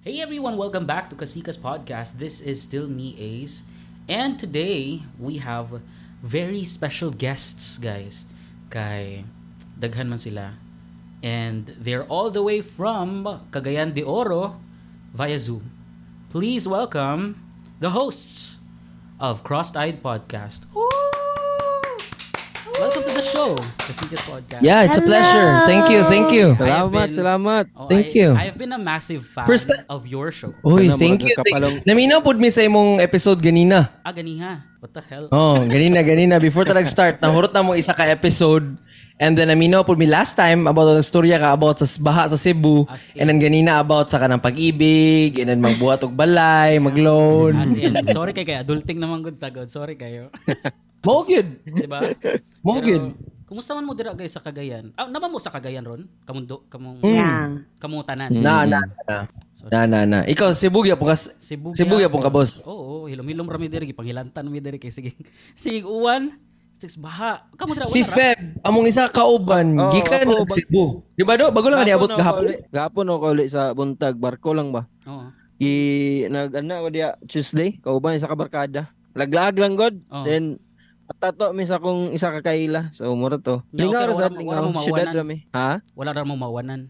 Hey 0.00 0.22
everyone, 0.22 0.56
welcome 0.56 0.86
back 0.86 1.10
to 1.10 1.14
Kasikas 1.14 1.60
Podcast. 1.60 2.16
This 2.16 2.40
is 2.40 2.64
still 2.64 2.88
me, 2.88 3.12
Ace. 3.20 3.64
And 4.08 4.40
today, 4.40 5.04
we 5.20 5.44
have 5.44 5.84
very 6.24 6.64
special 6.64 7.12
guests, 7.12 7.76
guys. 7.76 8.24
Kay 8.72 9.28
daghan 9.76 10.08
man 10.08 10.16
sila. 10.16 10.56
And 11.20 11.76
they're 11.76 12.08
all 12.08 12.32
the 12.32 12.40
way 12.40 12.64
from 12.64 13.28
Cagayan 13.52 13.92
de 13.92 14.00
Oro 14.00 14.56
via 15.12 15.36
Zoom. 15.36 15.68
Please 16.32 16.64
welcome 16.64 17.36
the 17.76 17.92
hosts 17.92 18.56
of 19.20 19.44
Crossed-Eyed 19.44 20.00
Podcast. 20.00 20.64
Woo! 20.72 20.89
The 23.40 23.56
show, 23.56 23.56
Kasikas 23.88 24.22
Podcast. 24.28 24.60
Yeah, 24.60 24.84
it's 24.84 25.00
a 25.00 25.04
pleasure. 25.04 25.64
Thank 25.64 25.88
you, 25.88 26.04
thank 26.04 26.28
you. 26.28 26.52
Salamat, 26.60 26.92
been- 26.92 27.16
salamat. 27.16 27.64
Oh, 27.72 27.88
Thank 27.88 28.12
I, 28.12 28.18
you. 28.20 28.28
I 28.36 28.44
have 28.52 28.58
been 28.60 28.72
a 28.76 28.80
massive 28.80 29.24
fan 29.24 29.48
First 29.48 29.72
ti- 29.72 29.80
of 29.88 30.04
your 30.04 30.28
show. 30.28 30.52
Uy, 30.60 30.92
Kana, 30.92 31.00
thank 31.00 31.24
you. 31.24 31.32
Thank, 31.40 31.88
naminaw 31.88 32.20
pod 32.20 32.36
mi 32.36 32.52
sa 32.52 32.60
imong 32.60 33.00
episode 33.00 33.40
ganina. 33.40 33.88
Ah, 34.04 34.12
ganiha. 34.12 34.60
What 34.84 34.92
the 34.92 35.00
hell? 35.00 35.32
Oh, 35.32 35.56
ganina, 35.64 36.04
ganina. 36.04 36.36
Before 36.36 36.68
ta 36.68 36.76
nag-start, 36.76 37.24
nahurot 37.24 37.52
na 37.56 37.64
mo 37.64 37.72
isa 37.72 37.96
ka 37.96 38.04
episode. 38.04 38.76
And 39.16 39.36
then 39.36 39.48
naminaw 39.48 39.88
pod 39.88 39.96
mi 39.96 40.04
last 40.04 40.36
time 40.36 40.68
about 40.68 41.00
ang 41.00 41.04
storya 41.04 41.40
ka 41.40 41.56
about 41.56 41.80
sa 41.80 41.88
baha 41.96 42.28
sa 42.28 42.36
Cebu. 42.36 42.84
As 42.92 43.08
And 43.16 43.24
then 43.32 43.40
ganina 43.40 43.80
about 43.80 44.12
sa 44.12 44.20
kanang 44.20 44.44
pag-ibig. 44.44 45.40
And 45.40 45.48
then 45.48 45.64
magbuhat 45.64 46.04
og 46.04 46.12
balay, 46.12 46.76
mag-loan. 46.76 47.56
As 47.56 47.72
in, 47.72 47.96
sorry 48.12 48.36
kay 48.36 48.44
kay 48.44 48.60
adulting 48.60 49.00
naman 49.00 49.24
gud 49.24 49.40
tagod. 49.40 49.72
Sorry 49.72 49.96
kayo. 49.96 50.28
Mo 51.00 51.24
gyud. 51.24 51.48
Di 51.64 51.88
ba? 51.88 52.12
Mo 52.60 52.76
gyud. 52.78 53.16
Kumusta 53.50 53.74
man 53.74 53.82
mo 53.82 53.98
dira 53.98 54.14
guys 54.14 54.30
sa 54.30 54.38
Cagayan? 54.38 54.94
Ah, 54.94 55.10
naman 55.10 55.26
mo 55.26 55.42
sa 55.42 55.50
Cagayan 55.50 55.82
ron? 55.82 56.06
Kamundo, 56.22 56.62
kamong 56.70 57.02
Yeah. 57.02 57.66
kamutanan. 57.82 58.30
Na, 58.30 58.62
na, 58.62 58.78
na. 59.08 59.26
Na, 59.66 59.80
na, 59.84 59.98
na. 60.06 60.18
Ikaw, 60.22 60.54
Cebu 60.54 60.86
gyapon 60.86 61.10
ka. 61.10 61.16
Cebu. 61.34 61.74
Cebu 61.74 61.98
gyapon 61.98 62.22
ka, 62.22 62.30
boss. 62.30 62.62
Oo, 62.62 63.10
hilom-hilom 63.10 63.50
rami 63.50 63.66
diri 63.66 63.90
panghilantan 63.90 64.46
mi 64.46 64.62
diri 64.62 64.78
kay 64.78 64.94
sige. 64.94 65.18
Sige 65.58 65.82
uwan. 65.82 66.30
Six 66.78 66.94
baha. 66.96 67.44
Kamo 67.58 67.74
dira 67.74 67.90
Si 67.90 68.00
wala 68.00 68.08
ra. 68.08 68.14
Feb, 68.14 68.38
among 68.62 68.86
isa 68.86 69.04
ka 69.10 69.26
uban, 69.26 69.66
Oh, 69.76 69.90
gikan 69.90 70.30
ako, 70.30 70.44
Cebu. 70.46 70.84
Di 71.12 71.26
ba 71.26 71.34
do? 71.34 71.50
Bago 71.50 71.68
lang 71.68 71.82
niabot 71.82 72.06
uli- 72.08 72.62
Gahapon 72.70 73.10
ako 73.10 73.24
uli 73.34 73.44
sa 73.50 73.74
buntag, 73.74 74.14
barko 74.14 74.54
lang 74.54 74.70
ba? 74.70 74.86
Oo. 75.04 75.26
I 75.58 75.70
nag 76.30 76.54
ano 76.54 76.86
ko 76.86 76.88
dia 76.88 77.18
Tuesday, 77.26 77.76
kauban 77.82 78.16
sa 78.16 78.30
kabarkada. 78.30 78.94
Laglag 79.12 79.58
lang 79.58 79.74
god. 79.74 79.98
Oh. 80.08 80.22
Then 80.24 80.56
Tato 81.12 81.50
mi 81.50 81.66
sa 81.66 81.82
kung 81.82 82.14
isa 82.14 82.30
ka 82.30 82.40
kaila 82.40 82.92
sa 82.92 83.10
umuro 83.10 83.36
to. 83.36 83.64
Yeah, 83.70 83.88
Lingaw 83.88 84.02
ra 84.04 84.14
sa 84.14 84.28
lingaw. 84.28 84.70
Syudad 84.78 85.10
mawanan. 85.10 85.16
rami. 85.16 85.36
Ha? 85.50 85.82
Wala 85.92 86.10
ra 86.12 86.22
mo 86.22 86.34
mawanan. 86.34 86.86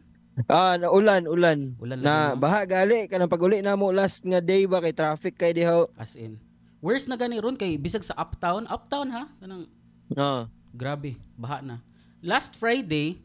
Ah, 0.46 0.76
na 0.76 0.88
ulan, 0.88 1.24
ulan. 1.24 1.76
Ulan 1.76 2.00
na 2.00 2.32
mo. 2.32 2.40
baha 2.40 2.64
gali 2.64 3.04
kanang 3.06 3.28
pag-uli 3.28 3.60
na 3.60 3.74
mo 3.74 3.88
last 3.90 4.22
nga 4.22 4.38
day 4.38 4.64
ba 4.64 4.80
kay 4.80 4.92
traffic 4.92 5.36
kay 5.36 5.52
diha. 5.52 5.88
As 5.96 6.16
in. 6.16 6.36
Where's 6.80 7.04
na 7.04 7.14
gani 7.14 7.36
ron 7.38 7.56
kay 7.56 7.76
bisag 7.76 8.00
sa 8.00 8.16
uptown? 8.16 8.64
Uptown 8.66 9.08
ha? 9.10 9.24
Kanang 9.36 9.68
Ah. 10.12 10.48
Grabe, 10.70 11.18
baha 11.34 11.60
na. 11.60 11.76
Last 12.20 12.54
Friday, 12.54 13.18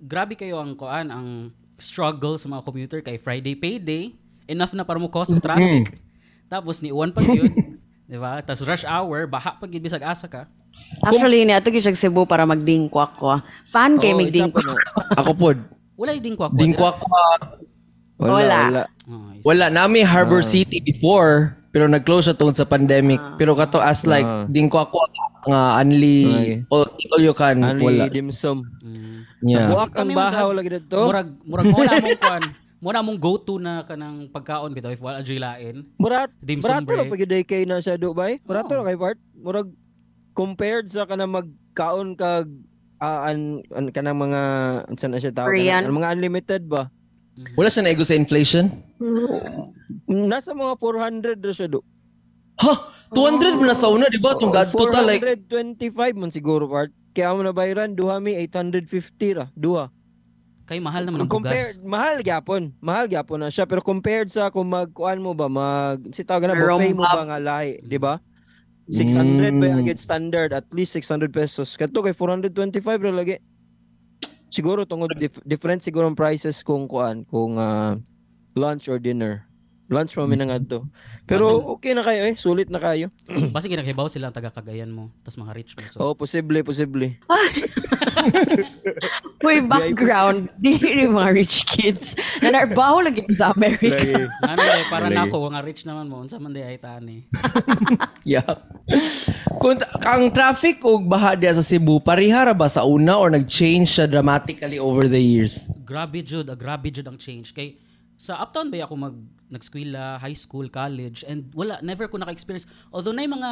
grabe 0.00 0.32
kayo 0.32 0.56
ang 0.56 0.72
kuan 0.72 1.08
ang 1.08 1.52
struggle 1.76 2.36
sa 2.36 2.48
mga 2.48 2.62
commuter 2.62 3.00
kay 3.00 3.16
Friday 3.16 3.52
payday, 3.52 4.16
enough 4.46 4.72
na 4.72 4.82
para 4.82 4.96
mo 4.96 5.08
cause 5.08 5.32
traffic. 5.44 6.00
Tapos 6.46 6.80
ni 6.80 6.88
uwan 6.88 7.12
pa 7.12 7.20
yun, 7.20 7.52
'di 8.10 8.18
ba? 8.18 8.42
Tapos 8.42 8.66
rush 8.66 8.82
hour, 8.82 9.24
baha 9.24 9.54
pag 9.54 9.70
bisag 9.70 10.02
asa 10.02 10.26
ka. 10.26 10.50
Actually, 11.00 11.46
ni 11.46 11.54
ato 11.54 11.70
gyud 11.70 11.94
Cebu 11.94 12.26
para 12.26 12.42
magdingkwak 12.42 13.14
ko. 13.14 13.38
Fan 13.64 13.96
kay 13.96 14.10
Oo, 14.10 14.18
mig 14.18 14.28
isa 14.28 14.50
pa 14.50 14.58
dingkwak. 14.58 14.66
na. 14.66 14.74
Ako 15.16 15.30
pod. 15.32 15.58
Wala 15.94 16.10
yung 16.12 16.24
dingkwak. 16.26 16.50
Dingkwak 16.52 16.96
Wala. 18.18 18.34
Wala. 18.36 18.58
wala. 18.60 18.82
Oh, 19.06 19.30
Wala, 19.42 19.66
nami 19.68 20.02
Harbor 20.02 20.42
City 20.42 20.76
before, 20.78 21.56
pero 21.70 21.86
nag-close 21.86 22.28
siya 22.28 22.36
tungkol 22.36 22.52
sa 22.52 22.68
pandemic. 22.68 23.16
Pero 23.36 23.54
kato 23.54 23.80
as 23.80 24.04
like, 24.04 24.22
Ah. 24.22 24.44
dingko 24.44 24.76
ako 24.78 24.98
nga 25.46 25.80
only, 25.80 26.28
Okay. 26.28 26.56
all, 26.68 26.84
all 26.84 27.22
you 27.22 27.32
can, 27.32 27.56
Only 27.60 27.80
wala. 27.82 28.04
dimsum. 28.08 28.60
Mm. 28.84 29.24
Yeah. 29.40 29.72
Buak 29.72 29.96
ang 29.96 30.12
sa- 30.12 30.18
bahaw 30.20 30.48
lagi 30.52 30.68
dito. 30.70 31.00
Murag 31.00 31.28
murag 31.42 31.64
mo 31.66 31.80
na 31.80 31.96
mong 31.96 32.20
kuan. 32.20 32.42
Mo 32.80 32.88
na 32.90 33.04
mong 33.04 33.20
go-to 33.20 33.60
na 33.60 33.84
kanang 33.84 34.32
pagkaon 34.32 34.72
bitaw 34.72 34.88
if 34.88 35.04
wala 35.04 35.20
diri 35.20 35.36
lain. 35.36 35.84
Murat, 36.00 36.32
Dim 36.40 36.64
sum 36.64 36.80
break. 36.82 37.12
pag 37.12 37.28
day 37.28 37.44
kay 37.44 37.68
na 37.68 37.76
sa 37.78 38.00
Dubai. 38.00 38.40
Barato 38.40 38.72
lang 38.72 38.88
kay 38.88 38.96
part. 38.96 39.20
Murag 39.36 39.68
compared 40.32 40.88
sa 40.88 41.04
kanang 41.04 41.28
magkaon 41.30 42.16
kag 42.16 42.48
ah, 42.96 43.28
an, 43.28 43.60
an 43.70 43.92
kanang 43.92 44.16
mga 44.18 44.40
unsa 44.88 45.06
na 45.06 45.20
siya 45.20 45.28
tawag 45.28 45.52
kanang- 45.52 45.92
mga 45.92 46.10
unlimited 46.10 46.62
ba. 46.64 46.88
Wala 47.52 47.68
siya 47.68 47.84
naigo 47.84 48.04
sa 48.04 48.16
inflation? 48.16 48.72
Nasa 50.08 50.52
mga 50.52 50.74
400 50.76 51.36
ra 51.36 51.52
siya 51.52 51.68
do. 51.68 51.84
Ha? 52.60 52.72
200 53.12 53.56
mo 53.56 53.64
na 53.64 53.74
sa 53.74 53.88
una, 53.88 54.06
di 54.06 54.20
ba? 54.20 54.36
Itong 54.36 54.52
God 54.52 54.68
total, 54.70 55.04
like, 55.04 55.24
425 55.48 56.16
man 56.16 56.30
siguro 56.30 56.64
part. 56.64 56.92
Kaya 57.10 57.32
mo 57.32 57.42
na 57.42 57.50
bayran 57.50 57.92
duha 57.92 58.20
mi 58.20 58.36
850 58.36 59.36
ra. 59.36 59.46
Duha. 59.52 59.88
Kay 60.70 60.78
mahal 60.78 61.02
naman 61.02 61.18
ang 61.18 61.26
compared 61.28 61.74
bugas. 61.76 61.82
mahal 61.82 62.22
gyapon. 62.22 62.70
Mahal 62.78 63.10
gyapon 63.10 63.42
na 63.42 63.50
siya 63.50 63.66
pero 63.66 63.82
compared 63.82 64.30
sa 64.30 64.48
kung 64.48 64.70
magkuan 64.70 65.18
mo 65.18 65.34
ba 65.34 65.50
mag 65.50 65.98
si 66.14 66.22
tawag 66.22 66.46
na 66.46 66.54
Rome 66.54 66.78
buffet 66.86 66.94
mo 66.94 67.02
up. 67.02 67.10
ba 67.12 67.22
nga 67.26 67.38
lahi, 67.38 67.82
di 67.82 67.98
ba? 67.98 68.22
600 68.86 69.50
ba 69.52 69.66
Mm. 69.66 69.74
ang 69.76 69.84
get 69.84 69.98
standard 69.98 70.50
at 70.52 70.66
least 70.70 70.94
600 70.94 71.26
pesos. 71.28 71.74
Kato 71.74 71.98
kay 72.00 72.14
425 72.14 73.02
ra 73.02 73.10
lagi. 73.10 73.42
Siguro 74.46 74.82
tungod 74.82 75.10
dif- 75.12 75.42
different 75.44 75.82
siguro 75.82 76.06
ang 76.06 76.14
prices 76.14 76.62
kung 76.62 76.86
kuan 76.86 77.22
kung 77.24 77.54
ah, 77.54 77.98
lunch 78.54 78.86
or 78.86 78.98
dinner. 78.98 79.49
Lunch 79.90 80.14
mo 80.14 80.22
minang 80.24 80.54
adto. 80.54 80.86
Pero 81.26 81.42
Basta- 81.42 81.66
okay 81.74 81.92
na 81.98 82.06
kayo 82.06 82.22
eh, 82.30 82.34
sulit 82.38 82.70
na 82.70 82.78
kayo. 82.78 83.10
Basta 83.54 83.66
kinakibaw 83.66 84.06
sila 84.06 84.30
ang 84.30 84.34
taga 84.34 84.54
Cagayan 84.54 84.86
mo, 84.88 85.10
tas 85.26 85.34
mga 85.34 85.50
rich 85.50 85.74
mo. 85.74 85.82
So, 85.90 85.98
Oh, 86.00 86.14
posible, 86.14 86.62
posible. 86.62 87.18
Uy, 89.40 89.58
background. 89.64 90.46
Di 90.62 90.78
ni 90.78 91.10
mga 91.10 91.30
rich 91.34 91.66
kids. 91.66 92.14
Na 92.38 92.54
narbaho 92.54 93.02
lagi 93.02 93.24
sa 93.34 93.50
America. 93.50 94.30
ano 94.46 94.60
dai 94.60 94.84
para 94.86 95.08
nako 95.08 95.50
nga 95.50 95.64
rich 95.64 95.82
naman 95.82 96.06
mo 96.06 96.20
unsa 96.20 96.38
man 96.38 96.52
di 96.52 96.62
ay 96.62 96.78
tani. 96.78 97.26
yeah. 98.36 98.46
Kung 99.58 99.80
ang 100.04 100.30
traffic 100.30 100.78
o 100.84 101.00
baha 101.00 101.34
diya 101.34 101.56
sa 101.56 101.64
Cebu, 101.64 101.98
parihara 101.98 102.54
ba 102.54 102.70
sa 102.70 102.84
una 102.84 103.16
or 103.16 103.32
nag-change 103.32 103.90
siya 103.90 104.06
dramatically 104.06 104.78
over 104.78 105.10
the 105.10 105.18
years? 105.18 105.66
Grabe 105.82 106.22
jud, 106.22 106.46
ah, 106.46 106.54
grabe 106.54 106.94
jud 106.94 107.06
ang 107.08 107.18
change 107.18 107.50
kay 107.50 107.74
sa 108.14 108.38
uptown 108.38 108.68
ba 108.68 108.84
ako 108.84 108.94
mag 108.94 109.16
nag-eskwela, 109.50 110.22
high 110.22 110.36
school, 110.38 110.70
college 110.70 111.26
and 111.26 111.50
wala 111.52 111.82
never 111.82 112.06
ko 112.06 112.16
naka-experience. 112.16 112.64
Although 112.94 113.14
na 113.14 113.26
mga 113.26 113.50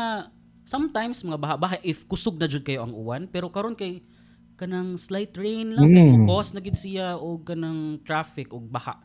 sometimes 0.62 1.20
mga 1.26 1.38
baha-baha 1.38 1.76
if 1.82 2.06
kusog 2.06 2.38
na 2.38 2.46
jud 2.46 2.62
kayo 2.62 2.86
ang 2.86 2.94
uwan 2.94 3.26
pero 3.26 3.50
karon 3.50 3.74
kay 3.74 4.04
kanang 4.58 4.98
slight 4.98 5.32
rain 5.38 5.72
lang 5.72 5.90
kay 5.90 6.02
mo 6.04 6.26
cause 6.28 6.52
na 6.54 6.60
gid 6.62 6.76
siya 6.76 7.18
og 7.18 7.46
kanang 7.46 7.98
traffic 8.06 8.54
og 8.54 8.70
baha. 8.70 8.98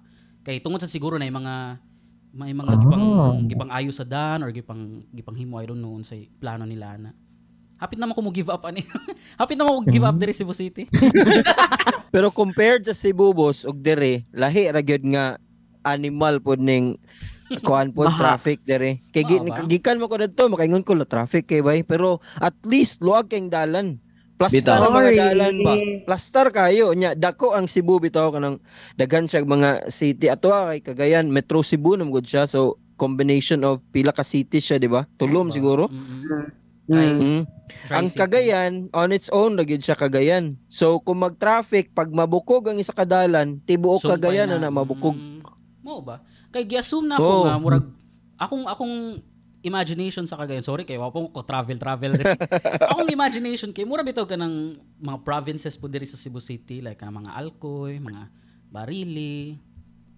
Kay 0.46 0.62
tungod 0.62 0.82
sa 0.82 0.92
siguro 0.92 1.18
na 1.18 1.30
mga 1.30 1.56
may 2.34 2.50
mga 2.50 2.82
gipang 2.82 3.08
gipang 3.46 3.72
ayo 3.74 3.94
sa 3.94 4.02
dan 4.02 4.42
or 4.42 4.50
gipang 4.50 5.06
gipang 5.14 5.38
himo 5.38 5.62
I 5.62 5.70
don't 5.70 5.82
know 5.82 5.98
sa 6.02 6.18
plano 6.42 6.66
nila 6.66 6.98
na. 6.98 7.12
Hapit 7.78 8.00
naman 8.00 8.16
ko 8.16 8.24
mo 8.24 8.32
give 8.32 8.48
up 8.48 8.64
ani. 8.64 8.82
Hapit 9.42 9.60
naman 9.60 9.76
ko 9.76 9.80
give 9.84 10.08
up 10.08 10.16
diri 10.16 10.32
Cebu 10.32 10.56
City. 10.56 10.88
Pero 12.14 12.32
compared 12.32 12.88
sa 12.88 12.96
Cebu 12.96 13.36
boss 13.36 13.68
og 13.68 13.82
dire, 13.84 14.24
lahi 14.32 14.72
ra 14.72 14.80
gyud 14.80 15.04
nga 15.14 15.36
animal 15.84 16.40
pod 16.40 16.60
ning 16.60 16.98
kuan 17.62 17.94
Baha. 17.94 18.18
traffic 18.18 18.66
dire. 18.66 19.04
Kay 19.14 19.24
gi- 19.28 19.68
gikan 19.70 20.02
mo 20.02 20.10
ko 20.10 20.18
dito, 20.18 20.50
makaingon 20.50 20.82
ko 20.82 20.98
la 20.98 21.06
traffic 21.06 21.46
kay 21.46 21.62
bay, 21.62 21.86
pero 21.86 22.18
at 22.42 22.56
least 22.66 23.04
luwag 23.04 23.30
kayong 23.30 23.52
dalan. 23.54 23.88
Plastar 24.34 24.82
ang 24.82 24.98
mga 24.98 25.12
dalan 25.14 25.54
ba? 25.62 25.74
Plastar 26.10 26.48
kayo 26.50 26.98
nya 26.98 27.14
dako 27.14 27.54
ang 27.54 27.70
Cebu 27.70 28.02
bitaw 28.02 28.34
kanang 28.34 28.58
daghan 28.98 29.30
siya 29.30 29.46
mga 29.46 29.94
city 29.94 30.28
ato 30.28 30.50
ah, 30.50 30.74
kay 30.74 30.82
Cagayan, 30.82 31.30
Metro 31.30 31.62
Cebu 31.62 31.94
nam 31.94 32.10
gud 32.10 32.26
siya. 32.26 32.50
So 32.50 32.82
combination 32.98 33.62
of 33.62 33.86
pila 33.94 34.10
ka 34.10 34.26
city 34.26 34.58
siya, 34.58 34.82
di 34.82 34.90
ba? 34.90 35.06
Tulom 35.22 35.54
siguro. 35.54 35.90
Mm-mm. 35.90 36.64
Mm. 36.84 37.00
Mm. 37.00 37.42
Tri 37.88 37.96
Ang 37.96 38.08
City. 38.12 38.20
Cagayan, 38.20 38.72
on 38.92 39.16
its 39.16 39.32
own, 39.32 39.56
lagid 39.56 39.80
siya 39.80 39.96
Cagayan. 39.96 40.60
So, 40.68 41.00
kung 41.00 41.24
mag-traffic, 41.24 41.96
pag 41.96 42.12
mabukog 42.12 42.68
ang 42.68 42.76
isa 42.76 42.92
kadalan, 42.92 43.64
tibuok 43.64 44.04
Sumpay 44.04 44.20
Cagayan 44.20 44.52
na, 44.52 44.68
na 44.68 44.72
mabukog. 44.72 45.16
Mm, 45.16 45.43
Mo 45.84 46.00
ba? 46.00 46.24
Kay 46.50 46.64
gi-assume 46.64 47.12
na 47.12 47.20
ako 47.20 47.28
Oo. 47.28 47.44
nga 47.46 47.56
murag 47.60 47.86
akong 48.40 48.66
akong 48.66 48.96
imagination 49.64 50.24
sa 50.28 50.36
Cagayan. 50.36 50.64
Sorry 50.64 50.84
kay 50.84 51.00
wapong 51.00 51.32
ko 51.32 51.44
travel 51.44 51.76
travel. 51.80 52.20
diri. 52.20 52.36
akong 52.92 53.12
imagination 53.12 53.72
kay 53.72 53.84
mura 53.84 54.04
bitaw 54.04 54.24
ka 54.28 54.36
ng 54.36 54.80
mga 55.00 55.18
provinces 55.24 55.76
po 55.80 55.88
diri 55.88 56.04
sa 56.04 56.20
Cebu 56.20 56.40
City 56.44 56.84
like 56.84 57.00
kanang 57.00 57.24
mga 57.24 57.32
Alcoy, 57.36 58.00
mga 58.00 58.28
Barili. 58.68 59.56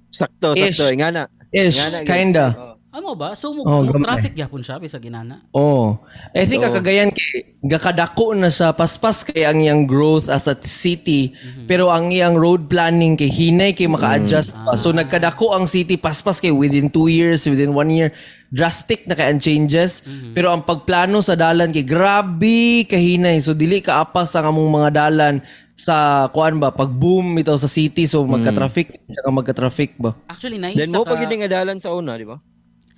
Sakto, 0.09 0.55
Ish. 0.55 0.77
sakto. 0.77 0.89
Nga 0.95 1.09
na. 1.11 1.23
Ish, 1.51 1.75
Nga 1.75 1.87
na, 1.91 1.97
kinda. 2.07 2.45
Oo. 2.55 2.73
Amo 2.95 3.11
ba? 3.11 3.35
So 3.35 3.51
mo, 3.51 3.67
Oh, 3.67 3.83
mo 3.83 3.99
traffic 3.99 4.31
gyapon 4.31 4.63
siya 4.63 4.79
bisa 4.79 4.95
ginana. 5.03 5.43
Oh. 5.51 5.99
I 6.31 6.47
think 6.47 6.63
ang 6.63 6.71
kagayan 6.71 7.11
kay 7.11 7.59
gakadako 7.59 8.31
na 8.39 8.47
sa 8.47 8.71
paspas 8.71 9.27
kay 9.27 9.43
ang 9.43 9.59
iyang 9.59 9.83
growth 9.83 10.31
as 10.31 10.47
a 10.47 10.55
city 10.63 11.35
pero 11.67 11.91
ang 11.91 12.07
iyang 12.07 12.39
road 12.39 12.71
planning 12.71 13.19
kay 13.19 13.27
hinay 13.27 13.75
kay 13.75 13.91
maka-adjust 13.91 14.55
pa. 14.55 14.79
So 14.79 14.95
nagkadako 14.95 15.51
ang 15.51 15.67
city 15.67 15.99
paspas 15.99 16.39
kay 16.39 16.55
within 16.55 16.87
two 16.87 17.11
years, 17.11 17.43
within 17.43 17.75
one 17.75 17.91
year 17.91 18.15
drastic 18.47 19.03
na 19.11 19.19
kay 19.19 19.27
ang 19.27 19.43
changes 19.43 19.99
pero 20.31 20.55
ang 20.55 20.63
pagplano 20.63 21.19
sa 21.19 21.35
dalan 21.35 21.75
kay 21.75 21.83
grabe 21.83 22.87
kahinay 22.87 23.43
so 23.43 23.51
dili 23.51 23.83
ka 23.83 23.99
apas 23.99 24.31
ang 24.39 24.47
among 24.55 24.71
mga 24.71 24.89
dalan 24.95 25.43
sa 25.75 26.29
kuan 26.31 26.55
ba 26.63 26.71
pag 26.71 26.87
boom 26.87 27.35
ito 27.35 27.51
sa 27.59 27.67
city 27.67 28.07
so 28.07 28.23
magka-traffic 28.23 29.03
saka 29.11 29.27
magka-traffic 29.27 29.91
ba 29.99 30.15
Actually 30.31 30.55
Then 30.63 30.87
naisa 30.87 30.95
mo 30.95 31.03
ka 31.03 31.19
pag 31.19 31.27
yung 31.27 31.43
adalan 31.43 31.77
sa 31.83 31.91
una, 31.91 32.15
di 32.15 32.23
ba? 32.23 32.39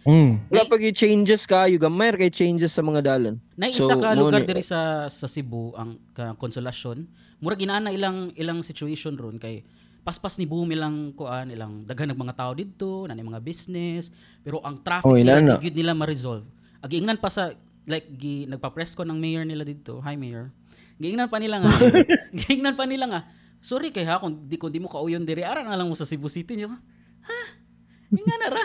Mm. 0.08 0.32
Wala 0.48 0.64
pag 0.66 0.82
changes 0.96 1.44
ka, 1.44 1.68
yung 1.68 1.84
gamay 1.84 2.16
kay 2.16 2.32
changes 2.32 2.72
sa 2.72 2.80
mga 2.80 3.04
dalan. 3.04 3.36
naisa 3.60 3.94
ka 4.00 4.16
mo 4.16 4.32
lugar 4.32 4.42
ni- 4.42 4.50
diri 4.50 4.64
sa 4.64 5.12
sa 5.12 5.28
Cebu 5.28 5.76
ang 5.76 6.00
ka, 6.16 6.34
konsolasyon. 6.40 7.04
Mura 7.44 7.60
ginana 7.60 7.92
ilang 7.92 8.32
ilang 8.34 8.64
situation 8.64 9.14
ron 9.14 9.38
kay 9.38 9.62
paspas 10.02 10.40
ni 10.40 10.48
boom 10.48 10.72
ilang 10.72 11.12
kuan 11.12 11.52
ilang 11.52 11.84
daghan 11.84 12.16
ng 12.16 12.18
mga 12.18 12.34
tao 12.40 12.56
didto 12.56 13.04
na 13.06 13.12
mga 13.12 13.44
business 13.44 14.08
pero 14.40 14.64
ang 14.64 14.80
traffic 14.80 15.12
Oh, 15.12 15.20
nila 15.20 15.44
na. 15.44 15.60
di 15.60 15.68
nila 15.70 15.92
ma-resolve. 15.92 16.48
Ag-ingnan 16.80 17.20
pa 17.20 17.28
sa 17.28 17.52
like 17.84 18.08
gi, 18.16 18.48
nagpa-press 18.48 18.96
ko 18.96 19.04
ng 19.04 19.20
mayor 19.20 19.44
nila 19.44 19.68
didto. 19.68 20.00
Hi 20.04 20.16
mayor. 20.16 20.48
Giingnan 20.98 21.30
pa 21.30 21.38
nila 21.38 21.62
nga. 21.62 21.72
giingnan 22.42 22.74
pa 22.74 22.90
nila 22.90 23.06
nga. 23.06 23.22
Sorry 23.62 23.94
kay 23.94 24.06
ha 24.06 24.18
kung 24.18 24.48
di 24.50 24.58
kung 24.58 24.70
di 24.74 24.82
mo 24.82 24.90
kauyon 24.90 25.26
diri 25.26 25.46
ara 25.46 25.62
na 25.62 25.78
lang 25.78 25.86
mo 25.90 25.94
sa 25.94 26.06
Cebu 26.06 26.30
City 26.30 26.58
niyo. 26.58 26.74
Ha? 26.74 26.78
Ingnan 28.08 28.40
na 28.40 28.48
ra. 28.48 28.64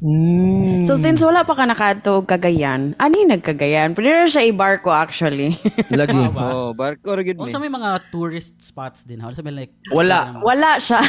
Mm. 0.00 0.88
So 0.88 0.96
since 0.96 1.20
wala 1.20 1.44
pa 1.44 1.52
ka 1.52 1.68
nakadto 1.68 2.16
og 2.16 2.24
Cagayan, 2.24 2.96
ani 2.96 3.28
nagkagayan? 3.28 3.92
Pero 3.92 4.24
siya 4.24 4.40
i-barko 4.48 4.88
actually. 4.88 5.52
lagi 5.92 6.16
Oh, 6.32 6.72
barko 6.72 7.12
ra 7.12 7.20
gid 7.20 7.36
mi. 7.36 7.44
Unsa 7.44 7.60
may 7.60 7.68
mga 7.68 8.08
tourist 8.08 8.56
spots 8.56 9.04
din 9.04 9.20
ha? 9.20 9.28
Unsa 9.28 9.44
may 9.44 9.52
like 9.52 9.76
Wala. 9.92 10.40
wala 10.40 10.80
siya. 10.80 11.04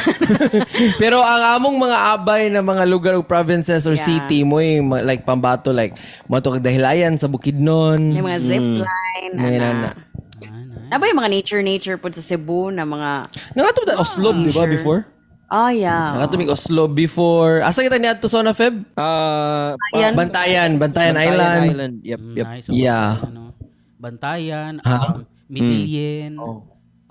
Pero 1.02 1.24
ang 1.24 1.56
among 1.56 1.88
mga 1.88 1.98
abay 2.12 2.52
na 2.52 2.60
mga 2.60 2.84
lugar 2.84 3.16
o 3.16 3.24
provinces 3.24 3.88
or 3.88 3.96
Yeah. 3.96 4.04
city 4.04 4.44
mo 4.44 4.60
eh, 4.60 4.80
like 5.00 5.24
pambato 5.24 5.72
like 5.72 5.96
mo 6.26 6.40
to 6.40 6.52
kag 6.52 6.64
dahilayan 6.64 7.16
sa 7.16 7.24
Bukidnon. 7.24 8.12
Yung 8.12 8.24
mga 8.24 8.40
zipline. 8.44 9.32
Mga 9.32 9.48
ana. 9.48 9.60
nana. 9.64 9.90
Ah, 10.44 10.92
Na 10.92 11.00
ba 11.00 11.08
yung 11.08 11.16
mga 11.16 11.32
nature-nature 11.32 11.96
po 11.96 12.12
sa 12.12 12.20
Cebu 12.20 12.68
na 12.68 12.84
mga... 12.84 13.32
Nangato 13.56 13.80
ta 13.84 13.96
Oslo 13.96 14.32
di 14.34 14.52
ba 14.52 14.68
before? 14.68 15.08
Oh, 15.52 15.68
yeah. 15.68 16.16
Nangato 16.16 16.40
mig 16.40 16.48
Oslo 16.48 16.88
before. 16.88 17.60
Asa 17.60 17.84
kita 17.84 18.00
niadto 18.00 18.24
sa 18.24 18.40
na 18.40 18.56
Feb? 18.56 18.88
Ah, 18.96 19.76
Ayan. 19.92 20.16
Bantayan, 20.16 20.80
Bantayan, 20.80 21.12
Island. 21.12 21.28
Island. 21.28 21.62
Island. 21.68 21.94
Yep, 22.00 22.20
Mm, 22.24 22.36
yep. 22.40 22.46
Nice. 22.48 22.66
Yeah. 22.72 23.08
Ano, 23.20 23.42
Bantayan, 24.00 24.72
um, 24.80 25.28
Midillion. 25.52 26.40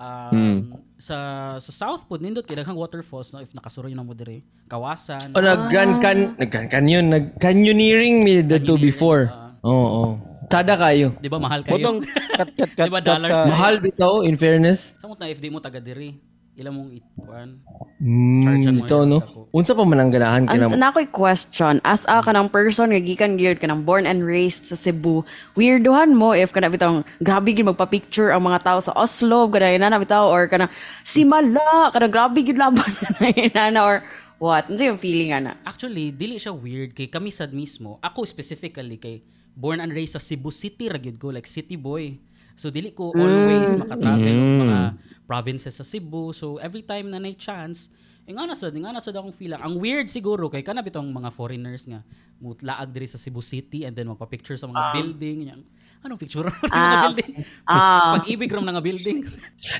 Um, 0.02 0.74
sa 0.98 1.18
sa 1.62 1.72
South 1.74 2.06
po 2.10 2.18
nindot 2.18 2.42
kay 2.42 2.58
daghang 2.58 2.74
waterfalls 2.78 3.30
no 3.30 3.38
if 3.38 3.54
nakasuroy 3.54 3.94
na 3.94 4.02
mo 4.02 4.14
dire. 4.14 4.42
Kawasan. 4.66 5.30
O 5.30 5.38
nag 5.38 5.70
Grand 5.70 6.02
Can 6.02 6.18
nag 6.34 6.50
Grand 6.50 6.70
Canyon, 6.70 7.04
nag 7.10 7.24
canyoneering 7.38 8.26
mi 8.26 8.42
dito 8.42 8.74
before. 8.74 9.30
Oo, 9.62 9.70
oh, 9.70 10.10
Tada 10.50 10.74
kayo. 10.74 11.14
Di 11.22 11.30
ba 11.30 11.38
mahal 11.38 11.62
kayo? 11.62 11.78
Botong 11.78 12.02
kat 12.02 12.50
kat 12.58 12.70
kat, 12.74 12.86
Di 12.86 12.90
ba 12.90 12.98
dollars 12.98 13.30
sa... 13.30 13.46
na? 13.46 13.54
Mahal 13.54 13.78
bitaw 13.78 14.26
in 14.26 14.34
fairness. 14.34 14.98
Samot 14.98 15.18
na 15.22 15.30
if 15.30 15.38
di 15.38 15.48
mo 15.50 15.62
taga 15.62 15.78
diri. 15.78 16.18
Ilang 16.52 16.74
mong 16.76 16.90
ikuan. 16.92 17.48
Mm, 17.96 18.44
mo 18.44 18.84
yun, 18.84 19.08
no. 19.08 19.18
Unsa 19.56 19.72
pa 19.72 19.88
man 19.88 20.04
ang 20.04 20.12
ganahan 20.12 20.44
Ang 20.44 20.68
kinamo? 20.68 20.76
na 20.76 20.92
ako'y 20.92 21.08
question, 21.08 21.80
as 21.80 22.04
a 22.04 22.20
kanang 22.20 22.52
person 22.52 22.92
nga 22.92 23.00
gikan 23.00 23.40
gyud 23.40 23.56
kanang 23.56 23.88
born 23.88 24.04
and 24.04 24.20
raised 24.20 24.68
sa 24.68 24.76
Cebu, 24.76 25.24
weirdohan 25.56 26.12
mo 26.12 26.36
if 26.36 26.52
kana 26.52 26.68
bitong 26.68 27.08
grabe 27.24 27.56
gyud 27.56 27.72
magpa-picture 27.72 28.36
ang 28.36 28.44
mga 28.44 28.68
tao 28.68 28.78
sa 28.84 28.92
Oslo, 28.92 29.48
kana 29.48 29.72
inana 29.72 29.96
bitaw 29.96 30.28
or 30.28 30.44
kana 30.44 30.68
si 31.08 31.24
Mala, 31.24 31.88
kana 31.88 32.04
grabe 32.04 32.44
gyud 32.44 32.60
laban 32.60 32.92
na 33.20 33.32
inana 33.32 33.80
or 33.88 33.96
what? 34.36 34.68
Ano 34.68 34.92
yung 34.92 35.00
feeling 35.00 35.32
ana? 35.32 35.56
Actually, 35.64 36.12
dili 36.12 36.36
siya 36.36 36.52
weird 36.52 36.92
kay 36.92 37.08
kami 37.08 37.32
sad 37.32 37.56
mismo. 37.56 37.96
Ako 38.04 38.28
specifically 38.28 39.00
kay 39.00 39.24
born 39.56 39.80
and 39.80 39.88
raised 39.88 40.12
sa 40.12 40.20
Cebu 40.20 40.52
City 40.52 40.92
ra 40.92 41.00
gyud 41.00 41.16
ko 41.16 41.32
like 41.32 41.48
city 41.48 41.80
boy. 41.80 42.20
So 42.54 42.68
dili 42.68 42.92
ko 42.92 43.12
always 43.16 43.74
makatravel 43.76 44.36
og 44.36 44.56
mga 44.68 44.80
provinces 45.24 45.74
sa 45.78 45.84
Cebu. 45.84 46.32
So 46.36 46.60
every 46.60 46.84
time 46.84 47.08
na 47.08 47.18
nay 47.18 47.36
chance, 47.36 47.88
nga 48.22 48.46
na 48.46 48.54
sad, 48.54 48.74
nga 48.78 48.94
na 48.94 49.02
sad 49.02 49.18
akong 49.18 49.34
feeling. 49.34 49.58
Ang 49.58 49.82
weird 49.82 50.06
siguro 50.06 50.46
kay 50.46 50.62
kana 50.62 50.80
bitong 50.80 51.10
mga 51.10 51.30
foreigners 51.34 51.84
nga 51.90 52.06
mutlaag 52.38 52.90
diri 52.90 53.06
sa 53.06 53.18
Cebu 53.18 53.42
City 53.42 53.86
and 53.86 53.94
then 53.94 54.10
magpa-picture 54.10 54.54
sa 54.58 54.66
mga 54.70 54.80
building. 54.94 55.38
Yang, 55.50 55.60
anong 56.02 56.18
picture 56.18 56.46
ng 56.50 56.70
mga 56.70 57.02
building? 57.06 57.32
Pag-ibig 58.18 58.50
ram 58.50 58.66
nga 58.66 58.82
building. 58.82 59.18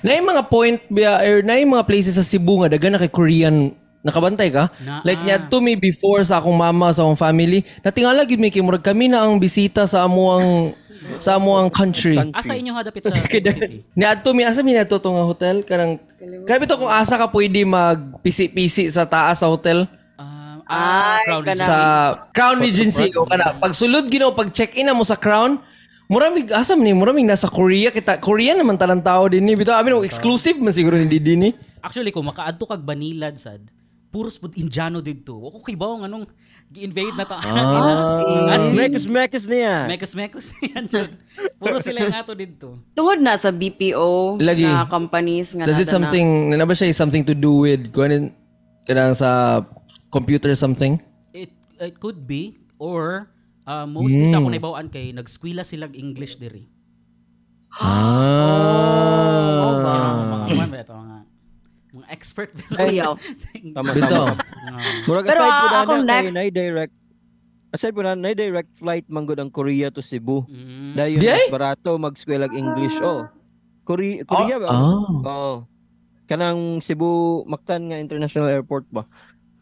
Na 0.02 0.10
yung 0.14 0.28
mga 0.30 0.42
point 0.46 0.80
ba 0.90 1.22
or 1.22 1.42
na 1.42 1.58
yung 1.58 1.74
mga 1.74 1.86
places 1.86 2.18
sa 2.18 2.26
Cebu 2.26 2.62
nga 2.62 2.70
daga 2.70 2.86
na 2.90 3.00
kay 3.02 3.10
Korean 3.10 3.74
nakabantay 4.02 4.50
ka? 4.50 4.66
Na- 4.82 5.02
like 5.06 5.22
niya 5.22 5.46
to 5.46 5.62
me 5.62 5.78
before 5.78 6.26
sa 6.26 6.42
akong 6.42 6.58
mama 6.58 6.90
sa 6.90 7.06
akong 7.06 7.18
family, 7.18 7.62
natingala 7.86 8.26
gid 8.26 8.42
mi 8.42 8.50
kay 8.50 8.62
murag 8.62 8.82
kami 8.82 9.06
na 9.06 9.22
ang 9.22 9.38
bisita 9.38 9.86
sa 9.86 10.02
amuang 10.02 10.74
sa 11.18 11.36
amuang 11.38 11.68
country. 11.68 12.18
Asa 12.32 12.54
inyo 12.54 12.72
hadapit 12.74 13.04
sa 13.04 13.12
Cebu 13.16 13.28
City? 13.28 13.82
Niadto 13.98 14.30
mi 14.34 14.42
asa 14.46 14.60
mi 14.62 14.74
nadto 14.74 14.98
to 14.98 15.08
nga 15.10 15.24
hotel 15.26 15.56
kanang 15.66 15.98
Kaya 16.46 16.58
bito 16.62 16.78
kung 16.78 16.90
asa 16.90 17.18
ka 17.18 17.26
pwede 17.30 17.66
magpisi-pisi 17.66 18.90
sa 18.90 19.06
taas 19.06 19.42
sa 19.42 19.50
hotel 19.50 19.86
Um, 20.22 20.62
ah, 20.70 21.18
Ay, 21.18 21.26
Crown 21.26 21.44
sa 21.58 21.76
Crown 22.30 22.56
Regency 22.62 23.10
o 23.18 23.26
kana 23.26 23.58
pag 23.58 23.74
sulod 23.74 24.06
gino 24.06 24.30
pag 24.36 24.54
check-in 24.54 24.86
na 24.86 24.94
mo 24.94 25.02
sa 25.02 25.18
Crown 25.18 25.58
Muramig 26.12 26.52
asa 26.52 26.76
man 26.76 26.84
ni 26.84 26.92
muramig 26.92 27.24
nasa 27.24 27.48
Korea 27.48 27.88
kita 27.88 28.20
Korea 28.20 28.52
naman 28.52 28.76
talang 28.76 29.00
tao 29.00 29.24
din 29.32 29.48
ni 29.48 29.56
bitaw 29.56 29.80
amin 29.80 30.04
exclusive 30.04 30.60
man 30.60 30.68
siguro 30.68 31.00
ni 31.00 31.08
Didi 31.08 31.40
ni. 31.40 31.50
Actually, 31.80 32.12
kung 32.12 32.28
makaadto 32.28 32.68
kag 32.68 32.84
Banilad 32.84 33.40
sad, 33.40 33.64
puros 34.12 34.36
pud 34.36 34.52
Indiano 34.60 35.00
didto. 35.00 35.40
Ako 35.40 35.64
kay 35.64 35.72
bawo 35.72 36.04
nganong 36.04 36.28
gi-invade 36.72 37.12
na 37.12 37.28
ta. 37.28 37.36
Ah. 37.38 38.48
As 38.56 38.72
Mekos 38.72 39.04
mekos 39.04 39.44
niya. 39.44 39.84
Mekos 39.84 40.12
mekos 40.16 40.46
yan 40.64 40.88
jud. 40.88 41.12
Puro 41.60 41.76
sila 41.78 42.08
yung 42.08 42.16
ato 42.16 42.32
didto. 42.32 42.80
Tungod 42.96 43.20
na 43.20 43.36
sa 43.36 43.52
BPO 43.52 44.40
Lagi. 44.40 44.64
na 44.64 44.88
companies 44.88 45.52
nga 45.52 45.68
Does 45.68 45.76
it 45.76 45.84
nada 45.84 45.92
na- 45.92 45.96
something 46.00 46.26
na 46.56 46.64
ba 46.64 46.72
siya 46.72 46.88
something 46.96 47.22
to 47.22 47.36
do 47.36 47.68
with 47.68 47.92
kunin 47.92 48.32
kanang 48.88 49.12
sa 49.12 49.60
computer 50.08 50.48
something? 50.56 50.96
It 51.36 51.52
it 51.76 52.00
could 52.00 52.24
be 52.24 52.56
or 52.80 53.28
uh, 53.68 53.84
mostly 53.84 54.26
sa 54.26 54.40
ako 54.40 54.48
naibawaan 54.48 54.88
kay 54.88 55.12
nagskwela 55.12 55.62
sila 55.62 55.92
English 55.92 56.40
diri. 56.40 56.72
Ah. 57.72 59.72
Mga 59.72 59.92
mga 60.24 60.68
mga 60.68 60.80
ito, 60.84 60.92
mga 60.92 61.11
mga 61.92 62.06
expert 62.08 62.50
Ayaw. 62.80 63.14
Tama 63.76 63.90
Bito. 63.92 64.08
tama. 64.08 64.32
Murag 65.04 65.24
Pero, 65.26 65.40
aside 65.40 65.52
po 65.52 65.64
ah, 65.64 65.70
na 65.70 65.78
akong 65.78 66.02
na 66.02 66.14
kay 66.14 66.24
next- 66.24 66.34
na 66.34 66.42
direct 66.50 66.94
Aside 67.70 67.92
po 67.92 68.00
na 68.00 68.12
na 68.12 68.32
direct 68.32 68.68
flight 68.76 69.08
manggod 69.08 69.40
ang 69.40 69.48
Korea 69.48 69.88
to 69.88 70.00
Cebu. 70.00 70.44
Mm. 70.44 70.92
Dahil 70.92 71.18
ay? 71.18 71.48
mas 71.48 71.48
barato 71.48 71.96
mag-eskwela 71.96 72.44
og 72.44 72.52
English. 72.52 73.00
Oh. 73.00 73.24
Korea 73.82 74.20
Korea 74.22 74.56
ba? 74.56 74.68
Ah. 74.68 75.08
Oo. 75.22 75.54
Kanang 76.24 76.80
Cebu 76.80 77.08
Mactan 77.44 77.88
nga 77.88 77.96
International 77.96 78.52
Airport 78.52 78.84
ba? 78.88 79.08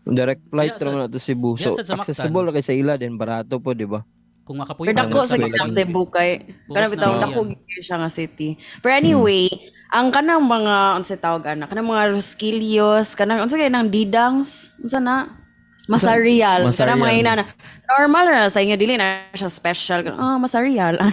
Direct 0.02 0.42
flight 0.44 0.74
Yeah, 0.74 0.82
sa- 0.82 0.90
ra 0.90 0.96
man 0.96 1.06
to 1.06 1.22
Cebu. 1.22 1.54
yeah, 1.54 1.70
So 1.70 1.78
sa- 1.78 1.94
accessible 1.94 2.42
ra 2.42 2.50
kay 2.50 2.62
sa 2.62 2.74
ila 2.74 2.94
din 2.94 3.14
barato 3.14 3.62
po, 3.62 3.70
di 3.72 3.86
ba? 3.86 4.02
Kung 4.42 4.58
makapuy 4.58 4.90
Pero 4.90 5.06
dako 5.06 5.22
sa 5.22 5.38
kitang. 5.38 5.70
Cebu 5.70 6.02
kay 6.10 6.30
na 6.66 6.90
bitaw 6.90 7.14
dako 7.20 7.46
siya 7.70 7.94
nga 7.96 8.10
city. 8.10 8.58
Pero 8.82 8.90
anyway, 8.92 9.46
ang 9.90 10.08
kanang 10.08 10.40
mga 10.40 10.74
unsa 10.96 11.18
tawag 11.18 11.42
ana, 11.46 11.66
kanang 11.66 11.86
mga 11.86 12.14
Rosquillos, 12.14 13.12
kanang 13.12 13.42
unsa 13.42 13.54
kay 13.54 13.68
nang 13.68 13.90
Didangs, 13.90 14.70
unsa 14.78 14.98
na? 14.98 15.34
Masarial, 15.90 16.70
Masarial. 16.70 16.78
kanang 16.86 17.02
mga 17.02 17.14
ina 17.18 17.32
na 17.34 17.44
normal 17.90 18.24
ra 18.24 18.46
sa 18.46 18.62
inyo 18.62 18.78
dili 18.78 18.94
na 18.94 19.26
siya 19.34 19.50
special. 19.50 20.06
Ah, 20.14 20.38
masarial. 20.38 20.94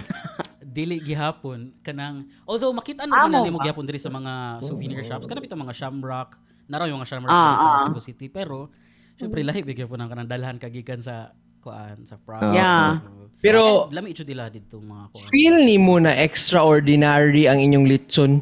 dili 0.68 1.02
gihapon 1.02 1.74
kanang 1.82 2.22
although 2.46 2.70
makita 2.70 3.02
ano 3.02 3.10
man 3.26 3.42
nimo 3.42 3.58
gihapon 3.58 3.82
diri 3.82 3.98
sa 3.98 4.14
mga 4.14 4.62
souvenir 4.62 5.02
shops 5.02 5.26
kana 5.26 5.42
bitaw 5.42 5.58
mga 5.58 5.74
shamrock 5.74 6.38
naraw 6.70 6.86
yung 6.86 7.02
mga 7.02 7.08
shamrock 7.08 7.34
Ah, 7.34 7.58
sa 7.58 7.66
ah. 7.66 7.82
Cebu 7.82 7.98
City 7.98 8.30
pero 8.30 8.70
syempre 9.18 9.42
lahi 9.42 9.66
bigyan 9.66 9.90
po 9.90 9.98
ng 9.98 10.06
kanang 10.06 10.30
dalhan 10.30 10.54
kagikan 10.54 11.02
sa 11.02 11.34
kuan 11.58 12.06
sa 12.06 12.14
province 12.14 12.54
Yeah. 12.54 13.02
So, 13.02 13.26
Pero- 13.42 13.90
lami 13.90 14.14
ito 14.14 14.22
dila 14.22 14.46
dito 14.46 14.78
mga 14.78 15.10
kuan 15.10 15.26
Feel 15.26 15.56
ni 15.66 15.82
mo 15.82 15.98
na 15.98 16.14
extraordinary 16.14 17.50
ang 17.50 17.58
inyong 17.58 17.86
lechon 17.88 18.32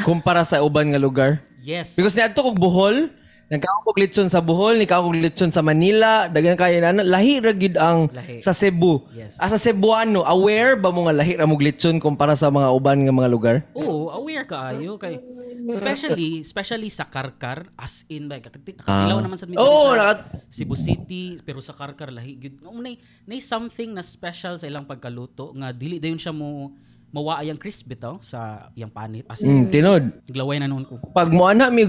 kumpara 0.00 0.42
sa 0.42 0.60
uban 0.60 0.90
nga 0.90 1.00
lugar? 1.00 1.40
yes 1.60 1.96
Because 1.96 2.12
niadto 2.12 2.42
kog 2.42 2.58
Bohol, 2.58 3.08
Nagkaon 3.46 3.86
kog 3.86 4.02
lechon 4.02 4.26
sa 4.26 4.42
Bohol, 4.42 4.74
nikaon 4.74 5.06
kog 5.06 5.22
lechon 5.22 5.54
sa 5.54 5.62
Manila, 5.62 6.26
daghan 6.26 6.58
kayo 6.58 6.82
na 6.82 6.98
lahi 6.98 7.38
ra 7.38 7.54
gid 7.54 7.78
ang 7.78 8.10
Lahi. 8.10 8.42
sa 8.42 8.50
Cebu. 8.50 9.06
Yes. 9.14 9.38
As 9.38 9.54
a 9.54 9.60
Cebuano, 9.62 10.26
aware 10.26 10.74
ba 10.74 10.90
mo 10.90 11.06
nga 11.06 11.14
lahi 11.14 11.38
ra 11.38 11.46
mog 11.46 11.62
lechon 11.62 12.02
kumpara 12.02 12.34
sa 12.34 12.50
mga 12.50 12.74
uban 12.74 13.06
nga 13.06 13.14
mga 13.14 13.30
lugar? 13.30 13.56
Oo, 13.70 14.10
aware 14.10 14.50
ka 14.50 14.74
ayo 14.74 14.98
kay 14.98 15.22
especially 15.70 16.42
especially 16.42 16.90
sa 16.90 17.06
Karkar 17.06 17.70
as 17.78 18.02
in 18.10 18.26
ba 18.26 18.34
nakatilaw 18.34 19.22
naman 19.22 19.38
sa 19.38 19.46
Oo, 19.54 19.94
sa 19.94 19.96
nakat- 19.96 20.26
Cebu 20.50 20.74
City 20.74 21.38
pero 21.46 21.62
sa 21.62 21.70
Karkar 21.70 22.10
lahi 22.10 22.34
gyud. 22.34 22.58
No, 22.58 22.74
nay 22.82 22.98
nay 23.22 23.38
something 23.38 23.94
na 23.94 24.02
special 24.02 24.58
sa 24.58 24.66
ilang 24.66 24.90
pagkaluto 24.90 25.54
nga 25.54 25.70
dili 25.70 26.02
dayon 26.02 26.18
siya 26.18 26.34
mo 26.34 26.74
mawa 27.08 27.40
ayang 27.40 27.56
crisp 27.56 27.86
bitaw 27.86 28.18
sa 28.20 28.68
iyang 28.72 28.90
panit 28.90 29.24
as 29.26 29.40
in 29.40 29.64
Mm, 29.64 29.70
tinod. 29.70 30.02
glaway 30.28 30.58
na 30.58 30.66
noon 30.66 30.84
ko. 30.84 31.00
Pag 31.10 31.30
mo 31.30 31.46
ana 31.46 31.70
mi 31.70 31.86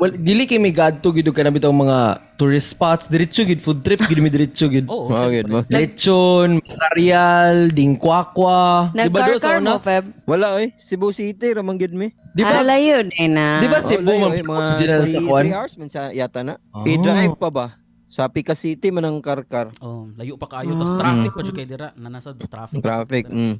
wal, 0.00 0.10
dili 0.10 0.48
kay 0.48 0.56
mi 0.56 0.72
gadto 0.72 1.12
gid 1.12 1.28
kana 1.28 1.52
bitong 1.52 1.76
mga 1.76 1.98
tourist 2.34 2.72
spots, 2.72 3.06
diretso 3.06 3.44
gid 3.44 3.60
food 3.60 3.84
trip 3.84 4.00
gid 4.08 4.18
mi 4.18 4.32
diretso 4.32 4.66
gid. 4.66 4.88
Oo, 4.88 5.12
syempre. 5.12 5.34
gid 5.34 5.46
mo. 5.46 5.60
Lechon, 5.68 6.50
Sarial, 6.64 7.68
Dingkwakwa. 7.68 8.90
Di 8.90 9.10
ba 9.12 9.28
do 9.28 9.36
sa 9.36 9.60
una? 9.60 9.76
Wala 10.24 10.60
eh. 10.60 10.72
Cebu 10.74 11.12
City, 11.12 11.52
ramang 11.52 11.76
gid 11.76 11.92
mi. 11.92 12.08
Di 12.32 12.42
ba? 12.42 12.60
Ah, 12.60 12.64
layo 12.64 13.04
eh 13.04 13.28
na. 13.28 13.60
Di 13.60 13.68
ba 13.68 13.78
Cebu 13.78 14.08
Oh, 14.08 14.32
eh, 14.32 14.40
mga 14.40 14.64
original 14.74 15.02
sa 15.04 15.20
3 15.20 15.28
kwan? 15.28 15.44
hours 15.52 15.74
man 15.76 15.88
sa 15.88 16.08
yata 16.10 16.40
na. 16.40 16.54
Oh. 16.72 16.88
I-drive 16.88 17.36
pa 17.36 17.50
ba? 17.52 17.66
Sa 18.08 18.30
Pica 18.30 18.54
City 18.54 18.94
man 18.94 19.04
ang 19.04 19.18
karkar. 19.18 19.74
Oh, 19.82 20.06
layo 20.14 20.38
pa 20.38 20.46
kaayo 20.48 20.78
tas 20.78 20.94
traffic 20.94 21.34
pa 21.34 21.42
jud 21.42 21.52
kay 21.52 21.66
dira 21.66 21.90
na 21.98 22.08
nasa 22.08 22.30
traffic. 22.32 22.78
Traffic. 22.80 23.26
Mm. 23.26 23.58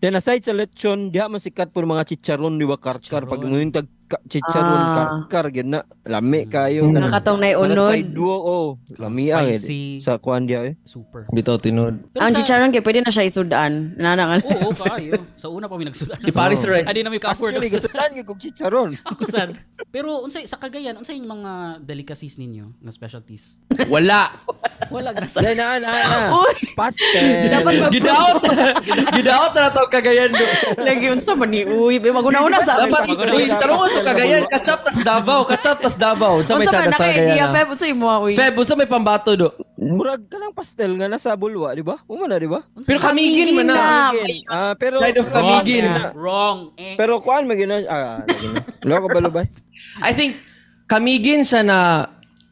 Then 0.00 0.16
aside 0.16 0.44
sa 0.44 0.52
lechon, 0.52 1.10
diha 1.12 1.28
man 1.28 1.40
sikat 1.40 1.72
po 1.72 1.82
mga 1.82 2.06
chicharon 2.08 2.58
di 2.58 2.66
ba 2.66 2.76
karkar 2.76 3.26
pag 3.26 3.40
Chicharon. 3.42 3.86
Ka- 4.06 4.22
chicharon 4.24 4.64
Ah. 4.64 4.94
karkar 5.26 5.50
gid 5.50 5.66
na 5.66 5.82
lami 6.02 6.46
kayo 6.46 6.86
Mm. 6.86 6.92
na. 6.92 7.00
Nakatong 7.08 7.38
na 7.38 7.46
Mga 7.48 7.58
unod. 7.60 7.90
side 7.90 8.10
duo 8.10 8.36
oh, 8.36 8.66
lami 8.94 9.28
ang 9.28 9.46
eh, 9.48 9.58
sa 9.98 10.16
kwan 10.16 10.46
diha 10.46 10.62
eh. 10.62 10.74
Super. 10.82 11.26
Bitaw 11.28 11.58
tinod. 11.58 12.06
Pero 12.08 12.22
Ang 12.22 12.30
sa- 12.30 12.38
chicharon 12.38 12.70
kay 12.70 12.80
pwede 12.80 13.00
na 13.00 13.10
siya 13.10 13.24
isudan. 13.24 13.92
Nanangal. 13.94 14.40
Oo, 14.42 14.70
kaayo. 14.72 15.18
Sa 15.34 15.46
una 15.48 15.66
pa 15.66 15.74
mi 15.74 15.84
nagsudan. 15.84 16.18
Di 16.18 16.30
Paris 16.30 16.62
rice. 16.62 16.86
Adi 16.86 17.02
na 17.02 17.10
mi 17.10 17.18
ka-afford. 17.18 17.52
Actually, 17.52 17.68
of- 17.68 17.76
gasudan 17.82 18.08
gyud 18.12 18.26
kog 18.26 18.38
chicharon. 18.38 18.90
Ako 19.10 19.22
sad. 19.24 19.58
Pero 19.88 20.22
unsay 20.22 20.44
sa 20.44 20.56
Cagayan, 20.56 20.94
unsay 20.94 21.16
yung 21.16 21.28
mga 21.28 21.52
delicacies 21.82 22.36
ninyo 22.36 22.78
nga 22.78 22.90
specialties? 22.90 23.58
Wala. 23.86 24.30
Wala 24.88 25.10
sa 25.26 25.40
Then 25.40 25.56
na 25.56 25.76
na 25.76 25.90
na. 25.90 26.30
Pastel. 26.74 27.50
Dapat 27.50 27.72
mag- 27.78 27.92
Gidaot. 27.92 28.42
Gidaot 29.16 29.52
na 29.52 29.68
to 29.68 29.82
kagayan 29.88 30.30
do. 30.30 30.44
Lagi 30.78 31.04
yun 31.06 31.20
sa 31.20 31.32
mani. 31.32 31.64
Uy, 31.64 31.98
maguna-una 31.98 32.60
sa 32.60 32.78
Dapat 32.78 33.08
tarungon 33.56 33.90
to 33.96 34.04
kagayan, 34.04 34.42
kachap 34.44 34.80
tas 34.84 34.98
Davao, 35.00 35.40
kachap 35.48 35.76
tas 35.80 35.96
Davao. 35.96 36.44
Sa 36.44 36.60
may 36.60 36.68
Unsa 36.68 36.84
man 36.84 36.92
tsada 36.92 36.92
sa 36.92 37.04
naka-idea, 37.08 37.24
kagayan. 37.24 37.54
Feb? 37.56 37.66
Unsa 37.72 37.86
imo, 37.88 38.06
uy? 38.20 38.34
Feb, 38.36 38.54
unsa 38.60 38.74
may 38.76 38.88
pambato 38.88 39.32
do? 39.32 39.48
Murag 39.80 40.28
ka 40.28 40.36
lang 40.36 40.52
pastel 40.52 40.92
nga 41.00 41.08
nasa 41.08 41.32
bulwa, 41.32 41.72
di 41.72 41.80
ba? 41.80 41.96
Uma 42.04 42.28
na, 42.28 42.36
di 42.36 42.48
ba? 42.48 42.60
Pero 42.84 43.00
kamigin 43.00 43.56
man 43.56 43.72
na. 43.72 43.76
Ah. 43.76 44.10
Ah, 44.48 44.72
pero 44.76 45.00
Side 45.00 45.20
of 45.20 45.28
kamigin. 45.32 45.88
Wrong. 46.12 46.76
Eh. 46.76 46.96
Pero 47.00 47.20
kuan 47.24 47.48
magina 47.48 47.80
ah, 47.88 48.20
lagi 48.24 48.46
na. 48.52 48.60
Loko 48.84 49.08
ba 49.08 49.20
lubay? 49.24 49.48
I 50.04 50.12
think 50.12 50.36
kamigin 50.88 51.42
siya 51.44 51.64
na 51.64 51.78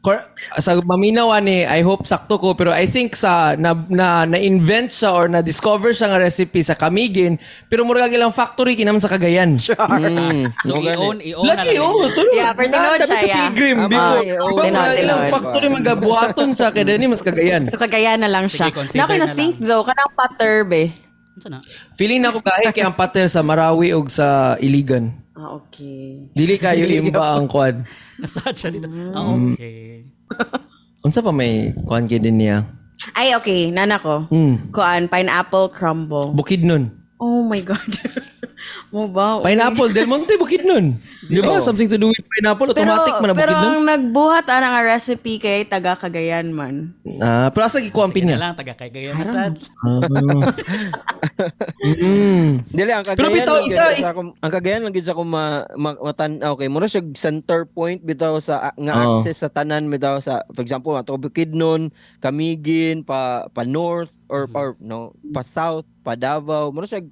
cor- 0.05 0.29
sa 0.61 0.77
maminaw 0.77 1.33
ni 1.41 1.65
I 1.65 1.81
hope 1.81 2.05
sakto 2.05 2.37
ko 2.37 2.53
pero 2.53 2.69
I 2.69 2.85
think 2.85 3.17
sa 3.17 3.57
na 3.57 3.73
na, 3.89 4.29
na-invent 4.29 4.93
siya 4.93 5.09
or 5.09 5.25
na 5.25 5.41
discover 5.41 5.89
siya 5.89 6.13
nga 6.13 6.21
recipe 6.21 6.61
sa 6.61 6.77
kamigin 6.77 7.41
pero 7.65 7.81
murag 7.81 8.13
ilang 8.13 8.29
factory 8.29 8.77
kinam 8.77 9.01
sa 9.01 9.09
Cagayan. 9.09 9.57
Mm. 9.95 10.51
So 10.67 10.77
i-own, 10.77 11.23
i-own 11.23 11.47
na 11.47 11.55
Lagi 11.55 11.79
lang. 11.79 11.87
oh, 11.87 12.05
tulo. 12.11 12.33
Yeah, 12.35 12.51
pero 12.51 12.67
tinod 12.67 12.99
Dapat 12.99 13.07
siya, 13.07 13.15
sa 13.15 13.25
yeah. 13.25 13.37
pilgrim 13.39 13.77
Tama, 13.79 13.89
before. 13.89 14.21
Tinod, 14.27 14.73
mga 14.75 14.93
ilang 14.99 15.21
factory 15.31 15.67
magabuhaton 15.71 16.49
siya 16.51 16.67
kaya 16.69 16.85
dani 16.85 17.05
mas 17.07 17.21
Cagayan. 17.23 17.61
So, 17.71 17.79
kagaya 17.79 18.11
na 18.19 18.27
lang 18.27 18.45
siya. 18.51 18.67
Sige, 18.69 18.75
consider 18.75 19.01
Nako 19.01 19.13
na 19.15 19.25
na 19.25 19.33
think 19.33 19.55
though, 19.57 19.81
kanang 19.87 20.11
patter, 20.13 20.53
be. 20.67 20.91
Unsa 21.35 21.47
na? 21.47 21.59
Feeling 21.95 22.19
na 22.21 22.29
ko 22.29 22.39
kain 22.43 22.69
kay 22.69 22.83
ang 22.83 22.93
pater 22.93 23.25
sa 23.25 23.39
Marawi 23.41 23.95
og 23.95 24.11
sa 24.11 24.59
Iligan. 24.59 25.24
Ah, 25.35 25.51
okay. 25.59 26.31
Dili 26.31 26.55
kayo 26.55 26.87
imba 26.99 27.35
ang 27.35 27.51
kwan. 27.51 27.83
Nasaan 28.23 28.55
siya 28.55 28.71
dito? 28.71 28.87
Mm. 28.87 29.11
Ah, 29.11 29.27
okay. 29.35 30.07
Unsa 31.05 31.19
pa 31.19 31.35
may 31.35 31.75
kwan 31.83 32.07
kay 32.07 32.23
din 32.23 32.39
niya? 32.39 32.63
Ay, 33.13 33.35
okay. 33.35 33.67
Nana 33.69 33.99
ko. 33.99 34.25
Hmm. 34.31 34.71
Kuan, 34.71 35.11
pineapple 35.11 35.69
crumble. 35.75 36.31
Bukid 36.31 36.63
nun. 36.63 36.89
Oh 37.19 37.43
my 37.43 37.59
God. 37.59 37.83
Mo 38.89 39.05
ba? 39.05 39.39
Pineapple 39.39 39.91
Del 39.91 40.05
Monte 40.05 40.35
bukid 40.35 40.63
nun. 40.63 40.95
Di 41.25 41.39
ba? 41.39 41.57
Something 41.57 41.87
to 41.87 41.97
do 41.97 42.07
with 42.07 42.21
pineapple. 42.29 42.69
Automatic 42.69 43.13
man 43.17 43.27
na 43.27 43.35
pero 43.35 43.51
bukid 43.51 43.61
nun. 43.61 43.73
ang 43.73 43.83
nagbuhat 43.85 44.45
ana 44.45 44.67
nga 44.69 44.83
recipe 44.85 45.37
kay 45.37 45.63
taga 45.63 45.95
Cagayan 45.95 46.49
man. 46.49 46.93
Ah, 47.17 47.49
pero 47.49 47.65
asa 47.65 47.79
na 47.79 48.07
pinya? 48.07 48.35
lang, 48.35 48.53
taga 48.53 48.73
kay 48.73 48.89
Gaya 48.89 49.11
na 49.11 49.25
sad. 49.25 49.53
Mm. 51.85 52.65
Dili 52.67 52.91
ang 52.91 53.03
Pero 53.03 53.27
kagayan. 53.27 53.35
bitaw, 53.35 53.57
lang 53.57 53.67
isa 53.67 53.83
is- 53.93 54.05
ang 54.39 54.51
kagayan 54.51 54.81
lang 54.81 54.93
gid 54.93 55.03
sa 55.03 55.13
akong 55.13 55.27
ma, 55.27 55.43
ma, 55.75 55.93
matan 55.95 56.39
okay, 56.41 56.65
mura 56.65 56.87
siya 56.87 57.03
center 57.13 57.65
point 57.65 57.99
bitaw 57.99 58.39
sa 58.39 58.71
nga 58.73 58.93
Oo. 58.95 59.19
access 59.19 59.43
sa 59.43 59.49
tanan 59.49 59.85
bitaw 59.85 60.17
sa 60.17 60.47
for 60.49 60.61
example 60.61 60.95
ato 60.95 61.15
Bukidnon, 61.15 61.91
Camiguin 62.19 63.01
pa 63.01 63.45
pa 63.49 63.63
north 63.63 64.11
or 64.25 64.45
Mm-hmm. 64.45 64.57
or 64.57 64.67
no, 64.79 64.99
pa 65.29 65.41
south, 65.41 65.85
pa 66.01 66.13
Davao, 66.13 66.69
mura 66.69 66.85
siya 66.85 67.05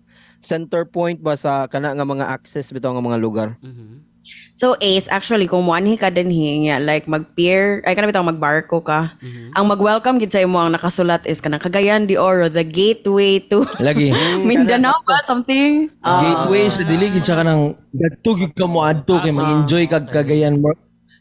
center 0.43 0.85
point 0.85 1.19
ba 1.19 1.33
sa 1.39 1.65
kana 1.71 1.95
nga 1.95 2.05
mga 2.05 2.25
access 2.27 2.69
bitaw 2.69 2.93
nga 2.93 3.03
mga 3.03 3.19
lugar. 3.19 3.49
Mhm. 3.63 4.13
So 4.55 4.79
Ace, 4.79 5.11
actually 5.11 5.51
kung 5.51 5.67
muanhi 5.67 5.99
ka 5.99 6.07
din 6.07 6.31
hiya, 6.31 6.79
like 6.79 7.11
mag-pier, 7.11 7.83
ay 7.83 7.91
kanang 7.91 8.15
bitaw 8.15 8.23
magbarko 8.23 8.79
ka. 8.79 9.19
Mm-hmm. 9.19 9.51
Ang 9.59 9.65
mag-welcome 9.67 10.15
gid 10.23 10.31
sa 10.31 10.39
imo 10.39 10.55
ang 10.63 10.71
nakasulat 10.71 11.27
is 11.27 11.43
kanang 11.43 11.59
Cagayan 11.59 12.07
de 12.07 12.15
Oro, 12.15 12.47
the 12.47 12.63
gateway 12.63 13.43
to 13.43 13.67
Lagi. 13.83 14.15
Mindanao 14.47 14.95
ba 15.03 15.19
something? 15.27 15.91
Ah. 15.99 16.23
Gateway 16.23 16.71
sa 16.71 16.87
dili 16.87 17.11
gid 17.11 17.27
siya 17.27 17.43
kanang 17.43 17.75
gadtugig 17.91 18.55
ka 18.55 18.63
mo 18.63 18.87
adto 18.87 19.19
kay 19.19 19.35
mag-enjoy 19.35 19.83
kag 19.91 20.07
Cagayan 20.07 20.63
mo. 20.63 20.71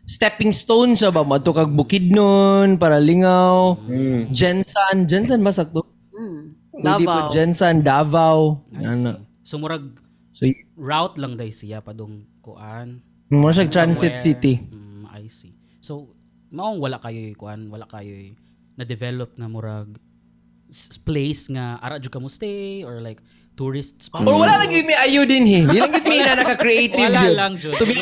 Stepping 0.07 0.55
stone 0.55 0.95
siya 0.95 1.11
ba 1.11 1.27
madto 1.27 1.51
kag 1.51 1.75
Bukidnon 1.75 2.79
para 2.79 3.03
lingaw. 3.03 3.83
Jensan, 4.31 5.11
Jensan 5.11 5.43
ba 5.43 5.51
sakto? 5.51 5.89
Hmm. 6.83 6.89
Hindi 6.93 7.05
po 7.05 7.15
Davao. 7.15 7.31
Jensan, 7.31 7.77
Davao. 7.81 8.41
Ano. 8.75 9.11
So 9.43 9.57
murag 9.57 9.87
So, 10.33 10.49
route 10.75 11.21
lang 11.21 11.37
dai 11.37 11.53
siya 11.53 11.79
padung 11.79 12.25
kuan. 12.41 13.05
mo 13.29 13.49
siya 13.49 13.69
transit 13.69 14.17
somewhere. 14.17 14.25
city. 14.25 14.55
Mm, 14.65 15.05
I 15.07 15.29
see. 15.29 15.53
So 15.79 16.09
maong 16.49 16.81
wala 16.81 16.97
kayo 16.99 17.33
kuan, 17.37 17.69
wala 17.69 17.85
kayo 17.85 18.13
na 18.75 18.85
develop 18.85 19.37
nga 19.37 19.45
murag 19.47 20.01
place 21.05 21.53
nga 21.53 21.77
ara 21.79 22.01
jud 22.01 22.09
ka 22.09 22.17
mo 22.17 22.33
stay 22.33 22.81
or 22.81 23.05
like 23.05 23.21
tourist 23.63 24.03
spot. 24.03 24.27
Or 24.27 24.43
wala 24.43 24.59
lang 24.59 24.75
yung 24.75 24.91
may 24.91 24.99
ayo 24.99 25.23
din 25.23 25.47
he. 25.47 25.63
Di 25.71 25.79
lang 25.79 25.95
gid 25.95 26.03
may 26.03 26.19
ina 26.19 26.35
naka-creative 26.35 27.11
Wala 27.15 27.23
yun. 27.23 27.35
lang 27.39 27.53
jud. 27.55 27.79
To 27.79 27.87
be 27.87 27.95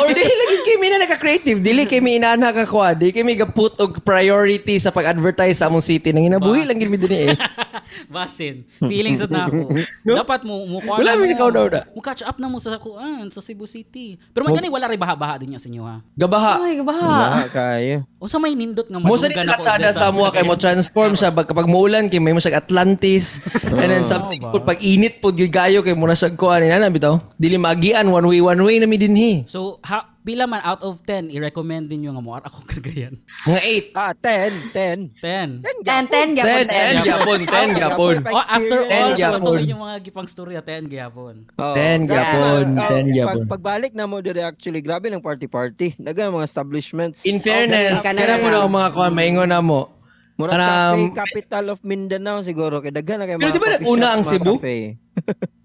Or 0.00 0.08
di 0.16 0.24
lang 0.24 0.48
gid 0.48 0.62
kay 0.64 0.76
may 0.80 0.88
ina 0.88 0.98
naka-creative. 1.04 1.58
Dili 1.60 1.82
kay 1.84 2.00
may 2.00 2.16
inana 2.16 2.48
ka 2.56 2.64
kwa. 2.64 2.96
Di 2.96 3.12
kay 3.12 3.20
may 3.20 3.36
gaput 3.36 3.76
og 3.76 4.00
priority 4.00 4.80
sa 4.80 4.88
pag-advertise 4.88 5.60
sa 5.60 5.68
among 5.68 5.84
city. 5.84 6.16
Nang 6.16 6.24
inabuhi 6.24 6.64
lang 6.64 6.80
mi 6.80 6.96
din 6.96 7.36
eh. 7.36 7.36
Basin. 8.14 8.64
Feelings 8.80 9.20
at 9.20 9.28
na 9.28 9.44
ako. 9.44 9.76
Dapat 10.08 10.40
mo 10.48 10.64
mo 10.64 10.78
kuan 10.80 11.04
Wala, 11.04 11.12
na 11.12 11.20
may 11.20 11.36
ikaw 11.36 11.52
daw 11.52 11.66
na. 11.68 11.84
Mo 11.92 12.00
catch 12.00 12.24
up 12.24 12.40
na 12.40 12.48
mo 12.48 12.56
sa 12.56 12.80
kuan 12.80 13.28
sa 13.28 13.44
Cebu 13.44 13.68
City. 13.68 14.16
Pero 14.32 14.48
man 14.48 14.56
gani 14.56 14.72
wala 14.72 14.88
ray 14.88 14.96
baha-baha 14.96 15.44
din 15.44 15.52
niya 15.52 15.60
sa 15.60 15.68
inyo 15.68 15.82
ha. 15.84 16.00
Gabaha. 16.16 16.52
Ay, 16.64 16.80
baha. 16.80 17.04
Wala 17.04 17.44
kayo. 17.52 17.96
O 18.16 18.24
sa 18.24 18.40
may 18.40 18.56
nindot 18.56 18.88
nga 18.88 18.96
Mo 18.96 19.18
sa 19.18 19.28
madugan 19.28 19.44
nila 19.44 19.58
katsada 19.60 19.88
sa 19.92 20.08
mo 20.08 20.24
kay 20.32 20.46
mo 20.46 20.56
transform 20.56 21.12
siya 21.18 21.34
kapag 21.34 21.68
muulan 21.68 22.08
kay 22.08 22.22
may 22.22 22.32
mo 22.32 22.40
siya 22.40 22.62
Atlantis 22.62 23.42
and 23.82 23.90
then 23.90 24.06
something 24.06 24.40
pag 24.62 24.78
init 24.78 25.18
pud 25.18 25.34
gyud 25.34 25.50
kayo 25.50 25.80
kay 25.80 25.92
mo 25.92 26.04
na 26.04 26.14
siya 26.14 26.32
kuan 26.32 26.60
ina 26.60 26.76
na 26.76 26.88
bitaw 26.88 27.18
dili 27.34 27.56
maagian 27.56 28.06
one 28.06 28.24
way 28.24 28.40
one 28.40 28.58
way 28.58 28.76
na 28.76 28.86
mi 28.86 28.96
dinhi 28.96 29.44
So 29.44 29.82
ha, 29.82 30.08
pila 30.22 30.46
man 30.46 30.62
out 30.62 30.80
of 30.80 31.02
10 31.02 31.30
i-recommend 31.30 31.86
ninyo 31.86 32.10
nga 32.10 32.22
mo 32.22 32.32
ako 32.38 32.62
kagayan. 32.64 33.18
mga 33.42 33.60
Ah, 33.92 34.14
10, 34.14 34.70
10. 34.70 35.18
10. 35.18 35.60
10 35.60 35.82
Ten, 35.82 36.04
ten, 36.06 36.28
8 36.30 36.38
gyapon, 36.38 36.62
10 36.62 36.70
ten. 36.70 36.94
10 36.94 37.08
gyapon 37.08 37.38
10 37.42 37.74
gyapon 37.74 38.14
Pa- 38.22 38.30
Oh, 38.32 38.44
after 38.48 38.78
all, 38.86 39.10
sa 39.12 39.28
so, 39.36 39.58
yung 39.58 39.82
mga 39.82 39.96
gipang 40.00 40.26
storya 40.26 40.60
10 40.60 40.86
gyapon. 40.86 41.34
Oo. 41.52 41.74
10 41.74 42.06
gyapon 42.06 42.62
Ah, 42.72 42.88
10 42.88 43.02
pag, 43.02 43.06
gyapon 43.10 43.44
pagbalik 43.48 43.92
na 43.92 44.06
mo 44.06 44.18
dire 44.18 44.42
actually 44.42 44.78
grabe 44.78 45.10
ng 45.10 45.18
party 45.18 45.46
party. 45.46 45.98
Daga 45.98 46.28
mga 46.28 46.46
establishments. 46.46 47.22
in 47.24 47.38
fairness 47.38 48.00
kana 48.00 48.38
mo 48.38 48.48
na 48.48 48.64
mga 48.64 48.88
kuan 48.92 49.12
maingon 49.12 49.50
na 49.50 49.58
mo 49.58 49.90
Mura 50.34 50.50
kanang- 50.50 51.12
cafe 51.12 51.44
capital 51.44 51.64
of 51.70 51.80
Mindanao 51.82 52.40
siguro 52.40 52.78
kay 52.78 52.88
daghan 52.88 53.16
na 53.16 53.24
kay 53.24 53.36
Pero 53.36 53.44
mga 53.44 53.52
di 53.52 53.58
ba 53.58 53.66
coffee 53.66 53.76
nag-una 53.78 54.00
shops, 54.02 54.14
ang 54.14 54.22
Cebu? 54.24 54.52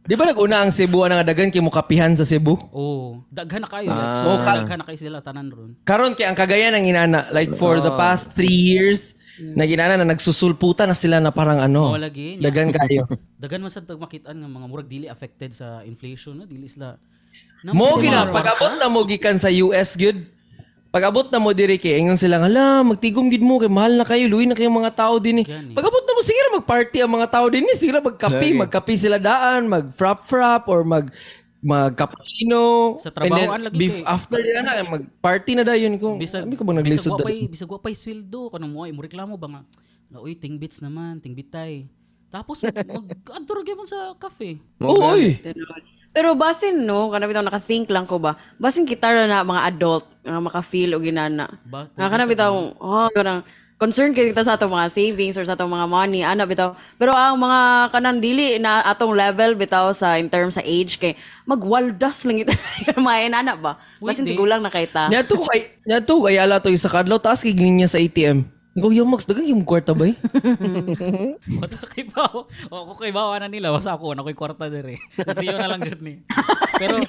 di 0.04 0.14
ba 0.14 0.24
nag-una 0.26 0.56
ang 0.60 0.72
Cebu 0.72 0.98
ang 1.02 1.12
nagadagan 1.14 1.50
kay 1.50 1.60
mo 1.60 1.70
kapihan 1.70 2.12
sa 2.14 2.24
Cebu 2.24 2.60
Oh, 2.70 3.24
daghan 3.28 3.60
na 3.60 3.70
kayo. 3.70 3.90
Ah. 3.90 4.16
So, 4.18 4.28
Oh, 4.28 4.38
ka- 4.38 4.60
daghan 4.62 4.78
na 4.78 4.86
kayo 4.86 4.98
sila 4.98 5.18
tanan 5.20 5.48
ron. 5.50 5.72
karon 5.82 6.14
kay 6.14 6.24
ang 6.24 6.36
Cagayan 6.36 6.74
ang 6.74 6.84
inana 6.84 7.28
like 7.30 7.52
for 7.54 7.80
the 7.80 7.92
past 7.94 8.32
3 8.34 8.44
years 8.46 9.16
na 9.38 9.64
ginana 9.64 9.96
na 9.96 10.08
nagsusulputan 10.08 10.86
na 10.86 10.96
sila 10.96 11.18
na 11.18 11.30
parang 11.30 11.60
ano 11.60 11.94
Oh, 11.94 11.98
lagi. 11.98 12.36
dagan 12.38 12.70
kayo 12.70 13.08
Daghan 13.38 13.60
man 13.60 13.70
sad 13.70 13.84
tag 13.84 13.98
makitaan 13.98 14.36
nga 14.36 14.50
mga 14.50 14.66
murag 14.66 14.88
dili 14.88 15.06
affected 15.06 15.52
sa 15.52 15.80
inflation 15.82 16.36
na 16.36 16.46
dili 16.46 16.66
sila. 16.66 16.98
Mo 17.64 17.98
gina 17.98 18.26
pag-abot 18.28 18.76
na 18.76 18.88
mo 18.88 19.02
gikan 19.04 19.36
sa 19.36 19.48
US 19.50 19.94
gyud. 19.94 20.26
Pag 20.88 21.04
abot 21.06 21.28
na 21.28 21.38
mo 21.38 21.52
diri 21.52 21.76
kay 21.76 22.00
ingon 22.00 22.16
sila 22.16 22.38
nga, 22.38 22.48
"Hala, 22.48 22.82
magtigom 22.82 23.28
gid 23.28 23.40
mo 23.40 23.60
kay 23.60 23.68
mahal 23.68 23.94
na 23.94 24.04
kayo, 24.04 24.26
luwi 24.26 24.46
na 24.46 24.56
kayo 24.56 24.70
mga 24.70 24.94
tao 24.94 25.16
din 25.18 25.42
eh." 25.42 25.46
Pag 25.72 25.84
abot 25.84 26.02
na 26.02 26.14
mo 26.14 26.22
sige 26.22 26.40
ra 26.40 26.56
magparty 26.56 26.98
ang 27.00 27.12
mga 27.12 27.28
tao 27.30 27.46
din 27.48 27.64
eh, 27.64 27.76
sige 27.76 27.92
ra 27.92 28.00
magkape, 28.00 28.48
magkape 28.56 28.94
sila 28.96 29.18
daan, 29.18 29.68
mag 29.68 29.92
frap 29.92 30.24
frap 30.24 30.66
or 30.66 30.82
mag 30.82 31.12
mag 31.58 31.92
cappuccino. 31.92 32.96
Sa 32.98 33.10
trabahoan 33.10 33.36
And 33.36 33.52
then, 33.52 33.66
lagi 33.68 33.78
bef- 33.78 34.00
kay- 34.00 34.08
after 34.08 34.40
nila 34.40 34.62
na 34.62 34.74
mag-party 34.88 35.52
na 35.54 35.64
dayon 35.64 35.98
ko. 35.98 36.16
Bisag 36.16 36.46
Sabi 36.46 36.56
ko 36.56 36.64
bang 36.64 36.78
bisag 36.78 36.86
naglisod 36.86 37.12
wa 37.12 37.18
da- 37.18 37.28
pay 37.28 37.40
bisag 37.46 37.70
wa 37.70 37.80
pay 37.82 37.94
sweldo 37.94 38.42
kanang 38.48 38.72
mo 38.72 38.86
ay 38.86 38.94
mo 38.94 39.02
reklamo 39.02 39.36
ba 39.36 39.48
nga 39.50 39.62
na 40.08 40.18
uy 40.18 40.34
tingbits 40.34 40.80
naman 40.80 41.18
tingbitay. 41.18 41.90
Tapos 42.30 42.62
mag-ador 42.64 43.58
gyud 43.62 43.76
mo 43.76 43.84
sa 43.84 44.16
cafe. 44.16 44.62
Oo, 44.80 45.02
oy. 45.12 45.42
Pero 46.18 46.34
basin 46.34 46.82
no, 46.82 47.14
kana 47.14 47.30
bitaw 47.30 47.46
naka-think 47.46 47.94
lang 47.94 48.10
ko 48.10 48.18
ba. 48.18 48.34
Basin 48.58 48.90
kita 48.90 49.06
ra 49.06 49.30
na 49.30 49.46
mga 49.46 49.70
adult 49.70 50.10
nga 50.26 50.42
maka-feel 50.42 50.98
og 50.98 51.06
ginana. 51.06 51.46
Nga 51.94 52.08
kana 52.10 52.26
bitaw, 52.26 52.74
oh, 52.82 53.06
kanang 53.14 53.46
concern 53.78 54.18
kay 54.18 54.34
kita 54.34 54.42
sa 54.42 54.58
atong 54.58 54.74
mga 54.74 54.90
savings 54.90 55.38
or 55.38 55.46
sa 55.46 55.54
atong 55.54 55.70
mga 55.70 55.86
money 55.86 56.26
ana 56.26 56.50
bitaw. 56.50 56.74
Pero 56.98 57.14
ang 57.14 57.38
mga 57.38 57.94
kanang 57.94 58.18
dili 58.18 58.58
na 58.58 58.82
atong 58.90 59.14
level 59.14 59.54
bitaw 59.54 59.94
sa 59.94 60.18
in 60.18 60.26
terms 60.26 60.58
sa 60.58 60.66
age 60.66 60.98
kay 60.98 61.14
magwaldas 61.46 62.26
lang 62.26 62.42
ita 62.42 62.58
main 62.98 63.38
ana 63.38 63.54
ba. 63.54 63.78
Basin 64.02 64.26
tigulang 64.26 64.66
na 64.66 64.74
kay 64.74 64.90
ta. 64.90 65.14
Nya 65.14 65.22
to 65.22 65.38
kay 65.38 65.70
nya 65.86 66.02
to 66.02 66.26
kay 66.26 66.42
ala 66.42 66.58
to 66.58 66.74
isa 66.74 66.90
kadlaw 66.90 67.22
taas 67.22 67.46
kay 67.46 67.54
sa 67.86 68.02
ATM. 68.02 68.57
Ikaw 68.78 68.94
yung 68.94 69.10
Max, 69.10 69.26
dagang 69.26 69.50
yung 69.50 69.66
kwarta 69.66 69.98
ba 69.98 70.06
eh? 70.06 70.14
Wata 71.62 71.82
kay 71.90 72.06
bawo. 72.06 72.46
O 72.70 72.74
ako 72.86 72.94
kay 73.02 73.10
bawo 73.10 73.34
na 73.34 73.50
nila 73.50 73.74
wasa 73.74 73.98
ako 73.98 74.14
na 74.14 74.22
koy 74.22 74.38
kwarta 74.38 74.70
dire. 74.70 75.02
Siyo 75.18 75.58
na 75.58 75.66
lang 75.66 75.82
jud 75.82 75.98
ni. 75.98 76.22
Pero 76.78 77.02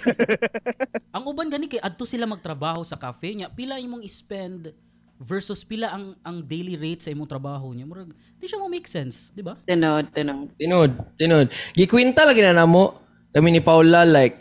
ang 1.15 1.25
uban 1.29 1.53
gani 1.53 1.69
kay 1.69 1.77
adto 1.77 2.09
sila 2.09 2.25
magtrabaho 2.25 2.81
sa 2.89 2.97
cafe 2.97 3.37
nya 3.37 3.53
pila 3.53 3.77
imong 3.77 4.01
spend 4.09 4.73
versus 5.21 5.61
pila 5.61 5.93
ang 5.93 6.17
ang 6.25 6.41
daily 6.41 6.81
rate 6.81 7.05
sa 7.05 7.13
imong 7.13 7.29
trabaho 7.29 7.69
nya 7.77 7.85
murag 7.85 8.17
di 8.41 8.49
siya 8.49 8.57
mo 8.57 8.73
make 8.73 8.89
sense, 8.89 9.29
di 9.37 9.45
ba? 9.45 9.61
Tinod, 9.69 10.09
tinod. 10.17 10.49
Tinod, 10.57 10.93
tinod. 11.21 11.47
Gikwinta 11.77 12.25
lagi 12.25 12.41
na 12.49 12.65
namo 12.65 12.97
kami 13.37 13.53
ni 13.53 13.61
Paula 13.61 14.09
like 14.09 14.41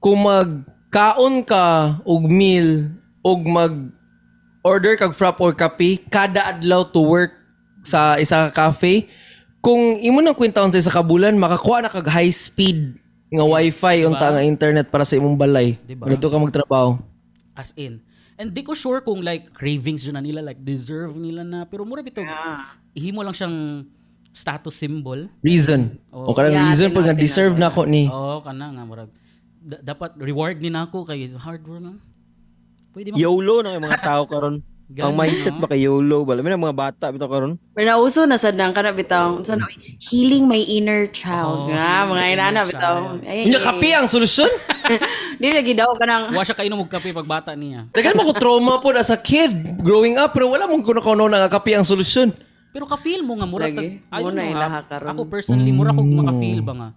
kung 0.00 0.24
magkaon 0.24 1.44
ka 1.44 2.00
og 2.08 2.24
meal 2.32 2.96
og 3.20 3.44
mag 3.44 3.76
order 4.62 4.94
kag 4.94 5.14
frap 5.14 5.42
or 5.42 5.52
kape 5.52 6.02
kada 6.08 6.54
adlaw 6.54 6.86
to 6.86 7.02
work 7.02 7.34
sa 7.82 8.16
isa 8.16 8.48
ka 8.48 8.70
cafe 8.70 9.10
kung 9.62 9.98
imo 9.98 10.18
nang 10.22 10.34
kwentahon 10.34 10.70
sa 10.70 10.78
isa 10.78 10.90
ka 10.90 11.02
bulan 11.02 11.34
makakuha 11.38 11.86
na 11.86 11.90
kag 11.90 12.06
high 12.10 12.30
speed 12.30 12.98
nga 13.32 13.44
wifi 13.46 14.04
unta 14.04 14.28
nga 14.28 14.42
internet 14.44 14.92
para 14.92 15.08
sa 15.08 15.16
imong 15.16 15.40
balay. 15.40 15.80
Diba? 15.88 16.04
Dito 16.04 16.28
ka 16.28 16.36
magtrabaho. 16.36 17.00
As 17.56 17.72
in. 17.80 18.04
And 18.36 18.52
di 18.52 18.60
ko 18.60 18.76
sure 18.76 19.00
kung 19.00 19.24
like 19.24 19.56
cravings 19.56 20.04
yun 20.04 20.20
na 20.20 20.22
nila, 20.24 20.44
like 20.44 20.60
deserve 20.60 21.16
nila 21.16 21.40
na. 21.40 21.64
Pero 21.64 21.88
mura 21.88 22.04
bito, 22.04 22.20
ihimo 22.92 23.24
lang 23.24 23.32
siyang 23.32 23.88
status 24.32 24.76
symbol. 24.76 25.32
Reason. 25.40 25.96
Oh. 26.12 26.32
O 26.32 26.36
kanang 26.36 26.56
Yeah, 26.60 26.68
reason 26.68 26.88
pag 26.92 27.08
nga 27.08 27.16
deserve 27.16 27.56
na 27.56 27.72
ko 27.72 27.88
ni. 27.88 28.08
Oo, 28.08 28.44
kana 28.44 28.68
nga 28.68 28.84
murag. 28.84 29.10
Da- 29.62 29.80
dapat 29.94 30.16
reward 30.20 30.60
ni 30.60 30.68
nako 30.68 31.08
kay 31.08 31.28
hard 31.32 31.64
work 31.64 31.80
na. 31.80 31.96
Pwede 32.92 33.08
mo. 33.10 33.16
YOLO 33.16 33.64
na 33.64 33.74
yung 33.74 33.84
mga 33.84 34.00
tao 34.00 34.24
karon. 34.24 34.60
Ang 34.92 35.16
mindset 35.16 35.56
ba 35.56 35.64
kay 35.64 35.88
YOLO 35.88 36.28
ba? 36.28 36.36
May 36.36 36.52
mga 36.52 36.76
bata 36.76 37.08
bitaw 37.08 37.24
karon. 37.24 37.56
Pero 37.72 37.86
nauso 37.88 38.28
na 38.28 38.36
sad 38.36 38.52
nang 38.52 38.76
kana 38.76 38.92
bitaw. 38.92 39.40
Sa 39.40 39.56
healing 40.04 40.44
my 40.44 40.60
inner 40.60 41.08
child. 41.08 41.64
Oh, 41.64 41.72
nga, 41.72 42.04
mga 42.04 42.24
inana 42.28 42.60
bitaw. 42.62 43.16
Ay, 43.24 43.48
Unya 43.48 43.56
kape 43.56 43.88
ang 43.96 44.04
solusyon? 44.04 44.52
Dili 45.40 45.56
lagi 45.56 45.72
daw 45.72 45.96
kanang 45.96 46.36
Wa 46.36 46.44
siya 46.44 46.52
kainom 46.52 46.76
og 46.78 46.92
kape 46.92 47.08
pag 47.10 47.24
bata 47.24 47.56
niya. 47.56 47.88
Dagan 47.88 48.14
mo 48.14 48.28
ko 48.28 48.36
trauma 48.36 48.78
po 48.78 48.92
as 48.92 49.08
a 49.08 49.16
kid 49.16 49.80
growing 49.80 50.20
up 50.20 50.36
pero 50.36 50.52
wala 50.52 50.68
mong 50.68 50.84
kuno 50.84 51.00
kuno 51.00 51.24
nga 51.24 51.48
kape 51.48 51.72
ang 51.72 51.88
solusyon. 51.88 52.36
Pero 52.68 52.84
ka-feel 52.84 53.20
mo 53.20 53.36
nga 53.36 53.48
murag 53.48 53.72
Lagi. 53.72 53.96
tag- 53.96 54.00
I 54.08 54.20
don't 54.20 54.28
Muna 54.28 54.36
know, 54.38 54.48
yung 54.48 54.60
ha. 54.60 54.64
laha 54.64 54.80
karon. 54.84 55.08
Ako 55.08 55.22
personally 55.24 55.72
mura 55.72 55.92
ko 55.92 56.04
maka-feel 56.04 56.60
ba 56.60 56.72
nga. 56.74 56.88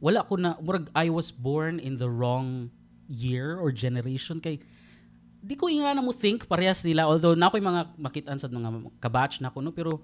Wala 0.00 0.24
ko 0.24 0.34
na 0.36 0.56
murag 0.58 0.88
I 0.92 1.08
was 1.08 1.28
born 1.28 1.76
in 1.76 2.00
the 2.00 2.08
wrong 2.08 2.72
year 3.04 3.56
or 3.56 3.68
generation 3.68 4.40
kay 4.40 4.64
di 5.44 5.60
ko 5.60 5.68
nga 5.68 5.92
na 5.92 6.00
mo 6.00 6.16
think 6.16 6.48
parehas 6.48 6.80
nila 6.88 7.04
although 7.04 7.36
na 7.36 7.52
ako'y 7.52 7.60
mga 7.60 8.00
makitaan 8.00 8.40
sa 8.40 8.48
mga 8.48 8.88
kabatch 8.96 9.44
na 9.44 9.52
ko 9.52 9.60
no 9.60 9.76
pero 9.76 10.00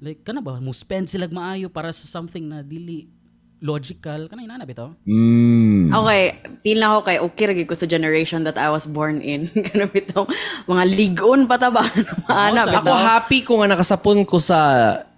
like 0.00 0.24
kana 0.24 0.40
ba 0.40 0.56
mo 0.56 0.72
spend 0.72 1.04
sila 1.04 1.28
maayo 1.28 1.68
para 1.68 1.92
sa 1.92 2.08
something 2.08 2.48
na 2.48 2.64
dili 2.64 3.04
logical 3.60 4.24
kana 4.24 4.40
inana 4.48 4.64
bitaw 4.64 4.88
Mm. 5.04 5.92
Okay, 5.92 6.22
feel 6.64 6.80
na 6.80 6.96
ako 6.96 7.00
kay 7.04 7.16
okay 7.20 7.44
ra 7.44 7.52
gyud 7.52 7.68
ko 7.68 7.76
sa 7.76 7.84
generation 7.84 8.40
that 8.40 8.56
I 8.56 8.72
was 8.72 8.88
born 8.88 9.20
in. 9.20 9.52
Kanang 9.68 9.92
bitaw 9.92 10.24
mga 10.64 10.84
ligon 10.88 11.44
pa 11.44 11.60
ta 11.60 11.68
ba? 11.68 11.84
Ana 12.30 12.64
sa- 12.64 12.80
Ako 12.80 12.88
happy 12.88 13.44
ko 13.44 13.60
nga 13.60 13.76
nakasapon 13.76 14.24
ko 14.24 14.40
sa 14.40 14.58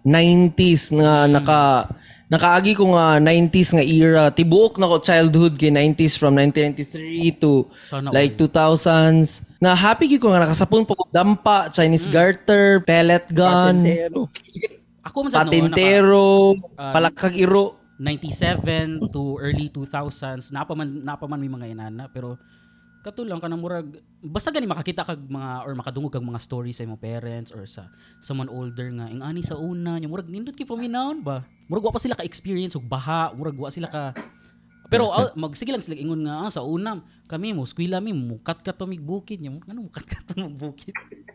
90s 0.02 0.90
nga 0.98 1.30
naka 1.30 1.87
nakaagi 2.32 2.74
ko 2.74 2.98
nga 2.98 3.20
90s 3.22 3.78
nga 3.78 3.84
era. 3.84 4.24
Tibuok 4.34 4.80
na 4.80 4.90
ko 4.90 4.98
childhood 4.98 5.54
kay 5.54 5.70
90s 5.70 6.18
from 6.18 6.34
1993 6.34 7.38
to 7.38 7.68
Sana 7.87 8.10
like 8.10 8.34
2000s. 8.34 9.51
Na 9.62 9.79
happy 9.79 10.11
gyud 10.11 10.27
ko 10.27 10.35
nga 10.35 10.42
nakasapon 10.42 10.83
po 10.83 11.07
dampa, 11.14 11.70
Chinese 11.70 12.11
garter, 12.11 12.83
pellet 12.83 13.31
gun, 13.31 13.87
ako 15.07 15.16
man 15.22 15.31
sa 15.31 15.46
noon 15.46 15.70
naka- 15.70 15.70
patintero, 15.70 16.27
palakag 16.75 17.35
iro. 17.38 17.79
97 18.03 19.14
to 19.14 19.38
early 19.38 19.70
2000s 19.70 20.51
napaman 20.51 21.07
napaman 21.07 21.38
may 21.38 21.46
mga 21.46 21.70
inana 21.70 22.11
pero 22.11 22.35
kato 23.03 23.22
lang 23.22 23.38
kanang 23.38 23.62
murag 23.62 23.94
basta 24.18 24.51
gani 24.51 24.66
makakita 24.66 25.07
kag 25.07 25.22
mga 25.22 25.62
or 25.62 25.79
makadungog 25.79 26.11
kag 26.11 26.27
mga 26.27 26.42
stories 26.42 26.79
sa 26.79 26.83
imong 26.83 26.98
parents 26.98 27.55
or 27.55 27.62
sa 27.62 27.87
someone 28.18 28.51
older 28.51 28.90
nga 28.90 29.07
ing 29.07 29.22
ani 29.22 29.46
sa 29.46 29.55
una 29.55 30.03
nya 30.03 30.11
murag 30.11 30.27
nindot 30.27 30.55
kay 30.55 30.66
paminawon 30.66 31.22
ba? 31.22 31.46
Murag 31.70 31.87
wa 31.87 31.94
pa 31.94 32.03
sila 32.03 32.18
ka 32.18 32.27
experience 32.27 32.75
og 32.75 32.83
baha. 32.83 33.31
Murag 33.38 33.55
wa 33.55 33.70
sila 33.70 33.87
ka 33.87 34.18
pero 34.92 35.09
ah, 35.09 35.33
mag 35.33 35.57
sige 35.57 35.72
lang 35.72 35.81
sila 35.81 35.96
ingon 35.96 36.28
nga 36.28 36.44
ah, 36.44 36.50
sa 36.52 36.61
una 36.61 37.00
kami 37.24 37.57
mo 37.57 37.64
skwela 37.64 37.96
mi 37.98 38.12
mukat 38.12 38.61
kat 38.61 38.76
pa 38.76 38.85
mig 38.85 39.00
bukid 39.00 39.40
nya 39.40 39.57
ano 39.64 39.88
mukat 39.88 40.05
kat 40.05 40.22
pa 40.28 40.37
mig 40.37 40.52
bukid 40.52 40.92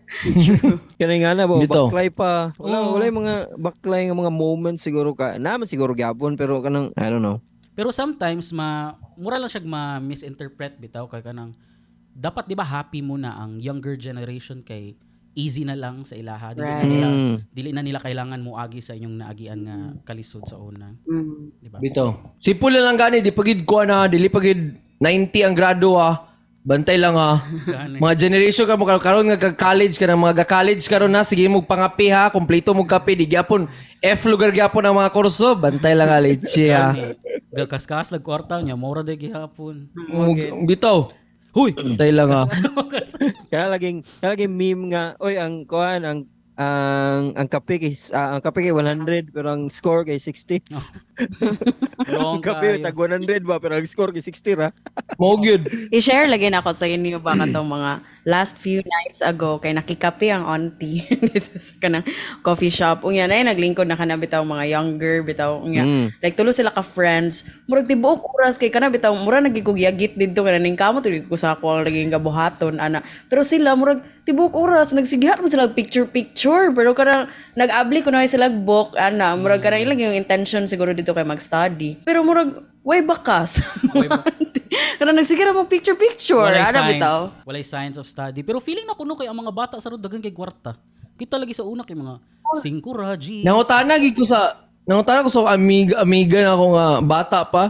Kaya 0.96 1.16
nga 1.20 1.36
na 1.36 1.44
ba, 1.44 1.60
Bitaw. 1.60 1.92
baklay 1.92 2.08
pa. 2.08 2.56
Wala, 2.56 2.80
Oo. 2.80 2.96
wala 2.96 3.12
yung 3.12 3.20
mga 3.28 3.36
baklay 3.60 4.08
nga 4.08 4.16
mga 4.16 4.32
moments 4.32 4.80
siguro 4.88 5.12
ka. 5.12 5.36
Naman 5.36 5.68
siguro 5.68 5.92
gyapon 5.92 6.40
pero 6.40 6.64
kanang 6.64 6.96
I 6.96 7.12
don't 7.12 7.20
know. 7.20 7.44
Pero 7.76 7.92
sometimes 7.92 8.56
ma 8.56 8.96
mura 9.20 9.36
lang 9.36 9.52
siya 9.52 9.68
ma-misinterpret 9.68 10.80
bitaw 10.80 11.06
kay 11.12 11.20
kanang 11.20 11.52
dapat 12.16 12.50
'di 12.50 12.56
ba 12.56 12.66
happy 12.66 13.06
muna 13.06 13.36
ang 13.38 13.62
younger 13.62 13.94
generation 14.00 14.64
kay 14.66 14.96
easy 15.38 15.62
na 15.62 15.74
lang 15.74 16.02
sa 16.02 16.14
ilaha 16.14 16.52
dili 16.52 16.66
na 16.66 16.74
Right. 16.74 16.90
nila 16.90 17.08
Mm. 17.08 17.36
dili 17.48 17.70
na 17.70 17.82
nila 17.82 18.00
kailangan 18.00 18.40
mo 18.40 18.58
agi 18.58 18.82
sa 18.82 18.92
inyong 18.92 19.16
naagian 19.16 19.60
nga 19.62 19.76
kalisod 20.04 20.44
sa 20.44 20.58
una 20.58 20.98
Mm. 21.00 21.38
di 21.56 21.68
ba 21.68 21.78
Bito. 21.78 22.34
Sipul 22.36 22.74
na 22.74 22.82
lang 22.82 22.98
gani, 22.98 23.22
di 23.22 23.30
pagid 23.30 23.62
ko 23.62 23.82
na, 23.82 24.06
dili 24.06 24.28
pagid 24.28 24.74
90 24.98 25.14
ang 25.44 25.54
grado 25.54 25.94
ah. 25.96 26.26
Bantay 26.60 26.98
lang 26.98 27.16
ah. 27.16 27.40
Mga 28.04 28.16
generation 28.20 28.66
ka 28.66 28.76
mo 28.76 28.84
karon- 28.84 29.24
nga 29.26 29.40
kag-college 29.40 29.96
ka 29.96 30.04
na 30.04 30.18
mga 30.18 30.44
ga-college 30.44 30.84
karon 30.84 31.08
na 31.08 31.24
sige 31.24 31.46
mo 31.46 31.62
pangapi 31.62 32.10
ha, 32.10 32.28
kompleto 32.28 32.74
mo 32.74 32.84
kape 32.84 33.14
di 33.14 33.24
gyapon 33.26 33.70
F 33.98 34.26
lugar 34.26 34.52
gyapon 34.52 34.84
ang 34.84 34.98
mga 34.98 35.10
kurso, 35.10 35.56
bantay 35.56 35.94
lang 35.94 36.10
ah 36.10 36.20
leche 36.20 36.68
ha. 36.70 36.92
Gani. 36.92 37.16
gakaskas 37.48 38.12
lag 38.12 38.22
kwarta 38.22 38.60
niya 38.60 38.76
mura 38.76 39.02
day 39.02 39.16
gihapon 39.16 39.88
Ug- 40.12 40.68
Bitaw. 40.68 41.10
Huy, 41.58 41.74
bantay 41.74 42.14
lang 42.14 42.30
ah. 42.30 42.46
Kaya 43.52 43.74
laging 43.74 44.06
kaya 44.22 44.38
laging 44.38 44.54
meme 44.54 44.94
nga, 44.94 45.18
oy 45.18 45.42
ang 45.42 45.66
kuan 45.66 46.06
ang 46.06 46.30
ang 46.58 47.34
ang 47.34 47.48
kape 47.50 47.82
kay 47.82 47.94
ah, 48.14 48.38
ang 48.38 48.42
kape 48.46 48.62
kay 48.62 48.74
100 48.74 49.34
pero 49.34 49.58
ang 49.58 49.66
score 49.74 50.06
kay 50.06 50.22
60. 50.22 50.70
Wrong 52.14 52.38
Ang 52.38 52.46
kape 52.46 52.78
tag 52.82 52.94
100 52.94 53.42
ba 53.42 53.58
pero 53.58 53.74
ang 53.74 53.90
score 53.90 54.14
kay 54.14 54.22
60 54.22 54.54
ra. 54.54 54.70
Mo 55.18 55.38
gyud. 55.42 55.66
I-share 55.90 56.30
lagi 56.30 56.50
na 56.54 56.62
ako 56.62 56.78
sa 56.78 56.86
inyo 56.86 57.18
ba 57.18 57.34
katong 57.34 57.70
mga 57.70 57.92
last 58.28 58.60
few 58.60 58.84
nights 58.84 59.24
ago 59.24 59.56
kay 59.64 59.72
nakikape 59.72 60.28
ang 60.28 60.44
auntie 60.44 61.08
dito 61.32 61.56
sa 61.64 61.74
kanang 61.80 62.04
coffee 62.44 62.68
shop. 62.68 63.08
Unya 63.08 63.24
na 63.24 63.40
naglingkod 63.40 63.88
na 63.88 63.96
kana 63.96 64.20
bitaw 64.20 64.44
mga 64.44 64.68
younger 64.68 65.24
bitaw 65.24 65.64
unya. 65.64 65.88
Mm. 65.88 66.12
Like 66.20 66.36
tulo 66.36 66.52
sila 66.52 66.76
ka 66.76 66.84
friends. 66.84 67.48
Murag 67.72 67.88
tibuok 67.88 68.28
oras 68.36 68.60
kay 68.60 68.68
kana 68.68 68.92
bitaw 68.92 69.16
mura 69.16 69.40
nagikugyagit 69.40 70.20
dito 70.20 70.44
kana 70.44 70.60
ning 70.60 70.76
kamo 70.76 71.00
tuloy 71.00 71.24
ko 71.24 71.40
sa 71.40 71.56
ako 71.56 71.80
ang 71.80 71.88
laging 71.88 72.12
gabuhaton 72.12 72.84
ana. 72.84 73.00
Pero 73.32 73.48
sila 73.48 73.80
murag 73.80 74.04
tibuok 74.28 74.60
oras 74.60 74.92
nagsigihat 74.92 75.40
mo 75.40 75.48
sila 75.48 75.72
picture 75.72 76.04
picture 76.04 76.76
pero 76.76 76.92
kana 76.92 77.32
nag-abli 77.56 78.04
ko 78.04 78.12
na 78.12 78.28
sila 78.28 78.52
book 78.52 78.92
ana 79.00 79.40
murag 79.40 79.64
kana 79.64 79.80
ilang 79.80 80.04
yung 80.04 80.12
intention 80.20 80.68
siguro 80.68 80.92
dito 80.92 81.16
kay 81.16 81.24
mag-study. 81.24 82.04
Pero 82.04 82.28
murag 82.28 82.60
way 82.88 83.04
bakas. 83.04 83.60
Kana 85.00 85.12
nagsigira 85.12 85.52
mo 85.52 85.68
picture 85.68 85.96
picture. 85.96 86.40
walay 86.40 86.64
Ano 86.64 86.80
signs 86.80 86.92
bitaw? 86.96 87.20
walay 87.44 87.64
signs 87.64 87.98
of 88.00 88.08
study 88.08 88.42
pero 88.42 88.60
feeling 88.60 88.88
na 88.88 88.96
kuno 88.96 89.14
kay 89.14 89.28
ang 89.28 89.36
mga 89.36 89.52
bata 89.52 89.76
sa 89.78 89.92
dagan 89.92 90.24
kay 90.24 90.32
kwarta 90.32 90.80
kita 91.16 91.36
lagi 91.36 91.52
sa 91.52 91.64
una 91.64 91.84
kay 91.84 91.96
mga 91.96 92.16
5 92.56 92.80
ra 92.96 93.12
G 93.16 93.44
Nangutana 93.44 94.00
gid 94.00 94.16
ko 94.16 94.24
sa 94.24 94.56
nangutana 94.84 95.20
ko 95.20 95.28
sa 95.28 95.52
amiga 95.52 96.00
amiga 96.00 96.40
na 96.40 96.56
ako 96.56 96.66
nga 96.72 96.88
bata 97.04 97.40
pa. 97.44 97.64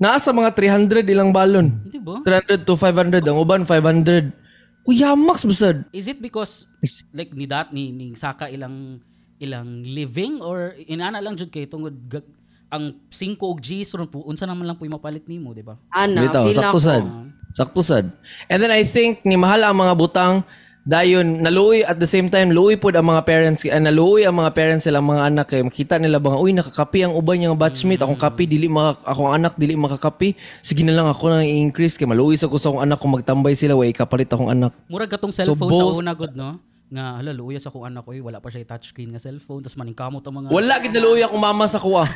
Naa 0.00 0.18
sa 0.18 0.34
mga 0.34 0.50
300 0.56 1.04
ilang 1.06 1.30
balon. 1.30 1.68
di 1.86 2.00
ba 2.00 2.18
300 2.24 2.64
to 2.66 2.74
500 2.74 3.22
ang 3.22 3.38
uban 3.38 3.62
500 3.62 4.34
Uyamax 4.82 5.46
basad. 5.46 5.86
Is 5.94 6.10
it 6.10 6.18
because 6.18 6.66
like 7.14 7.30
ni 7.30 7.46
dat 7.46 7.70
ni 7.70 7.94
ning 7.94 8.18
saka 8.18 8.50
ilang 8.50 8.98
ilang 9.38 9.86
living 9.86 10.42
or 10.42 10.74
inana 10.76 11.22
lang 11.22 11.38
jud 11.38 11.54
kay 11.54 11.70
tungod 11.70 11.94
gag- 12.10 12.26
ang 12.72 12.96
5 13.12 13.36
og 13.36 13.60
Gs 13.60 13.92
ron 13.92 14.08
po 14.08 14.24
unsa 14.24 14.48
naman 14.48 14.64
lang 14.64 14.80
po 14.80 14.88
mapalit 14.88 15.28
nimo, 15.28 15.52
di 15.52 15.60
ba? 15.60 15.76
Ana, 15.92 16.24
Bitaw, 16.24 16.48
feel 16.48 16.56
na 16.56 16.72
sakto 16.72 16.80
sad. 16.80 17.04
Sakto 17.52 17.80
sad. 17.84 18.06
And 18.48 18.58
then 18.64 18.72
I 18.72 18.88
think 18.88 19.28
ni 19.28 19.36
mahal 19.36 19.60
ang 19.60 19.76
mga 19.76 19.92
butang 19.92 20.40
dayon 20.82 21.38
naluoy 21.46 21.86
at 21.86 21.94
the 22.02 22.10
same 22.10 22.26
time 22.26 22.50
luoy 22.50 22.74
pod 22.74 22.98
ang 22.98 23.06
mga 23.06 23.22
parents 23.22 23.62
uh, 23.62 23.78
naluoy 23.78 24.26
ang 24.26 24.34
mga 24.34 24.50
parents 24.50 24.82
sila 24.82 24.98
mga 24.98 25.30
anak 25.30 25.46
kay 25.46 25.62
makita 25.62 25.94
nila 25.94 26.18
ba 26.18 26.34
nga, 26.34 26.42
uy 26.42 26.50
nakakapi 26.50 27.06
ang 27.06 27.14
uban 27.14 27.38
yung 27.38 27.54
batchmate 27.54 28.02
akong 28.02 28.18
kapi 28.18 28.50
dili 28.50 28.66
maka, 28.66 28.98
akong 29.06 29.30
anak 29.30 29.54
dili 29.54 29.78
makakapi 29.78 30.34
sige 30.58 30.82
na 30.82 30.90
lang 30.90 31.06
ako 31.06 31.30
nang 31.30 31.46
i-increase 31.46 31.94
kay 31.94 32.10
maluoy 32.10 32.34
sa 32.34 32.50
ko 32.50 32.58
sa 32.58 32.74
akong 32.74 32.82
anak 32.82 32.98
kung 32.98 33.14
magtambay 33.14 33.54
sila 33.54 33.78
way 33.78 33.94
kapalit 33.94 34.26
akong 34.26 34.50
anak 34.50 34.74
Murag 34.90 35.06
katong 35.06 35.30
cellphone 35.30 35.70
sa 35.70 35.86
both- 35.86 36.02
una 36.02 36.18
gud 36.18 36.34
no? 36.34 36.58
Nga 36.92 37.04
hala 37.18 37.32
luya 37.32 37.56
sa 37.56 37.72
kung 37.72 37.88
anak 37.88 38.04
ko 38.04 38.12
eh, 38.12 38.20
wala 38.20 38.36
pa 38.36 38.52
siya 38.52 38.68
touchscreen 38.68 39.08
nga 39.08 39.20
cellphone 39.20 39.64
tas 39.64 39.72
maningkamot 39.74 40.20
ang 40.20 40.44
mga 40.44 40.52
wala 40.52 40.76
gid 40.76 40.92
naluoy 40.92 41.24
akong 41.24 41.40
mama 41.40 41.64
sa 41.64 41.80
kuha 41.80 42.04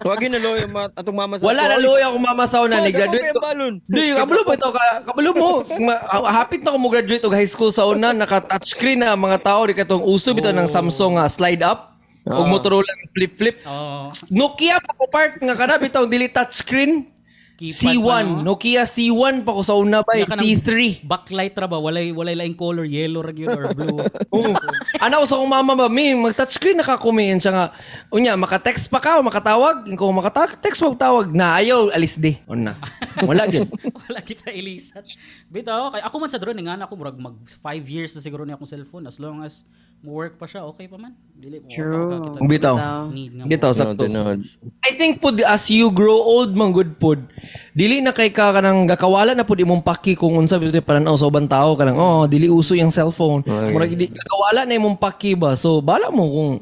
Wag 0.00 0.16
yun 0.24 0.32
naloy 0.32 0.64
ang 0.64 0.72
ma- 0.72 0.88
atong 0.90 1.12
mama 1.12 1.36
sa 1.36 1.44
wala 1.44 1.62
naluoy 1.68 2.00
akong 2.00 2.24
mama 2.24 2.48
sa 2.48 2.64
una 2.64 2.80
ni 2.80 2.88
graduate. 2.88 3.36
Di, 3.84 4.12
kabalo 4.18 4.48
pa 4.48 4.56
ito. 4.56 4.68
ka- 4.72 5.04
Kabalo 5.04 5.30
mo. 5.36 5.50
Ma- 5.76 6.00
ah, 6.08 6.40
hapit 6.40 6.64
na 6.64 6.72
ko 6.72 6.80
mo 6.80 6.88
graduate 6.88 7.20
og 7.20 7.36
high 7.36 7.44
school 7.44 7.68
sa 7.68 7.84
una. 7.84 8.16
Naka-touchscreen 8.16 8.96
na 8.96 9.12
ang 9.12 9.20
mga 9.20 9.44
tao. 9.44 9.60
Di 9.68 9.76
katong 9.76 10.00
uso 10.00 10.32
bito 10.32 10.48
ng 10.48 10.64
Samsung 10.66 11.20
nga 11.20 11.28
slide 11.28 11.60
up. 11.60 11.92
Og 12.24 12.48
Motorola 12.48 12.88
nga 12.88 13.08
flip-flip. 13.12 13.60
Oh, 13.68 14.08
Nokia 14.32 14.80
pa 14.80 14.92
ko 14.92 15.04
part 15.04 15.36
nga 15.36 15.52
kada 15.52 15.76
bitaw 15.76 16.08
dili 16.08 16.32
touchscreen. 16.32 17.04
Keypad 17.60 17.76
C1. 17.76 18.00
pa, 18.00 18.16
no? 18.24 18.40
Nokia 18.40 18.88
C1 18.88 19.44
pa 19.44 19.52
ko 19.52 19.60
sa 19.60 19.76
una 19.76 20.00
ba. 20.00 20.16
Ng 20.16 20.24
C3. 20.24 21.04
Backlight 21.04 21.52
ra 21.52 21.68
ba 21.68 21.76
walay 21.76 22.08
walay 22.16 22.32
laing 22.32 22.56
color 22.56 22.88
yellow 22.88 23.20
ra 23.20 23.36
or 23.36 23.76
blue. 23.76 24.00
Oo. 24.34 24.56
Ana 24.96 25.20
ko 25.20 25.28
sa 25.28 25.36
akong 25.36 25.52
mama 25.52 25.76
ba, 25.76 25.86
mi, 25.92 26.16
mag-touchscreen 26.16 26.80
na 26.80 26.84
ka 26.88 26.96
kumiin 26.96 27.36
siya 27.36 27.52
nga. 27.52 27.66
Unya, 28.08 28.32
maka-text 28.40 28.88
pa 28.88 28.96
ka 28.96 29.20
o 29.20 29.24
makatawag. 29.24 29.84
Kung 29.92 30.16
makatawag, 30.16 30.56
text 30.64 30.80
magtawag 30.80 31.28
na 31.36 31.60
ayaw, 31.60 31.92
alis 31.92 32.16
di. 32.16 32.40
O 32.48 32.56
na. 32.56 32.72
Wala 33.28 33.44
gyud. 33.44 33.68
wala 34.08 34.20
kita 34.24 34.48
ilisat. 34.48 35.04
Bitaw 35.52 35.92
kay 35.92 36.00
ako 36.00 36.16
man 36.16 36.30
sa 36.32 36.40
drone 36.40 36.62
nga 36.64 36.88
ako 36.88 36.94
murag 36.96 37.18
mag 37.20 37.36
5 37.44 37.60
years 37.84 38.16
na 38.16 38.24
siguro 38.24 38.48
ni 38.48 38.56
akong 38.56 38.70
cellphone 38.70 39.04
as 39.04 39.20
long 39.20 39.44
as 39.44 39.66
work 40.00 40.40
pa 40.40 40.48
siya 40.48 40.64
okay 40.64 40.88
pa 40.88 40.96
man. 40.96 41.12
Dili 41.40 41.60
mo 41.60 41.68
True. 41.72 42.36
kita 42.36 42.40
Bitaw. 42.44 42.76
need 43.12 43.32
nga 43.32 43.44
Bitaw, 43.48 43.72
mo. 43.72 43.76
sakto. 43.76 44.04
Tinod. 44.04 44.40
I 44.84 44.92
think 44.96 45.20
pud 45.20 45.40
as 45.40 45.68
you 45.68 45.88
grow 45.88 46.16
old 46.16 46.52
man 46.52 46.72
good 46.72 46.96
pud 46.96 47.24
dili 47.72 48.00
na 48.00 48.12
kay 48.12 48.28
ka 48.28 48.52
kanang 48.52 48.84
gakawala 48.84 49.32
na 49.32 49.44
pud 49.44 49.60
imong 49.60 49.80
paki 49.80 50.16
kung 50.16 50.36
unsa 50.36 50.60
bitaw 50.60 50.84
pananaw 50.84 51.16
sa 51.16 51.28
ubang 51.28 51.48
tao 51.48 51.72
kanang 51.76 51.96
oh 51.96 52.24
dili 52.28 52.48
uso 52.48 52.76
yung 52.76 52.92
cellphone 52.92 53.40
murag 53.44 53.96
di 53.96 54.08
gakawala 54.12 54.68
na 54.68 54.76
imong 54.76 54.96
paki 54.96 55.32
ba 55.32 55.56
so 55.56 55.80
bala 55.80 56.12
mo 56.12 56.24
kung 56.28 56.52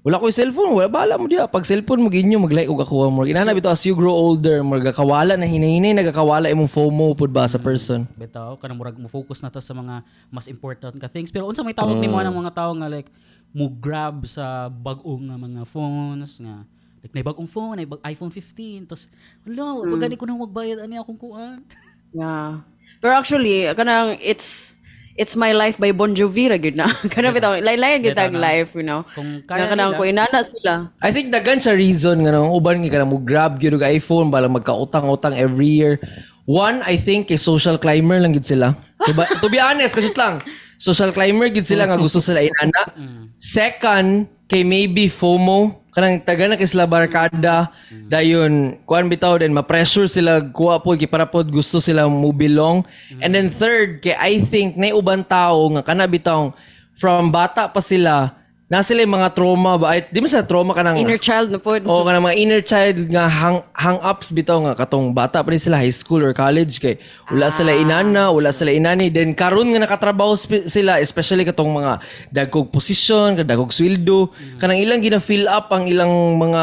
wala 0.00 0.16
ko 0.16 0.32
cellphone 0.32 0.72
wala 0.72 0.88
bala 0.88 1.20
mo 1.20 1.28
diha 1.28 1.44
pag 1.44 1.68
cellphone 1.68 2.00
mo 2.00 2.08
ginyo 2.08 2.40
mag-like 2.40 2.72
og 2.72 2.80
ako 2.80 3.12
murag 3.12 3.36
inana 3.36 3.52
bitaw 3.52 3.76
as 3.76 3.84
you 3.84 3.92
grow 3.92 4.16
older 4.16 4.64
murag 4.64 4.88
gakawala 4.88 5.36
na 5.36 5.44
hinahinay 5.44 5.92
na 5.92 6.00
gakawala 6.00 6.48
imong 6.48 6.72
FOMO 6.72 7.12
pud 7.12 7.28
ba 7.28 7.44
sa 7.44 7.60
person? 7.60 8.08
Bitaw 8.16 8.56
kanang 8.56 8.80
murag 8.80 8.96
mo 8.96 9.12
focus 9.12 9.44
na 9.44 9.52
ta 9.52 9.60
sa 9.60 9.76
mga 9.76 10.00
mas 10.32 10.48
important 10.48 10.96
ka 10.96 11.04
things. 11.04 11.28
Pero 11.28 11.44
unsa 11.44 11.60
may 11.60 11.76
tawag 11.76 12.00
nimo 12.00 12.16
ng 12.16 12.32
mga 12.32 12.52
tao 12.56 12.72
nga 12.72 12.88
like 12.88 13.12
mo 13.52 13.68
grab 13.68 14.24
sa 14.24 14.72
bag-o 14.72 15.20
nga 15.20 15.36
mga 15.36 15.68
phones 15.68 16.40
nga. 16.40 16.64
Like 17.04 17.12
na 17.12 17.20
bagong 17.20 17.48
phone 17.48 17.76
na 17.76 17.84
bag 17.84 18.00
iPhone 18.08 18.32
15 18.32 18.88
tas 18.88 19.12
hello 19.44 19.84
pag 19.84 20.00
gani 20.08 20.16
ko 20.16 20.24
nang 20.24 20.40
magbayad 20.40 20.80
ani 20.80 20.96
akong 20.96 21.20
kuan. 21.20 21.60
Yeah. 22.10 22.66
Pero 22.98 23.14
actually, 23.14 23.70
kanang 23.78 24.18
it's 24.18 24.74
it's 25.16 25.34
my 25.34 25.50
life 25.52 25.78
by 25.78 25.90
Bon 25.90 26.14
Jovi 26.14 26.50
ra 26.50 26.58
gyud 26.58 26.76
na. 26.78 26.90
Kanang 27.14 27.34
bitaw, 27.34 27.58
lain-lain 27.58 28.02
gyud 28.04 28.16
tag 28.18 28.34
life, 28.34 28.74
you 28.74 28.84
know. 28.86 29.06
Kung 29.14 29.42
Kaya 29.46 29.70
nila. 29.72 29.94
ko 29.96 30.02
inana 30.06 30.40
sila. 30.46 30.90
I 31.02 31.10
think 31.10 31.34
daghan 31.34 31.58
sa 31.62 31.74
reason 31.74 32.22
nga 32.26 32.34
nang 32.34 32.50
uban 32.50 32.82
nga 32.82 32.98
kanang 32.98 33.10
mo 33.10 33.18
grab 33.18 33.58
gyud 33.58 33.78
og 33.78 33.84
iPhone 33.86 34.30
bala 34.30 34.46
magkautang-utang 34.46 35.34
every 35.34 35.70
year. 35.70 35.98
One, 36.46 36.82
I 36.82 36.98
think 36.98 37.30
kay 37.30 37.38
social 37.38 37.78
climber 37.78 38.18
lang 38.18 38.34
gid 38.34 38.46
sila. 38.46 38.74
Diba? 39.06 39.24
to 39.40 39.48
be 39.48 39.62
honest, 39.62 39.96
kasi 39.96 40.12
lang 40.18 40.42
social 40.80 41.12
climber 41.12 41.52
gid 41.52 41.68
sila 41.68 41.84
nga 41.84 42.00
gusto 42.00 42.24
sila 42.24 42.40
inana. 42.40 42.88
Second, 43.36 44.24
kay 44.48 44.64
maybe 44.64 45.12
FOMO. 45.12 45.76
Kanang 45.92 46.22
taga 46.24 46.48
na 46.48 46.56
kay 46.56 46.70
barkada. 46.88 47.68
Dayon 48.08 48.80
kuan 48.88 49.06
bitaw 49.12 49.36
din 49.36 49.52
ma-pressure 49.52 50.08
sila 50.08 50.40
kuha 50.40 50.80
po 50.80 50.96
kay 50.96 51.04
para 51.06 51.28
pod 51.28 51.52
gusto 51.52 51.78
sila 51.78 52.08
mo 52.08 52.32
belong 52.32 52.82
and 53.20 53.36
then 53.36 53.52
third 53.52 54.00
kay 54.02 54.16
I 54.16 54.40
think 54.40 54.74
na 54.80 54.96
uban 54.96 55.22
tao 55.22 55.68
nga 55.76 55.82
kana 55.84 56.08
bitaw 56.08 56.50
from 56.96 57.30
bata 57.30 57.70
pa 57.70 57.78
sila 57.78 58.39
na 58.70 58.86
sila 58.86 59.02
yung 59.02 59.18
mga 59.18 59.34
trauma 59.34 59.74
ba? 59.74 59.98
Ay 59.98 60.06
di 60.14 60.22
mo 60.22 60.30
sa 60.30 60.46
trauma 60.46 60.70
kanang 60.70 61.02
Inner 61.02 61.18
child 61.18 61.50
na 61.50 61.58
po. 61.58 61.74
o 61.74 62.06
kanang 62.06 62.22
mga 62.22 62.38
inner 62.38 62.62
child 62.62 63.02
nga 63.10 63.26
hang 63.26 63.66
hang 63.74 63.98
ups 63.98 64.30
bitaw 64.30 64.62
nga 64.62 64.78
katong 64.78 65.10
bata 65.10 65.42
pa 65.42 65.50
rin 65.50 65.58
sila 65.58 65.74
high 65.74 65.90
school 65.90 66.22
or 66.22 66.30
college 66.30 66.78
kay 66.78 66.94
wala 67.34 67.50
sila 67.50 67.74
inana 67.74 68.30
wala 68.30 68.54
sila 68.54 68.70
inani. 68.70 69.10
Then 69.10 69.34
karon 69.34 69.74
nga 69.74 69.82
nakatrabaho 69.82 70.38
sila 70.70 71.02
especially 71.02 71.42
katong 71.42 71.82
mga 71.82 71.98
dagkog 72.30 72.70
posisyon 72.70 73.42
dagkog 73.42 73.74
sweldo. 73.74 74.30
Kanang 74.62 74.78
ilang 74.78 75.02
gina 75.02 75.18
fill 75.18 75.50
up 75.50 75.66
ang 75.74 75.90
ilang 75.90 76.38
mga 76.38 76.62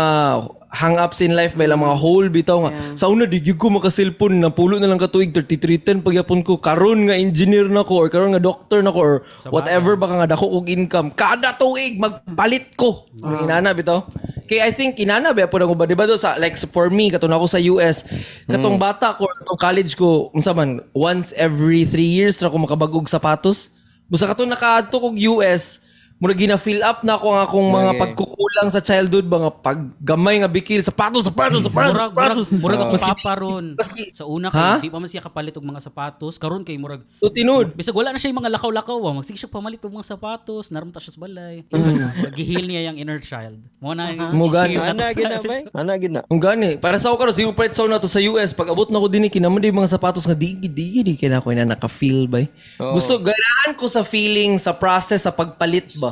hang 0.68 1.00
ups 1.00 1.24
in 1.24 1.32
life 1.32 1.56
ba 1.56 1.64
ilang 1.64 1.80
mga 1.80 1.96
hole 1.96 2.28
bitaw 2.28 2.68
nga. 2.68 2.72
Sa 3.00 3.08
una 3.08 3.24
di 3.24 3.40
gyud 3.40 3.56
ko 3.56 3.72
maka 3.72 3.88
cellphone 3.88 4.44
na 4.44 4.52
pulo 4.52 4.76
na 4.76 4.88
lang 4.88 5.00
katuig 5.00 5.32
3310 5.32 6.04
pagyapon 6.04 6.44
ko. 6.44 6.60
Karon 6.60 7.08
nga 7.08 7.16
engineer 7.16 7.72
na 7.72 7.88
ko 7.88 8.04
or 8.04 8.08
karon 8.12 8.36
nga 8.36 8.44
doctor 8.44 8.84
na 8.84 8.92
ko 8.92 9.00
or 9.00 9.16
whatever 9.48 9.96
baka 9.96 10.20
nga 10.20 10.36
dako 10.36 10.60
kog 10.60 10.68
income. 10.68 11.16
Kada 11.16 11.56
tuig 11.56 11.96
magpalit 11.96 12.76
ko. 12.76 13.08
Ang 13.24 13.48
inana 13.48 13.72
bitaw. 13.72 14.04
Kay 14.48 14.60
I 14.60 14.72
think 14.76 15.00
inana 15.00 15.32
ba 15.32 15.48
po 15.48 15.56
nang 15.58 15.72
ba? 15.72 15.88
Diba 15.88 16.04
do 16.04 16.20
sa 16.20 16.36
like 16.36 16.60
for 16.72 16.92
me 16.92 17.08
katong 17.08 17.32
ako 17.32 17.46
sa 17.48 17.60
US 17.72 18.04
katong 18.48 18.76
bata 18.76 19.16
ko 19.16 19.24
katong 19.24 19.60
college 19.60 19.96
ko 19.96 20.30
unsa 20.36 20.52
man 20.52 20.84
once 20.92 21.32
every 21.40 21.88
three 21.88 22.12
years 22.12 22.44
ra 22.44 22.52
ko 22.52 22.60
makabagog 22.60 23.08
sapatos. 23.08 23.72
Busa 24.12 24.28
katong 24.28 24.52
nakaadto 24.52 25.00
kog 25.00 25.16
US 25.16 25.80
mura 26.18 26.34
gina 26.34 26.56
fill 26.56 26.82
up 26.82 27.02
na 27.02 27.14
ako 27.14 27.26
ang 27.30 27.42
akong 27.44 27.70
mga 27.70 27.86
Okay. 27.88 28.02
pagkukulang 28.04 28.68
sa 28.68 28.80
childhood 28.80 29.26
mga 29.26 29.50
paggamay 29.60 30.36
nga 30.40 30.50
bikil 30.50 30.82
sapatos 30.82 31.24
sapatos 31.24 31.62
sapatos 31.62 31.94
murag 31.94 32.10
murag 32.10 32.34
sapatos 32.34 32.48
murag 32.52 32.80
ako 32.80 32.92
Maski- 32.92 33.14
papa 33.14 33.34
ron 33.36 33.66
maski- 33.74 34.12
sa 34.12 34.24
una 34.26 34.48
Ha? 34.48 34.78
kay 34.78 34.84
di 34.84 34.90
pa 34.90 34.98
man 34.98 35.06
siya 35.06 35.22
kapalit 35.22 35.54
og 35.54 35.64
mga 35.64 35.78
sapatos 35.80 36.36
karon 36.36 36.62
kay 36.62 36.74
murag 36.76 37.06
So, 37.18 37.30
tinod 37.30 37.72
bisag 37.72 37.94
wala 37.94 38.10
na 38.10 38.18
siya 38.18 38.30
yung 38.30 38.40
mga 38.40 38.50
lakaw-lakaw 38.52 38.98
wa 38.98 39.12
magsige 39.16 39.38
siya 39.38 39.48
pamalit 39.48 39.78
og 39.80 39.94
mga 39.94 40.08
sapatos 40.08 40.68
naramta 40.68 40.98
siya 40.98 41.12
sa 41.12 41.20
balay 41.20 41.62
Murag 41.70 42.34
gihil 42.40 42.66
niya 42.66 42.82
yung 42.88 42.98
inner 42.98 43.20
child 43.20 43.62
mo 43.78 43.94
na 43.94 44.10
yung 44.10 44.34
Mo 44.34 44.50
gani. 44.50 44.74
Ana 44.74 45.10
gina 45.10 45.38
bay. 45.40 45.70
Ana 45.70 45.94
gina. 45.96 46.20
Ang 46.26 46.40
gani, 46.40 46.70
para 46.76 46.98
sa 46.98 47.08
ako 47.08 47.18
karon 47.20 47.36
sige 47.36 47.50
palit 47.52 47.72
sa 47.72 47.86
na 47.86 47.98
to 47.98 48.08
sa 48.08 48.18
US 48.24 48.52
pag 48.52 48.68
abot 48.68 48.88
na 48.88 48.98
ko 48.98 49.06
dinhi 49.06 49.28
kinaman 49.28 49.60
di 49.60 49.70
mga 49.70 49.90
sapatos 49.90 50.24
nga 50.24 50.34
digi 50.34 50.66
digi 50.66 51.02
di 51.02 51.14
kaya 51.14 51.30
na 51.30 51.38
ako 51.38 51.54
na 51.54 51.68
naka-feel 51.68 52.26
bay. 52.26 52.50
Gusto 52.76 53.18
ganahan 53.20 53.74
ko 53.74 53.86
sa 53.86 54.02
feeling 54.02 54.58
sa 54.58 54.72
process 54.72 55.22
sa 55.22 55.32
pagpalit 55.32 55.94
ba. 55.96 56.07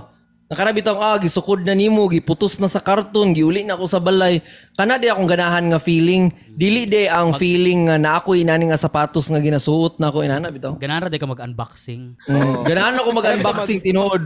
Nakarabi 0.45 0.85
tong 0.85 1.01
ah 1.01 1.17
gisukod 1.17 1.65
na 1.65 1.73
nimo 1.73 2.05
giputos 2.05 2.61
na 2.61 2.69
sa 2.69 2.77
karton 2.77 3.33
giuli 3.33 3.65
na 3.65 3.73
ako 3.73 3.85
sa 3.89 3.97
balay. 3.97 4.45
Kana 4.77 5.01
di 5.01 5.09
akong 5.09 5.25
ganahan 5.25 5.73
nga 5.73 5.81
feeling. 5.81 6.29
Dili 6.53 6.85
di 6.85 7.09
ang 7.09 7.33
feeling 7.33 7.89
nga 7.89 7.97
na 7.97 8.21
ako 8.21 8.37
inani 8.37 8.69
nga 8.69 8.77
sapatos 8.77 9.25
nga 9.25 9.41
ginasuot 9.41 9.97
na 9.97 10.13
ako 10.13 10.21
inana 10.21 10.53
bitaw. 10.53 10.77
ganara 10.77 11.09
di 11.09 11.17
ka 11.17 11.25
mag-unboxing 11.25 12.13
Mm. 12.29 12.61
Ganahan 12.61 13.01
ako 13.01 13.09
mag-unboxing 13.17 13.81
tinuod. 13.81 14.23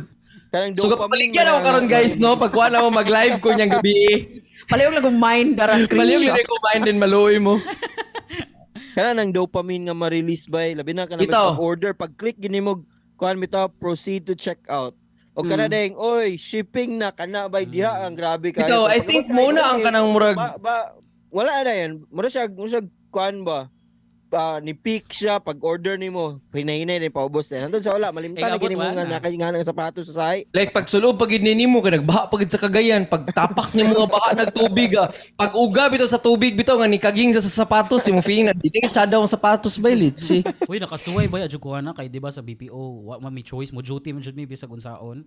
Kanang 0.52 0.76
So 0.76 0.92
kapaligyan 0.92 1.48
ako 1.48 1.60
karon 1.64 1.88
guys 1.88 2.20
no 2.20 2.36
pagkuha 2.36 2.68
na 2.68 2.84
ako 2.84 2.90
mag-live 2.92 3.38
ko 3.40 3.56
niyang 3.56 3.80
gabi. 3.80 3.96
Palihog 4.68 5.00
lang 5.00 5.06
kong 5.08 5.20
mind 5.24 5.50
dara 5.56 5.74
Maliw 5.80 5.88
screenshot. 5.88 6.36
gid 6.36 6.48
ko 6.52 6.56
mind 6.68 6.84
din 6.84 7.00
maluoy 7.00 7.40
mo. 7.40 7.64
Kana 8.92 9.16
nang 9.16 9.32
dopamine 9.32 9.88
nga 9.88 9.96
ma-release 9.96 10.52
bay. 10.52 10.76
Labi 10.76 10.92
na 10.92 11.08
kana 11.08 11.24
Bitaw. 11.24 11.56
pag 11.56 11.64
order 11.64 11.92
pag 11.96 12.12
click 12.20 12.36
gini 12.36 12.60
mo 12.60 12.84
kuan 13.16 13.40
bitaw 13.40 13.72
proceed 13.72 14.28
to 14.28 14.36
check 14.36 14.60
out. 14.68 14.99
O 15.40 15.48
kana 15.48 15.72
ding 15.72 15.96
oy 15.96 16.36
shipping 16.36 17.00
na 17.00 17.16
kana 17.16 17.48
bay 17.48 17.64
diha 17.64 18.04
ang 18.04 18.12
grabe 18.12 18.52
kayo. 18.52 18.68
Bitaw, 18.68 18.84
I 18.92 19.00
think 19.00 19.32
pag- 19.32 19.40
muna 19.40 19.72
ang 19.72 19.80
ay, 19.80 19.86
kanang 19.88 20.12
murag 20.12 20.36
ba, 20.36 20.60
ba, 20.60 20.76
wala 21.32 21.64
na 21.64 21.72
yan. 21.72 22.04
Mura 22.12 22.28
siya, 22.28 22.52
mura 22.52 22.68
siya 22.68 22.84
kuan 23.08 23.48
ba? 23.48 23.72
Ah, 24.30 24.62
ni 24.62 24.78
peak 24.78 25.10
siya 25.10 25.42
pag 25.42 25.58
order 25.66 25.98
nimo 25.98 26.38
hinahinay 26.54 27.02
din 27.02 27.10
paubos 27.10 27.50
na 27.50 27.66
nandun 27.66 27.82
sa 27.82 27.98
wala 27.98 28.14
malimtan 28.14 28.46
Eh, 28.46 28.46
na 28.46 28.62
gini 28.62 28.78
mo 28.78 28.86
nga 28.86 29.02
wala. 29.02 29.18
nakaingan 29.18 29.58
ng 29.58 29.66
sapatos 29.66 30.06
sa 30.06 30.22
sahay 30.22 30.46
Like 30.54 30.70
pag 30.70 30.86
sulo 30.86 31.18
pag 31.18 31.34
ni 31.34 31.66
mo 31.66 31.82
kay 31.82 31.98
nagbaha 31.98 32.30
pagid 32.30 32.54
sa 32.54 32.62
kagayan, 32.62 33.10
pag 33.10 33.26
tapak 33.34 33.74
ni 33.74 33.82
mga 33.82 34.06
baha 34.06 34.38
nagtubig 34.38 34.94
ah. 35.02 35.10
Pag 35.34 35.58
uga 35.58 35.90
bitaw 35.90 36.06
sa 36.06 36.22
tubig 36.22 36.54
bitaw 36.54 36.78
nga 36.78 36.86
ni 36.86 37.02
kaging 37.02 37.34
sa, 37.34 37.42
sa 37.42 37.66
sapatos, 37.66 38.06
imong 38.06 38.22
feeling 38.22 38.46
na 38.46 38.54
dili 38.54 38.78
ka 38.86 39.02
ang 39.02 39.26
sapatos 39.26 39.82
ba 39.82 39.90
litsi. 39.90 40.46
Uy, 40.70 40.78
nakasuway 40.78 41.26
ba 41.26 41.50
adyo 41.50 41.58
ko 41.58 41.74
na 41.82 41.90
kay 41.98 42.06
'di 42.06 42.22
ba 42.22 42.30
sa 42.30 42.46
BPO, 42.46 43.10
wa 43.10 43.18
man 43.18 43.34
mi 43.34 43.42
choice 43.42 43.74
mo 43.74 43.82
duty 43.82 44.14
man 44.14 44.22
jud 44.22 44.38
mi 44.38 44.46
bisag 44.46 44.70
unsaon. 44.70 45.26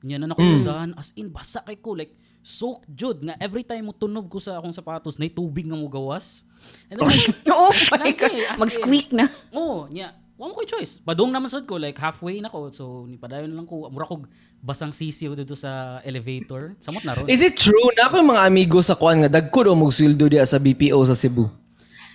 Nya 0.00 0.16
na 0.16 0.30
nako 0.30 0.40
sudan 0.40 0.96
as 0.96 1.12
in 1.20 1.28
basa 1.28 1.60
kay 1.68 1.76
ko 1.76 1.92
like 1.92 2.16
soak 2.48 2.88
jud 2.88 3.20
nga 3.20 3.36
every 3.36 3.60
time 3.60 3.84
mo 3.84 3.92
tunog 3.92 4.24
ko 4.32 4.40
sa 4.40 4.56
akong 4.56 4.72
sapatos 4.72 5.20
nay 5.20 5.28
tubig 5.28 5.68
nga 5.68 5.76
mo 5.76 5.84
gawas. 5.84 6.40
And 6.88 6.96
then 6.96 7.12
Oh 7.52 7.68
my 7.92 8.08
Lagi, 8.08 8.16
God. 8.16 8.56
Mag-squeak 8.56 9.08
na. 9.12 9.28
Oh, 9.52 9.84
nya 9.92 10.16
Wala 10.38 10.54
ko 10.54 10.62
choice. 10.62 11.02
Padung 11.02 11.34
naman 11.34 11.50
sad 11.50 11.66
ko 11.66 11.82
like 11.82 11.98
halfway 11.98 12.38
na 12.38 12.46
ko. 12.46 12.70
So 12.70 13.10
ni 13.10 13.18
padayon 13.18 13.50
lang 13.58 13.66
ko 13.66 13.90
mura 13.90 14.06
ko 14.06 14.22
basang 14.62 14.94
sisiw 14.94 15.34
dito 15.34 15.58
sa 15.58 15.98
elevator. 16.06 16.78
Samot 16.78 17.02
na 17.02 17.18
ron. 17.18 17.26
Is 17.26 17.42
it 17.42 17.58
true 17.58 17.90
na 17.98 18.06
ako 18.06 18.22
yung 18.22 18.30
mga 18.38 18.46
amigo 18.46 18.78
sa 18.78 18.94
kuan 18.94 19.18
nga 19.18 19.26
dagko 19.26 19.74
mo 19.74 19.90
sweldo 19.90 20.30
diya 20.30 20.46
sa 20.46 20.62
BPO 20.62 20.94
sa 21.10 21.18
Cebu? 21.18 21.50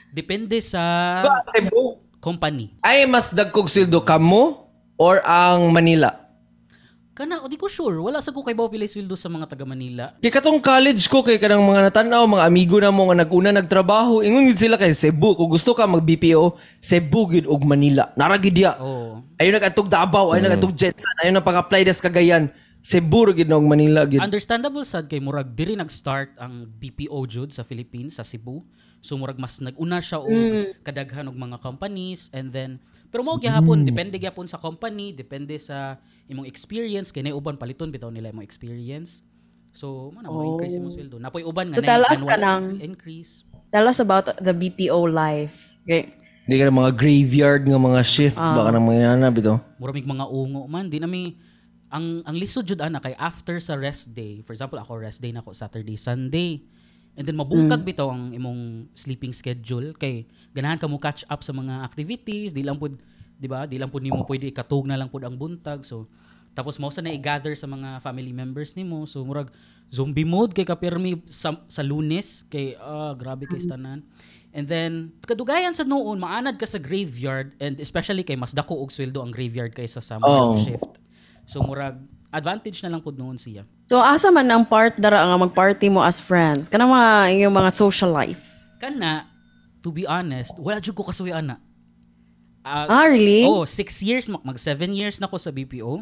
Depende 0.08 0.64
sa 0.64 0.80
Ba, 1.20 1.44
Cebu? 1.44 2.00
company. 2.24 2.72
Ay 2.80 3.04
mas 3.04 3.36
dagkog 3.36 3.68
sweldo 3.68 4.00
kamo 4.00 4.72
or 4.96 5.20
ang 5.28 5.68
Manila? 5.76 6.23
Kana 7.14 7.46
di 7.46 7.62
ko 7.62 7.70
sure. 7.70 8.02
Wala 8.02 8.18
sa 8.26 8.34
ko 8.34 8.42
kay 8.42 8.58
Bao 8.58 8.66
Pilay 8.66 8.90
sweldo 8.90 9.14
sa 9.14 9.30
mga 9.30 9.46
taga 9.46 9.70
Manila. 9.70 10.18
Kay 10.18 10.34
katong 10.34 10.58
college 10.58 11.06
ko 11.06 11.22
kay 11.22 11.38
kanang 11.38 11.62
mga 11.62 11.94
natanaw 11.94 12.26
mga 12.26 12.42
amigo 12.50 12.82
na 12.82 12.90
mo 12.90 13.06
nga 13.06 13.22
naguna 13.22 13.54
nagtrabaho 13.54 14.26
ingon 14.26 14.50
gid 14.50 14.66
sila 14.66 14.82
kay 14.82 14.98
Cebu 14.98 15.38
kung 15.38 15.46
gusto 15.46 15.78
ka 15.78 15.86
mag 15.86 16.02
BPO 16.02 16.58
Cebu 16.82 17.30
gid 17.30 17.46
og 17.46 17.62
Manila 17.70 18.10
nara 18.18 18.42
gid 18.42 18.58
diya 18.58 18.82
Oh. 18.82 19.22
ayo 19.38 19.50
nagatog 19.54 19.86
Davao 19.86 20.34
ayo 20.34 20.42
nagatog 20.42 20.74
Jetson 20.74 21.22
ayo 21.22 21.30
na 21.30 21.46
pag-apply 21.46 21.86
des 21.86 22.02
Cagayan 22.02 22.50
Cebu 22.82 23.30
gid 23.30 23.46
na 23.46 23.62
og 23.62 23.70
Manila 23.70 24.10
gid 24.10 24.18
Understandable 24.18 24.82
sad 24.82 25.06
kay 25.06 25.22
murag 25.22 25.54
diri 25.54 25.78
nag-start 25.78 26.34
ang 26.42 26.66
BPO 26.66 27.14
jud 27.30 27.54
sa 27.54 27.62
Philippines 27.62 28.18
sa 28.18 28.26
Cebu. 28.26 28.66
So 29.06 29.22
murag 29.22 29.38
mas 29.38 29.62
nag-una 29.62 30.02
siya 30.02 30.18
og 30.18 30.34
kadaghan 30.82 31.30
og 31.30 31.38
mga 31.38 31.62
companies 31.62 32.34
and 32.34 32.50
then 32.50 32.82
pero 33.14 33.22
mao 33.22 33.38
gyapon 33.38 33.86
depende 33.86 34.18
gyapon 34.18 34.50
sa 34.50 34.58
company, 34.58 35.14
depende 35.14 35.54
sa 35.62 36.02
imong 36.26 36.50
experience 36.50 37.14
kay 37.14 37.22
nay 37.22 37.30
uban 37.30 37.62
paliton 37.62 37.94
bitaw 37.94 38.10
nila 38.10 38.34
imong 38.34 38.42
experience. 38.42 39.22
So 39.70 40.10
man 40.10 40.26
mo 40.26 40.58
increase 40.58 40.82
imong 40.82 40.98
sweldo. 40.98 41.22
Napoy 41.22 41.46
uban 41.46 41.70
nga 41.70 41.78
So, 41.78 41.86
nay 41.86 41.94
tell 41.94 42.04
us 42.10 42.18
annual 42.18 42.30
ka 42.34 42.38
ng- 42.42 42.82
increase. 42.82 43.46
Tell 43.70 43.86
us 43.86 44.02
about 44.02 44.34
the 44.42 44.50
BPO 44.50 45.14
life. 45.14 45.78
Okay. 45.86 46.18
Di 46.50 46.58
ka 46.58 46.66
na 46.66 46.74
mga 46.74 46.98
graveyard 46.98 47.62
nga 47.70 47.78
mga 47.78 48.02
shift 48.02 48.42
baka 48.42 48.74
nang 48.74 48.90
mga 48.90 49.14
yana 49.14 49.30
bitaw 49.30 49.62
Mura 49.78 49.94
mig 49.94 50.10
mga 50.10 50.26
ungo 50.28 50.66
man 50.66 50.90
di 50.90 50.98
na 50.98 51.06
mi 51.06 51.38
ang 51.94 52.26
ang 52.26 52.34
lisod 52.34 52.66
jud 52.66 52.82
ana 52.82 52.98
kay 52.98 53.14
after 53.14 53.62
sa 53.62 53.78
rest 53.78 54.18
day. 54.18 54.42
For 54.42 54.58
example, 54.58 54.82
ako 54.82 54.98
rest 54.98 55.22
day 55.22 55.30
nako 55.30 55.54
Saturday, 55.54 55.94
Sunday. 55.94 56.66
And 57.14 57.30
then 57.30 57.38
mabungkag 57.38 57.86
bitaw 57.86 58.10
ang 58.10 58.34
imong 58.34 58.90
sleeping 58.98 59.38
schedule 59.38 59.94
kay 59.94 60.26
ganahan 60.50 60.82
ka 60.82 60.90
mo 60.90 60.98
catch 60.98 61.22
up 61.30 61.46
sa 61.46 61.54
mga 61.54 61.86
activities, 61.86 62.50
di 62.50 62.66
lang 62.66 62.82
pud 62.82 62.98
di 63.38 63.46
ba? 63.46 63.70
Di 63.70 63.78
lang 63.78 63.94
pud 63.94 64.02
nimo 64.02 64.26
pwede 64.26 64.50
ikatug 64.50 64.90
na 64.90 64.98
lang 64.98 65.14
pud 65.14 65.22
ang 65.22 65.38
buntag. 65.38 65.86
So 65.86 66.10
tapos 66.54 66.78
mo 66.78 66.90
sa 66.90 67.02
na 67.02 67.14
i-gather 67.14 67.54
sa 67.58 67.66
mga 67.70 68.02
family 68.02 68.34
members 68.34 68.74
nimo. 68.74 69.06
So 69.06 69.22
murag 69.22 69.54
zombie 69.94 70.26
mode 70.26 70.58
kay 70.58 70.66
kapirmi 70.66 71.22
sa, 71.30 71.54
sa 71.70 71.86
Lunes 71.86 72.46
kay 72.50 72.74
ah 72.82 73.14
grabe 73.14 73.46
kay 73.46 73.62
tanan. 73.62 74.02
And 74.54 74.66
then 74.66 75.14
kadugayan 75.26 75.74
sa 75.78 75.86
noon 75.86 76.18
maanad 76.18 76.58
ka 76.58 76.66
sa 76.66 76.82
graveyard 76.82 77.54
and 77.62 77.78
especially 77.78 78.26
kay 78.26 78.38
mas 78.38 78.54
dako 78.58 78.82
og 78.82 78.90
sweldo 78.90 79.22
ang 79.22 79.30
graveyard 79.30 79.74
kaysa 79.74 80.02
sa 80.02 80.18
morning 80.18 80.58
Oh. 80.58 80.62
shift. 80.62 80.98
So 81.46 81.62
murag 81.62 82.02
advantage 82.34 82.82
na 82.82 82.90
lang 82.90 83.00
pud 83.00 83.14
noon 83.14 83.38
siya. 83.38 83.62
So, 83.86 84.02
asa 84.02 84.34
man 84.34 84.50
ang 84.50 84.66
part 84.66 84.98
dara 84.98 85.22
nga 85.22 85.38
mag-party 85.38 85.86
mo 85.88 86.02
as 86.02 86.18
friends? 86.18 86.66
Kana 86.66 86.90
mga 86.90 87.10
inyong 87.38 87.56
mga 87.56 87.72
social 87.72 88.10
life? 88.10 88.66
Kana, 88.82 89.30
to 89.80 89.94
be 89.94 90.04
honest, 90.04 90.58
wala 90.58 90.82
jud 90.82 90.98
ko 90.98 91.06
kasuy 91.06 91.30
ana. 91.30 91.62
Ah, 92.66 92.88
Ah, 92.90 93.06
really? 93.06 93.46
Oh, 93.46 93.64
six 93.64 94.02
years, 94.02 94.26
mag, 94.26 94.42
mag 94.42 94.58
seven 94.58 94.92
years 94.92 95.22
na 95.22 95.28
ko 95.28 95.38
sa 95.38 95.54
BPO. 95.54 96.02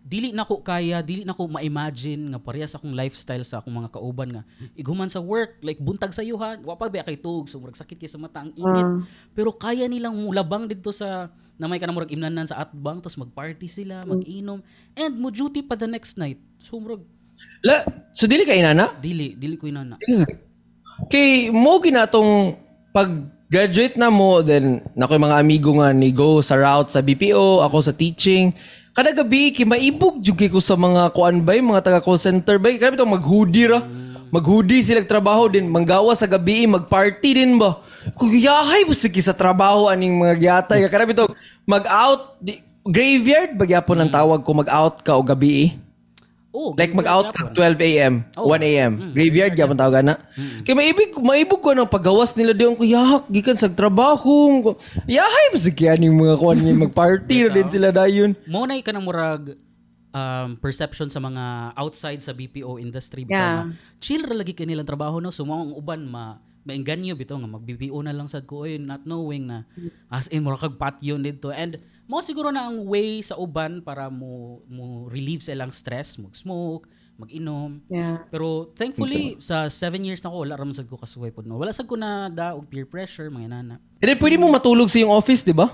Dili 0.00 0.32
na 0.32 0.44
ko 0.44 0.64
kaya, 0.64 1.04
dili 1.04 1.28
na 1.28 1.36
ko 1.36 1.44
ma-imagine 1.44 2.32
nga 2.32 2.40
parehas 2.40 2.72
akong 2.72 2.96
lifestyle 2.96 3.44
sa 3.44 3.60
akong 3.60 3.72
mga 3.74 3.92
kauban 3.92 4.30
nga. 4.32 4.42
Iguman 4.72 5.12
sa 5.12 5.20
work, 5.20 5.60
like 5.60 5.76
buntag 5.76 6.10
sa 6.10 6.24
yuha, 6.24 6.56
wa 6.60 6.72
pa 6.74 6.88
ba 6.88 7.04
kay 7.04 7.20
tug, 7.20 7.46
so 7.46 7.60
murag 7.60 7.76
sakit 7.76 8.00
kay 8.00 8.08
sa 8.08 8.16
mata 8.16 8.40
ang 8.40 8.52
init. 8.52 9.04
Pero 9.36 9.52
kaya 9.52 9.84
nilang 9.84 10.16
mulabang 10.16 10.64
dito 10.64 10.88
sa 10.88 11.28
na 11.60 11.68
may 11.68 11.76
kanang 11.76 11.92
murag 11.92 12.08
imnanan 12.08 12.48
sa 12.48 12.64
atbang 12.64 13.04
tapos 13.04 13.20
mag-party 13.20 13.68
sila, 13.68 14.00
mag-inom 14.08 14.64
and 14.96 15.12
mo 15.20 15.28
duty 15.28 15.60
pa 15.60 15.76
the 15.76 15.84
next 15.84 16.16
night. 16.16 16.40
So 16.64 16.80
murag 16.80 17.04
La, 17.60 17.84
so 18.16 18.24
dili 18.24 18.48
ka 18.48 18.56
inana 18.56 18.96
dili, 18.96 19.36
dili 19.36 19.60
ko 19.60 19.68
inana. 19.68 20.00
Kay 21.12 21.52
mo 21.52 21.76
ginatong 21.84 22.56
pag 22.96 23.12
graduate 23.52 24.00
na 24.00 24.08
mo 24.08 24.40
then 24.40 24.80
nako 24.96 25.20
yung 25.20 25.26
mga 25.28 25.40
amigo 25.40 25.70
nga 25.76 25.92
ni 25.92 26.16
go 26.16 26.40
sa 26.40 26.56
route 26.56 26.88
sa 26.88 27.04
BPO, 27.04 27.60
ako 27.60 27.76
sa 27.84 27.92
teaching. 27.92 28.56
Kada 28.96 29.12
gabi 29.12 29.52
kay 29.52 29.68
maibog 29.68 30.24
jud 30.24 30.40
ko 30.48 30.64
sa 30.64 30.80
mga 30.80 31.12
kuan 31.12 31.44
bay, 31.44 31.60
mga 31.60 31.84
taga 31.84 32.00
call 32.00 32.16
center 32.16 32.56
bay. 32.56 32.80
Kaya 32.80 32.96
bitaw 32.96 33.08
mag-hoodie 33.08 33.68
ra. 33.68 33.84
Mag-hoodie 34.30 34.86
sila 34.86 35.02
trabaho 35.02 35.50
din, 35.50 35.66
manggawa 35.66 36.14
sa 36.14 36.30
gabi, 36.30 36.62
mag-party 36.62 37.34
din 37.34 37.58
ba. 37.58 37.82
Kung 38.14 38.30
yahay 38.30 38.86
mo 38.86 38.94
sige 38.94 39.18
sa 39.18 39.34
trabaho 39.34 39.90
aning 39.90 40.14
mga 40.14 40.34
gyatay, 40.38 40.86
kada 40.86 41.02
bitaw 41.02 41.26
mag-out 41.70 42.34
di, 42.42 42.58
graveyard 42.82 43.54
bagyapon 43.54 44.02
ang 44.02 44.10
tawag 44.10 44.42
ko 44.42 44.50
mag-out 44.50 45.06
ka 45.06 45.14
o 45.14 45.22
gabi. 45.22 45.78
Oh, 46.50 46.74
Like 46.74 46.90
mag-out 46.90 47.30
ka 47.30 47.54
12 47.54 47.78
a.m., 47.78 48.26
1 48.34 48.42
a.m. 48.66 48.92
Graveyard 49.14 49.54
gyapon 49.54 49.78
tawag 49.78 50.02
na. 50.02 50.18
Kay 50.66 50.74
maibig 50.74 51.14
maibig 51.14 51.62
ko 51.62 51.70
ng 51.70 51.86
paggawas 51.86 52.34
nila 52.34 52.50
diyon 52.50 52.74
ko 52.74 52.82
yahak 52.82 53.30
gikan 53.30 53.54
sa 53.54 53.70
trabaho. 53.70 54.58
Yahay 55.06 55.46
ba 55.54 55.58
sa 55.62 55.70
ning 55.94 56.10
mga 56.10 56.34
kuan 56.42 56.58
nga 56.58 56.74
mag-party 56.74 57.36
na 57.46 57.54
din 57.54 57.70
sila 57.70 57.94
dayon. 57.94 58.34
mo 58.50 58.66
na 58.66 58.82
ka 58.82 58.90
ng 58.90 59.06
murag 59.06 59.54
um, 60.10 60.58
perception 60.58 61.06
sa 61.06 61.22
mga 61.22 61.70
outside 61.78 62.18
sa 62.18 62.34
BPO 62.34 62.82
industry 62.82 63.22
bitaw 63.22 63.38
Yeah. 63.38 63.70
nga, 63.70 63.78
chill 64.02 64.22
ra 64.26 64.34
lagi 64.34 64.50
kanilang 64.50 64.86
trabaho 64.86 65.22
no 65.22 65.30
so 65.30 65.46
mao 65.46 65.62
ang 65.62 65.70
uban 65.70 66.02
ma 66.02 66.38
maengganyo 66.60 67.16
bitaw 67.16 67.40
nga 67.40 67.48
mag 67.48 67.64
BPO 67.64 67.96
na 68.00 68.12
lang 68.12 68.28
sad 68.28 68.44
ko 68.44 68.62
oy 68.62 68.76
not 68.76 69.02
knowing 69.02 69.48
na 69.48 69.64
as 70.08 70.28
in 70.28 70.44
mura 70.44 70.56
kag 70.56 70.76
patio 70.76 71.16
dito 71.16 71.48
and 71.48 71.80
mo 72.04 72.20
siguro 72.20 72.52
na 72.52 72.68
ang 72.68 72.84
way 72.84 73.20
sa 73.20 73.34
uban 73.34 73.80
para 73.80 74.12
mo 74.12 74.60
mo 74.68 75.08
relieve 75.08 75.40
sa 75.40 75.56
ilang 75.56 75.72
stress 75.72 76.20
mag 76.20 76.36
smoke 76.36 76.84
mag-inom 77.16 77.80
Yeah. 77.88 78.24
pero 78.28 78.68
thankfully 78.72 79.36
sa 79.40 79.68
seven 79.68 80.04
years 80.04 80.20
na 80.20 80.28
ko 80.28 80.40
wala 80.40 80.56
ra 80.56 80.64
man 80.64 80.72
sad 80.72 80.88
ko 80.88 80.96
kasuway 80.96 81.28
pod 81.28 81.44
no 81.44 81.56
wala 81.56 81.72
sad 81.72 81.84
ko 81.84 81.96
na 81.96 82.28
da 82.28 82.52
og 82.52 82.68
peer 82.68 82.84
pressure 82.84 83.28
mga 83.28 83.48
nana 83.48 83.76
And 84.00 84.08
then 84.08 84.16
pwede 84.16 84.36
mo 84.36 84.48
matulog 84.48 84.88
sa 84.88 84.96
iyong 84.96 85.12
office, 85.12 85.44
di 85.44 85.52
ba? 85.52 85.68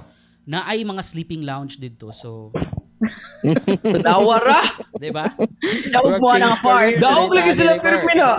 na 0.46 0.62
ay 0.62 0.86
mga 0.86 1.02
sleeping 1.02 1.42
lounge 1.42 1.74
dito 1.74 2.14
so 2.14 2.54
Tanawa 3.82 4.38
ra. 4.38 4.62
di 4.96 5.10
ba 5.10 5.26
Daog 5.90 6.16
mo 6.22 6.30
ang 6.32 6.54
part. 6.62 6.96
Daog 6.96 7.30
lagi 7.34 7.52
sila. 7.52 7.76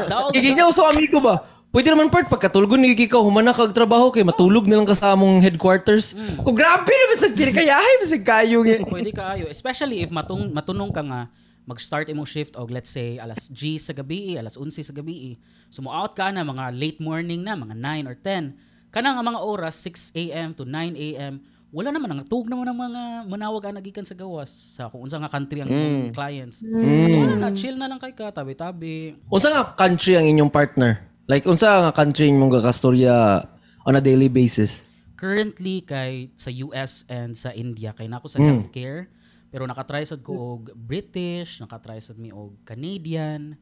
Daog. 0.08 0.32
Giginyaw 0.34 0.72
sa 0.72 0.90
amigo 0.90 1.20
ba? 1.22 1.44
Pwede 1.78 1.94
naman 1.94 2.10
part 2.10 2.26
pagkatulog 2.26 2.74
ni 2.74 2.98
ikaw 2.98 3.22
humana 3.22 3.54
kag 3.54 3.70
trabaho 3.70 4.10
kay 4.10 4.26
matulog 4.26 4.66
na 4.66 4.82
lang 4.82 4.90
ka 4.90 4.98
sa 4.98 5.14
among 5.14 5.46
headquarters. 5.46 6.18
Kung 6.42 6.58
grabe 6.58 6.90
naman 6.90 7.18
sa 7.22 7.30
kiri 7.30 7.54
kayahay 7.54 8.02
bisag 8.02 8.26
kayo 8.26 8.66
nga. 8.66 8.82
Pwede 8.98 9.14
kaayo. 9.14 9.46
Especially 9.46 10.02
if 10.02 10.10
matung, 10.10 10.50
matunong 10.50 10.90
ka 10.90 11.06
nga, 11.06 11.30
mag-start 11.70 12.10
imong 12.10 12.26
shift 12.26 12.58
og 12.58 12.74
let's 12.74 12.90
say 12.90 13.22
alas 13.22 13.54
10 13.54 13.78
sa 13.78 13.94
gabi, 13.94 14.42
alas 14.42 14.58
11 14.58 14.90
sa 14.90 14.94
gabi. 14.98 15.38
So 15.70 15.86
mo 15.86 15.94
out 15.94 16.18
ka 16.18 16.34
na 16.34 16.42
mga 16.42 16.74
late 16.74 16.98
morning 16.98 17.46
na, 17.46 17.54
mga 17.54 17.78
9 17.78 18.10
or 18.10 18.18
10. 18.26 18.58
Kana 18.90 19.14
nga 19.14 19.22
mga 19.22 19.40
oras 19.46 19.78
6 19.86 20.18
a.m. 20.18 20.58
to 20.58 20.66
9 20.66 20.98
a.m. 20.98 21.46
Wala 21.70 21.94
naman 21.94 22.10
ang 22.10 22.26
tug 22.26 22.50
naman 22.50 22.74
ng 22.74 22.80
mga 22.90 23.02
manawag 23.30 23.70
ang 23.70 23.78
nagikan 23.78 24.02
sa 24.02 24.18
gawas 24.18 24.50
sa 24.50 24.90
kung 24.90 25.06
unsa 25.06 25.22
nga 25.22 25.30
country 25.30 25.62
ang 25.62 25.70
imong 25.70 26.10
clients. 26.10 26.58
So 26.66 27.16
wala 27.22 27.38
na 27.38 27.54
chill 27.54 27.78
na 27.78 27.86
lang 27.86 28.02
kay 28.02 28.18
ka 28.18 28.34
tabi-tabi. 28.34 29.14
Unsa 29.30 29.54
nga 29.54 29.78
country 29.78 30.18
ang 30.18 30.26
inyong 30.26 30.50
partner? 30.50 31.06
Like 31.28 31.44
unsa 31.44 31.84
nga 31.84 31.92
country 31.92 32.32
imong 32.32 32.56
gakastorya 32.56 33.44
on 33.84 34.00
a 34.00 34.02
daily 34.02 34.32
basis? 34.32 34.88
Currently 35.20 35.84
kay 35.84 36.32
sa 36.40 36.48
US 36.72 37.04
and 37.12 37.36
sa 37.36 37.52
India 37.52 37.92
kay 37.92 38.08
nako 38.08 38.32
sa 38.32 38.40
healthcare 38.40 39.12
pero 39.48 39.64
nakatry 39.64 40.04
sad 40.04 40.24
ko 40.24 40.60
og 40.60 40.72
British, 40.76 41.64
nakatry 41.64 42.00
sad 42.04 42.20
mi 42.20 42.32
og 42.32 42.56
Canadian. 42.68 43.56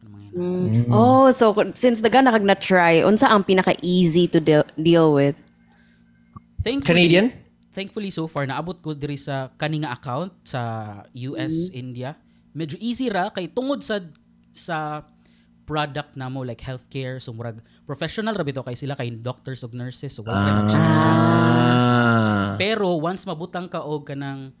Ano 0.00 0.08
mga 0.16 0.24
yun? 0.32 0.88
Oh, 0.92 1.28
so 1.32 1.52
since 1.76 2.00
daga 2.00 2.24
na 2.24 2.32
kag 2.32 2.44
na-try, 2.44 3.04
unsa 3.04 3.28
ang 3.28 3.44
pinaka-easy 3.44 4.28
to 4.32 4.40
deal, 4.40 4.64
deal 4.76 5.12
with? 5.12 5.36
Thankfully, 6.64 7.08
Canadian? 7.08 7.26
Thankfully 7.76 8.08
so 8.08 8.24
far 8.24 8.48
naabot 8.48 8.80
ko 8.80 8.96
diri 8.96 9.20
sa 9.20 9.52
kaninga 9.60 9.92
account 9.92 10.32
sa 10.44 10.60
US, 11.32 11.68
India. 11.72 12.16
Medyo 12.56 12.80
easy 12.80 13.12
ra 13.12 13.28
kay 13.28 13.52
tungod 13.52 13.84
sa 13.84 14.00
sa 14.52 15.04
product 15.66 16.14
na 16.14 16.30
mo 16.30 16.46
like 16.46 16.62
healthcare 16.62 17.18
so 17.18 17.34
murag 17.34 17.58
professional 17.84 18.32
ra 18.32 18.46
bitaw 18.46 18.62
kay 18.62 18.78
sila 18.78 18.94
kay 18.94 19.10
doctors 19.10 19.66
ug 19.66 19.74
nurses 19.74 20.14
so 20.14 20.22
wala 20.22 20.46
rin 20.46 20.54
mag 20.62 20.70
Ah. 21.96 22.54
Pero 22.56 22.96
once 22.96 23.26
mabutang 23.26 23.68
ka 23.68 23.82
og 23.84 24.08
kanang 24.08 24.54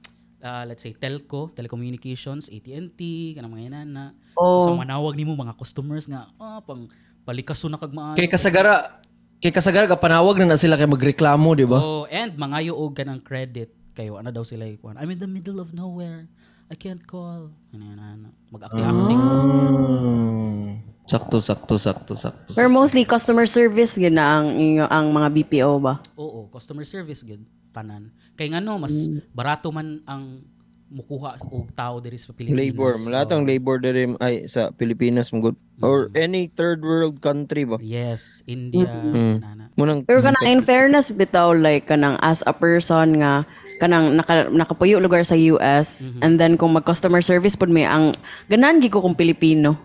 ah, 0.44 0.64
let's 0.68 0.84
say 0.84 0.92
telco, 0.92 1.50
telecommunications, 1.56 2.52
AT&T, 2.52 3.00
kanang 3.34 3.52
mga 3.56 3.64
inana. 3.72 4.12
Oh. 4.36 4.62
So 4.66 4.76
manawag 4.76 5.16
nimo 5.16 5.32
mga 5.32 5.56
customers 5.56 6.10
nga 6.10 6.28
ah, 6.36 6.60
pang 6.60 6.90
palikaso 7.24 7.66
na 7.70 7.80
kag 7.80 7.94
maayo. 7.94 8.18
Kay 8.18 8.28
kasagara 8.28 9.00
kay 9.40 9.52
kasagara 9.52 9.88
ka 9.88 9.98
panawag 9.98 10.36
na 10.40 10.54
na 10.54 10.60
sila 10.60 10.76
kay 10.76 10.88
magreklamo, 10.88 11.48
di 11.56 11.66
ba? 11.66 11.78
Oh, 11.80 12.04
and 12.08 12.36
mangayo 12.36 12.76
og 12.76 12.96
kanang 12.96 13.24
credit 13.24 13.72
kayo 13.96 14.20
ano 14.20 14.28
daw 14.28 14.44
sila 14.44 14.68
ikuan. 14.68 15.00
I'm 15.00 15.08
in 15.08 15.20
the 15.20 15.30
middle 15.30 15.56
of 15.56 15.72
nowhere. 15.72 16.28
I 16.66 16.74
can't 16.74 17.02
call. 17.02 17.54
Ano 17.70 17.82
yan, 17.84 17.98
ano. 17.98 18.28
Mag-acting-acting. 18.50 19.20
Mm. 19.20 20.66
Sakto, 21.06 21.38
sakto, 21.38 21.78
sakto, 21.78 22.18
sakto. 22.18 22.50
Pero 22.50 22.66
mostly 22.66 23.06
customer 23.06 23.46
service 23.46 23.94
yun 23.94 24.18
na 24.18 24.42
ang, 24.42 24.50
inyo- 24.50 24.90
ang 24.90 25.14
mga 25.14 25.28
BPO 25.32 25.78
ba? 25.78 26.02
Oo, 26.16 26.50
customer 26.50 26.82
service 26.82 27.22
good. 27.22 27.42
tanan. 27.70 28.08
Kay 28.34 28.50
ngano 28.50 28.80
mas 28.80 29.04
barato 29.30 29.68
man 29.68 30.00
ang 30.02 30.40
mukuha 30.88 31.36
og 31.44 31.68
tao 31.76 32.00
diri 32.00 32.16
sa 32.16 32.32
Pilipinas. 32.32 32.56
Labor, 32.56 32.92
lahat 33.04 33.28
ang 33.30 33.44
So, 33.44 33.48
labor 33.52 33.76
diri 33.76 34.02
ay 34.16 34.34
sa 34.48 34.72
Pilipinas 34.72 35.28
mo 35.28 35.44
good. 35.44 35.58
Or 35.78 36.08
any 36.16 36.48
third 36.48 36.80
world 36.80 37.20
country 37.20 37.68
ba. 37.68 37.76
Yes, 37.76 38.40
India, 38.48 38.88
Mm. 38.88 39.36
nana. 39.38 39.64
Munang 39.76 40.08
Pero 40.08 40.24
kanang 40.24 40.48
in 40.48 40.64
fairness 40.64 41.12
bitaw 41.12 41.52
like 41.52 41.84
kanang 41.84 42.16
as 42.18 42.40
a 42.42 42.54
person 42.56 43.20
nga 43.20 43.44
kanang 43.76 44.16
naka, 44.16 44.48
nakapuyo 44.48 45.00
lugar 45.00 45.24
sa 45.24 45.36
US 45.56 46.10
and 46.24 46.40
then 46.40 46.56
kung 46.56 46.72
mag 46.72 46.84
customer 46.84 47.20
service 47.20 47.56
pud 47.56 47.68
may 47.68 47.84
ang 47.84 48.16
ganan 48.48 48.80
gi 48.80 48.88
ko 48.92 49.04
kung 49.04 49.16
Pilipino. 49.16 49.76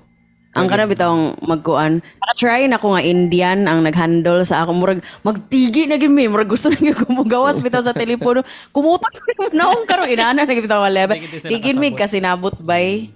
Ang 0.52 0.68
kana 0.68 0.84
bitaw 0.84 1.16
ang 1.16 1.40
magkuan. 1.48 2.04
Try 2.36 2.68
na 2.68 2.76
ko 2.76 2.92
nga 2.92 3.00
Indian 3.00 3.72
ang 3.72 3.88
naghandle 3.88 4.44
sa 4.44 4.68
ako 4.68 4.76
murag 4.76 5.00
magtigi 5.24 5.88
na 5.88 5.96
gid 5.96 6.12
mi 6.12 6.28
murag 6.28 6.52
gusto 6.52 6.68
na 6.68 6.76
gyud 6.76 7.00
ko 7.00 7.08
mugawas 7.08 7.64
bitaw 7.64 7.80
sa 7.80 7.96
telepono. 7.96 8.44
Kumutak 8.76 9.16
ko 9.16 9.48
naong 9.56 9.88
karon 9.88 10.12
inaana 10.12 10.44
na 10.44 10.52
bitaw 10.52 10.84
level. 10.92 11.16
Kigin 11.24 11.80
mi 11.80 11.96
kasi 11.96 12.20
nabot 12.20 12.52
bay. 12.60 13.16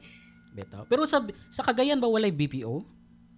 Bitaw. 0.56 0.88
Pero 0.88 1.04
sa 1.04 1.20
sa 1.52 1.68
Cagayan 1.68 2.00
ba 2.00 2.08
walay 2.08 2.32
BPO 2.32 2.88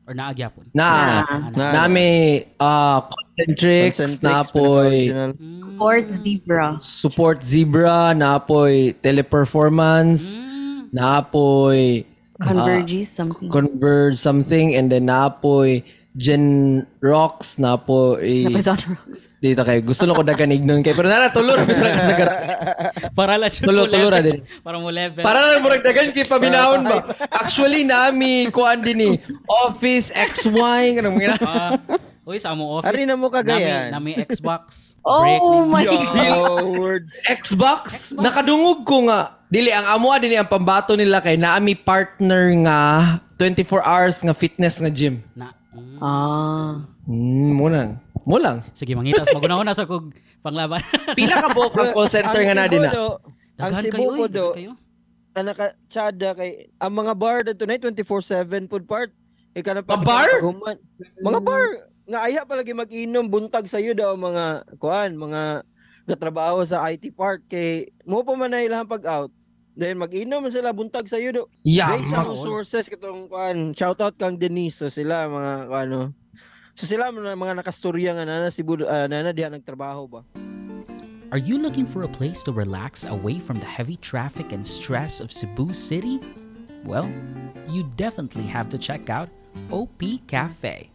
or 0.07 0.13
naagyapon? 0.13 0.65
Na, 0.73 1.25
Na- 1.51 1.71
nami 1.83 2.45
uh, 2.59 3.01
concentrics, 3.01 3.99
Concentrix, 3.99 4.23
napoy. 4.23 4.93
Fort 5.77 6.15
Zebra. 6.15 6.77
support 6.79 7.43
zebra, 7.43 8.15
napoy 8.15 8.95
teleperformance, 9.03 10.33
napoy 10.93 12.05
Converges 12.41 13.09
something. 13.09 13.49
converge 13.49 14.15
something 14.17 14.75
and 14.75 14.91
then 14.91 15.05
napoy 15.07 15.83
gen 16.17 16.43
rocks 16.97 17.61
napoy 17.61 18.49
Napasad 18.49 18.81
rocks. 18.89 19.29
dito 19.37 19.61
kay 19.61 19.85
gusto 19.85 20.09
na 20.09 20.17
ko 20.17 20.25
dagan 20.25 20.49
ignon 20.49 20.81
kay 20.81 20.97
pero 20.97 21.05
tulor 21.29 21.61
gara. 21.69 22.33
Para 23.13 23.37
lang 23.37 23.53
siya 23.53 23.69
Tulo- 23.69 23.85
mo 23.85 23.93
tulo 23.93 24.09
ra 24.09 24.17
level. 24.17 24.25
din. 24.25 24.39
Para 24.65 24.77
mo 24.81 24.89
level. 24.89 25.21
Para 25.21 25.39
lang 25.45 25.61
murag 25.61 25.85
dagan 25.85 26.09
kay 26.09 26.25
pabinaon 26.25 26.81
ba. 26.83 26.97
Actually 27.29 27.85
nami 27.85 28.49
kuan 28.49 28.81
din 28.81 28.97
ni 28.97 29.09
Office 29.45 30.09
XY 30.09 30.97
kanang 30.97 31.13
mga 31.13 31.37
Ah, 31.45 31.77
uy, 32.25 32.41
sa 32.41 32.51
among 32.51 32.81
office. 32.81 32.89
Ari 32.89 33.05
na 33.05 33.13
mo 33.13 33.29
Cagayan. 33.29 33.93
Nami, 33.93 34.17
nami 34.17 34.25
Xbox. 34.25 34.61
Oh 35.07 35.21
break 35.23 35.39
my 35.69 35.83
Yo, 35.85 35.95
words. 36.75 37.13
Xbox, 37.23 38.11
nakadungog 38.11 38.83
ko 38.83 39.07
nga. 39.07 39.37
Dili 39.47 39.71
ang 39.71 39.87
amo 39.87 40.11
din 40.19 40.35
ang 40.35 40.49
pambato 40.49 40.97
nila 40.97 41.23
kay 41.23 41.39
naami 41.39 41.77
partner 41.77 42.51
nga 42.67 42.79
24 43.39 43.79
hours 43.79 44.17
nga 44.19 44.35
fitness 44.35 44.81
nga 44.81 44.91
gym. 44.91 45.23
Na. 45.31 45.55
Ah. 46.01 46.85
Hmm, 47.05 47.53
mo 47.57 47.67
lang. 47.71 48.01
Mo 48.27 48.37
lang. 48.37 48.61
Sige, 48.75 48.93
mangitas. 48.93 49.29
Maguna-una 49.31 49.71
sa 49.71 49.87
kog 49.87 50.11
panglaban. 50.43 50.83
Pila 51.17 51.43
ka 51.43 51.49
buok 51.53 51.73
ang 51.75 51.91
call 51.95 52.09
center 52.11 52.41
nga 52.43 52.55
na 52.55 52.67
din 52.69 52.83
na. 52.83 52.91
do, 52.91 53.07
ang 53.57 53.73
Cebu 53.79 54.03
uy. 54.15 54.29
do, 54.29 54.53
ang 55.37 55.45
naka-tsada 55.53 56.33
kay, 56.33 56.67
ang 56.81 56.93
mga 56.97 57.13
bar 57.13 57.37
dito 57.45 57.63
na 57.69 57.77
24-7 57.77 58.65
food 58.69 58.85
part. 58.89 59.13
Ika 59.53 59.77
na 59.77 59.81
Mga 59.85 60.05
bar? 60.05 60.29
Mga 61.21 61.41
bar. 61.41 61.65
Nga 62.07 62.19
aya 62.23 62.41
palagi 62.47 62.73
mag-inom, 62.73 63.27
buntag 63.27 63.67
sa'yo 63.67 63.91
daw 63.93 64.15
mga, 64.15 64.65
kuan, 64.79 65.13
mga 65.13 65.61
katrabaho 66.07 66.63
sa 66.63 66.87
IT 66.89 67.13
park. 67.13 67.45
Kay, 67.51 67.91
mo 68.07 68.23
pa 68.23 68.33
man 68.33 68.49
na 68.49 68.63
ilang 68.63 68.87
pag-out. 68.87 69.29
Then 69.77 70.01
mag-inom 70.01 70.49
sila, 70.49 70.73
buntag 70.73 71.05
sa'yo 71.05 71.29
do. 71.29 71.43
Yeah, 71.61 71.93
Based 71.93 72.09
sa 72.09 72.25
mga 72.25 72.33
sources 72.33 72.89
katong 72.89 73.29
kuan, 73.29 73.77
shout 73.77 74.01
out 74.01 74.17
kang 74.17 74.33
Denise 74.33 74.81
so 74.81 74.89
sila 74.89 75.29
mga 75.29 75.69
ano. 75.69 76.17
So 76.73 76.89
sila 76.89 77.13
mga, 77.13 77.37
mga 77.37 77.53
nakastorya 77.61 78.17
nga 78.17 78.25
nana 78.25 78.49
si 78.49 78.65
uh, 78.65 79.05
nana 79.05 79.29
diha 79.29 79.53
nagtrabaho 79.53 80.09
ba. 80.09 80.21
Are 81.29 81.37
you 81.37 81.61
looking 81.61 81.85
for 81.85 82.03
a 82.03 82.09
place 82.09 82.41
to 82.49 82.51
relax 82.51 83.05
away 83.05 83.37
from 83.37 83.61
the 83.61 83.69
heavy 83.69 84.01
traffic 84.01 84.49
and 84.49 84.65
stress 84.65 85.21
of 85.21 85.29
Cebu 85.29 85.77
City? 85.77 86.17
Well, 86.81 87.05
you 87.69 87.85
definitely 87.99 88.49
have 88.49 88.73
to 88.73 88.81
check 88.81 89.13
out 89.13 89.29
OP 89.69 90.01
Cafe. 90.25 90.89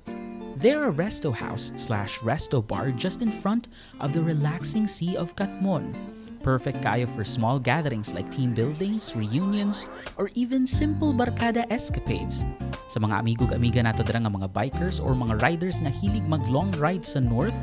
They're 0.58 0.88
a 0.88 0.92
resto 0.92 1.30
house 1.30 1.70
slash 1.76 2.18
resto 2.20 2.66
bar 2.66 2.90
just 2.90 3.22
in 3.22 3.30
front 3.30 3.68
of 4.00 4.10
the 4.10 4.22
relaxing 4.22 4.88
Sea 4.88 5.16
of 5.16 5.36
Katmon. 5.36 5.94
Perfect 6.42 6.82
kayo 6.82 7.06
for 7.06 7.22
small 7.22 7.62
gatherings 7.62 8.10
like 8.10 8.26
team 8.34 8.50
buildings, 8.50 9.14
reunions, 9.14 9.86
or 10.18 10.26
even 10.34 10.66
simple 10.66 11.14
barkada 11.14 11.62
escapades. 11.70 12.42
Sa 12.90 12.98
mga 12.98 13.22
amigo-amiga 13.22 13.78
nato 13.78 14.02
dira 14.02 14.18
nga 14.18 14.26
mga 14.26 14.50
bikers 14.50 14.98
or 14.98 15.14
mga 15.14 15.38
riders 15.38 15.78
na 15.78 15.88
hilig 15.88 16.26
mag 16.26 16.42
long 16.50 16.74
ride 16.82 17.06
sa 17.06 17.22
north, 17.22 17.56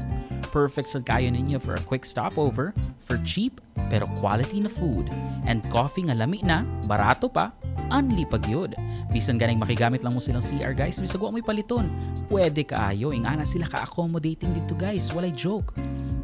perfect 0.56 0.96
sa 0.96 1.04
kayo 1.04 1.28
ninyo 1.28 1.60
for 1.60 1.76
a 1.76 1.84
quick 1.84 2.08
stopover 2.08 2.72
for 3.04 3.20
cheap 3.28 3.60
pero 3.88 4.06
quality 4.20 4.60
na 4.60 4.72
food 4.72 5.08
and 5.48 5.64
coffee 5.72 6.04
nga 6.04 6.18
lami 6.20 6.44
na, 6.44 6.68
barato 6.86 7.32
pa, 7.32 7.56
unli 7.90 8.28
pag 8.28 8.44
yun. 8.46 8.76
Bisan 9.10 9.40
ganing 9.40 9.58
makigamit 9.58 10.04
lang 10.04 10.14
mo 10.14 10.22
silang 10.22 10.44
CR 10.44 10.76
guys, 10.76 11.00
bisag 11.00 11.24
wa 11.24 11.32
mo'y 11.32 11.46
paliton. 11.46 11.88
Pwede 12.28 12.68
kaayo, 12.68 13.16
ingana 13.16 13.48
sila 13.48 13.66
ka-accommodating 13.66 14.54
dito 14.54 14.76
guys, 14.78 15.10
walay 15.16 15.34
joke. 15.34 15.74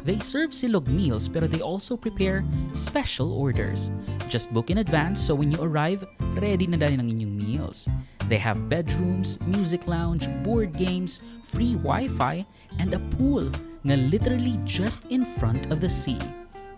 They 0.06 0.22
serve 0.22 0.54
silog 0.54 0.86
meals 0.86 1.26
pero 1.26 1.50
they 1.50 1.58
also 1.58 1.98
prepare 1.98 2.46
special 2.70 3.34
orders. 3.34 3.90
Just 4.30 4.54
book 4.54 4.70
in 4.70 4.78
advance 4.78 5.18
so 5.18 5.34
when 5.34 5.50
you 5.50 5.58
arrive, 5.58 6.06
ready 6.38 6.70
na 6.70 6.78
dali 6.78 6.94
ng 6.94 7.10
inyong 7.10 7.34
meals. 7.34 7.90
They 8.30 8.38
have 8.38 8.70
bedrooms, 8.70 9.42
music 9.42 9.90
lounge, 9.90 10.30
board 10.46 10.78
games, 10.78 11.22
free 11.42 11.74
Wi-Fi, 11.74 12.46
and 12.78 12.94
a 12.94 13.02
pool 13.18 13.50
na 13.82 13.98
literally 13.98 14.58
just 14.62 15.10
in 15.10 15.26
front 15.26 15.74
of 15.74 15.82
the 15.82 15.90
sea. 15.90 16.18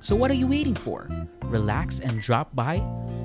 So 0.01 0.15
what 0.15 0.31
are 0.31 0.35
you 0.35 0.47
waiting 0.47 0.75
for? 0.75 1.09
Relax 1.45 2.01
and 2.01 2.21
drop 2.21 2.55
by 2.55 2.79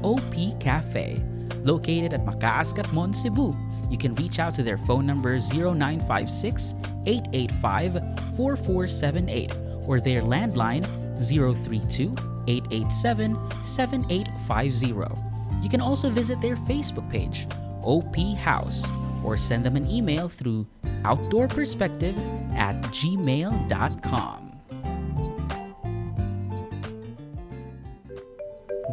OP 0.04 0.60
Cafe, 0.60 1.22
located 1.64 2.14
at 2.14 2.26
Makaas 2.26 2.74
Katmon, 2.74 3.16
Cebu. 3.16 3.56
You 3.90 3.98
can 3.98 4.16
reach 4.16 4.40
out 4.40 4.56
to 4.56 4.64
their 4.64 4.78
phone 4.78 5.06
number 5.06 5.38
0956 5.38 6.76
885 7.06 7.94
4478 8.36 9.56
or 9.88 10.00
their 10.00 10.22
landline 10.22 10.86
032 11.20 12.16
887 12.48 13.64
7850. 13.64 15.22
You 15.62 15.70
can 15.70 15.82
also 15.82 16.10
visit 16.10 16.42
their 16.42 16.56
Facebook 16.56 17.10
page, 17.10 17.48
OP 17.84 18.16
House, 18.38 18.90
or 19.24 19.38
send 19.38 19.66
them 19.66 19.76
an 19.76 19.90
email 19.90 20.28
through 20.28 20.68
outdoorperspective 21.04 22.18
at 22.54 22.82
gmail.com. 22.86 24.53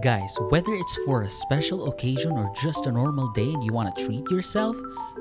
Guys, 0.03 0.35
whether 0.49 0.73
it's 0.73 0.97
for 1.05 1.23
a 1.23 1.31
special 1.31 1.91
occasion 1.91 2.33
or 2.33 2.51
just 2.63 2.87
a 2.87 2.93
normal 2.93 3.29
day 3.33 3.53
and 3.53 3.63
you 3.63 3.71
want 3.71 3.95
to 3.95 4.07
treat 4.07 4.31
yourself, 4.31 4.75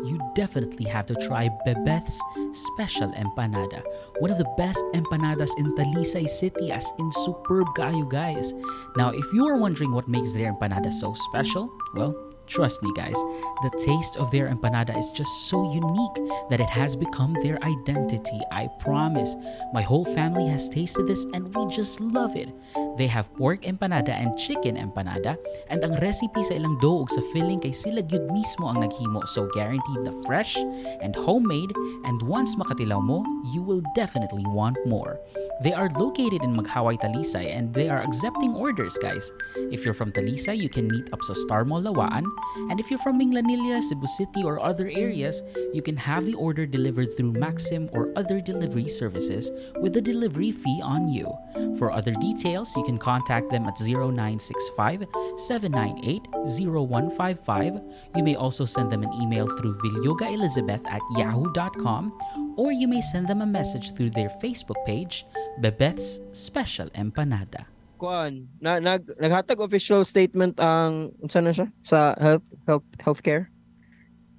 you 0.06 0.18
definitely 0.36 0.86
have 0.86 1.06
to 1.06 1.15
try 1.15 1.50
Bebeth's 1.68 2.22
Special 2.54 3.12
Empanada. 3.12 3.84
One 4.20 4.32
of 4.32 4.38
the 4.38 4.48
best 4.58 4.82
empanadas 4.94 5.52
in 5.58 5.76
Talisay 5.76 6.30
City 6.30 6.72
as 6.72 6.89
in 6.98 7.12
superb 7.12 7.68
kayo 7.76 8.08
guys. 8.08 8.54
Now, 8.96 9.10
if 9.10 9.34
you 9.34 9.46
are 9.48 9.58
wondering 9.58 9.92
what 9.92 10.08
makes 10.08 10.32
their 10.32 10.54
empanada 10.54 10.94
so 10.94 11.13
special, 11.13 11.70
well, 11.94 12.15
Trust 12.49 12.81
me, 12.81 12.89
guys, 12.97 13.13
the 13.62 13.69
taste 13.77 14.17
of 14.17 14.31
their 14.31 14.49
empanada 14.49 14.97
is 14.97 15.12
just 15.13 15.49
so 15.49 15.71
unique 15.71 16.17
that 16.49 16.59
it 16.59 16.69
has 16.69 16.95
become 16.95 17.38
their 17.45 17.62
identity. 17.62 18.41
I 18.51 18.67
promise. 18.79 19.38
My 19.71 19.81
whole 19.81 20.03
family 20.03 20.47
has 20.49 20.67
tasted 20.67 21.05
this 21.05 21.25
and 21.33 21.53
we 21.53 21.67
just 21.69 22.01
love 22.01 22.35
it. 22.35 22.49
They 22.97 23.05
have 23.05 23.33
pork 23.38 23.63
empanada 23.63 24.09
and 24.09 24.38
chicken 24.38 24.75
empanada, 24.75 25.38
and 25.69 25.83
ang 25.85 26.01
recipe 26.01 26.41
sa 26.41 26.57
ilang 26.57 26.81
doog 26.81 27.13
sa 27.13 27.21
filling 27.31 27.62
kay 27.62 27.71
sila 27.71 28.01
gyud 28.01 28.27
mismo 28.33 28.67
ang 28.67 28.81
naghimo. 28.81 29.23
So 29.29 29.47
guaranteed 29.53 30.03
na 30.03 30.12
fresh 30.25 30.57
and 30.99 31.15
homemade, 31.15 31.71
and 32.09 32.19
once 32.25 32.57
makatilaw 32.57 32.99
mo, 32.99 33.23
you 33.53 33.62
will 33.62 33.85
definitely 33.93 34.43
want 34.49 34.75
more. 34.89 35.21
They 35.62 35.71
are 35.71 35.91
located 35.95 36.41
in 36.43 36.55
Maghaway, 36.55 36.99
Talisay, 36.99 37.55
and 37.55 37.71
they 37.71 37.88
are 37.88 38.01
accepting 38.01 38.55
orders, 38.55 38.97
guys. 38.97 39.31
If 39.71 39.85
you're 39.85 39.95
from 39.95 40.12
Talisay, 40.12 40.57
you 40.57 40.69
can 40.71 40.88
meet 40.88 41.12
up 41.13 41.21
sa 41.23 41.35
Star 41.35 41.63
Mall 41.63 41.83
Lawaan. 41.83 42.25
And 42.69 42.80
if 42.80 42.89
you're 42.89 42.99
from 42.99 43.19
Minglanilla, 43.19 43.82
Cebu 43.82 44.08
City, 44.08 44.43
or 44.43 44.60
other 44.60 44.88
areas, 44.88 45.43
you 45.73 45.82
can 45.82 45.97
have 45.97 46.25
the 46.25 46.36
order 46.36 46.65
delivered 46.65 47.15
through 47.15 47.34
Maxim 47.34 47.89
or 47.93 48.12
other 48.15 48.39
delivery 48.41 48.88
services 48.88 49.52
with 49.80 49.97
a 49.97 50.02
delivery 50.02 50.52
fee 50.52 50.82
on 50.84 51.08
you. 51.08 51.32
For 51.78 51.91
other 51.91 52.13
details, 52.15 52.75
you 52.75 52.84
can 52.84 52.97
contact 52.97 53.49
them 53.49 53.65
at 53.65 53.80
0965 53.80 55.06
798 55.38 56.28
0155. 56.67 57.82
You 58.15 58.23
may 58.23 58.36
also 58.36 58.65
send 58.65 58.91
them 58.91 59.04
an 59.04 59.13
email 59.21 59.47
through 59.58 59.75
vilyogaelizabeth 59.82 60.88
at 60.88 61.02
yahoo.com 61.17 62.17
or 62.58 62.71
you 62.73 62.87
may 62.87 63.02
send 63.02 63.27
them 63.27 63.42
a 63.42 63.46
message 63.46 63.96
through 63.96 64.10
their 64.10 64.29
Facebook 64.44 64.83
page, 64.85 65.25
Bebeth's 65.62 66.19
Special 66.33 66.90
Empanada. 66.90 67.65
Kuan, 68.00 68.47
na, 68.63 68.79
nag 68.79 69.04
naghatag 69.19 69.60
official 69.60 70.08
statement 70.08 70.56
ang 70.56 71.12
unsa 71.19 71.43
na 71.43 71.52
siya 71.52 71.67
sa 71.83 72.15
health 72.15 72.47
health 72.63 72.87
healthcare. 73.04 73.52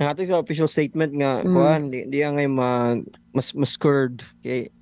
Naghatag 0.01 0.33
sa 0.33 0.41
official 0.41 0.65
statement 0.65 1.13
nga 1.13 1.45
Mm. 1.45 1.53
kuan 1.53 1.83
di, 1.93 2.09
di 2.09 2.25
nga 2.25 2.33
mag 2.49 3.05
mas 3.37 3.53
mas 3.53 3.77
curd 3.77 4.25
kay 4.41 4.73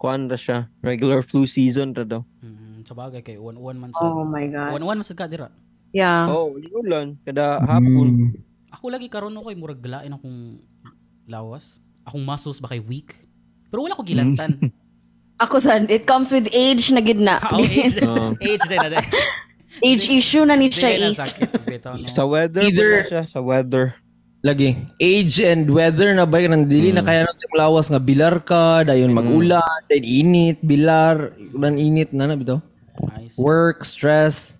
kuan 0.00 0.32
ra 0.32 0.40
siya. 0.40 0.64
Regular 0.80 1.20
flu 1.20 1.44
season 1.44 1.92
ra 1.92 2.08
daw. 2.08 2.24
Mm, 2.40 2.88
sa 2.88 2.96
bagay 2.96 3.20
kay 3.20 3.36
one-one 3.36 3.76
man 3.76 3.92
sa 3.92 4.08
Oh 4.08 4.24
my 4.24 4.48
God. 4.48 4.80
one-one 4.80 4.96
man 4.96 5.04
sa 5.04 5.28
dira. 5.28 5.52
Yeah. 5.92 6.32
Oh, 6.32 6.56
ulan 6.56 7.20
kada 7.20 7.60
hapon. 7.68 8.32
Mm. 8.32 8.32
Ako 8.72 8.88
lagi 8.88 9.12
karon 9.12 9.36
ay 9.36 9.56
murag 9.60 9.84
galain 9.84 10.12
akong 10.12 10.56
lawas. 11.28 11.84
Akong 12.08 12.24
muscles 12.24 12.64
ba 12.64 12.72
kay 12.72 12.80
weak. 12.80 13.12
Pero 13.68 13.84
wala 13.84 13.92
ko 13.92 14.00
gilantan. 14.08 14.56
Ako 15.36 15.60
sa 15.60 15.76
it 15.76 16.08
comes 16.08 16.32
with 16.32 16.48
age 16.50 16.88
na 16.92 17.00
gid 17.04 17.20
na. 17.20 17.36
Oh, 17.52 17.60
age, 17.60 17.96
Oh. 18.08 18.32
age 18.40 18.64
din 18.64 18.78
na 18.80 18.88
din. 18.88 19.04
age 19.84 20.04
issue 20.08 20.44
na 20.48 20.56
ni 20.56 20.72
siya 20.72 20.96
na 20.96 21.12
is. 21.12 21.20
Sa 22.08 22.24
weather 22.24 22.64
Either- 22.64 23.04
siya, 23.04 23.22
sa 23.28 23.40
weather. 23.44 23.92
Lagi. 24.40 24.78
Age 24.96 25.42
and 25.42 25.66
weather 25.68 26.14
na 26.14 26.22
ba 26.22 26.38
nang 26.46 26.70
dili 26.70 26.94
na 26.94 27.02
kaya 27.02 27.26
nang 27.26 27.34
lawas 27.58 27.90
nga 27.90 27.98
bilar 27.98 28.38
ka, 28.46 28.86
dayon 28.86 29.10
mag-ulan, 29.10 29.60
dayon 29.90 30.06
init, 30.06 30.58
bilar, 30.62 31.34
ulan 31.50 31.74
init 31.76 32.14
na 32.14 32.30
na 32.30 32.38
bitaw. 32.38 32.62
Nice. 33.10 33.34
Work, 33.36 33.82
stress. 33.82 34.54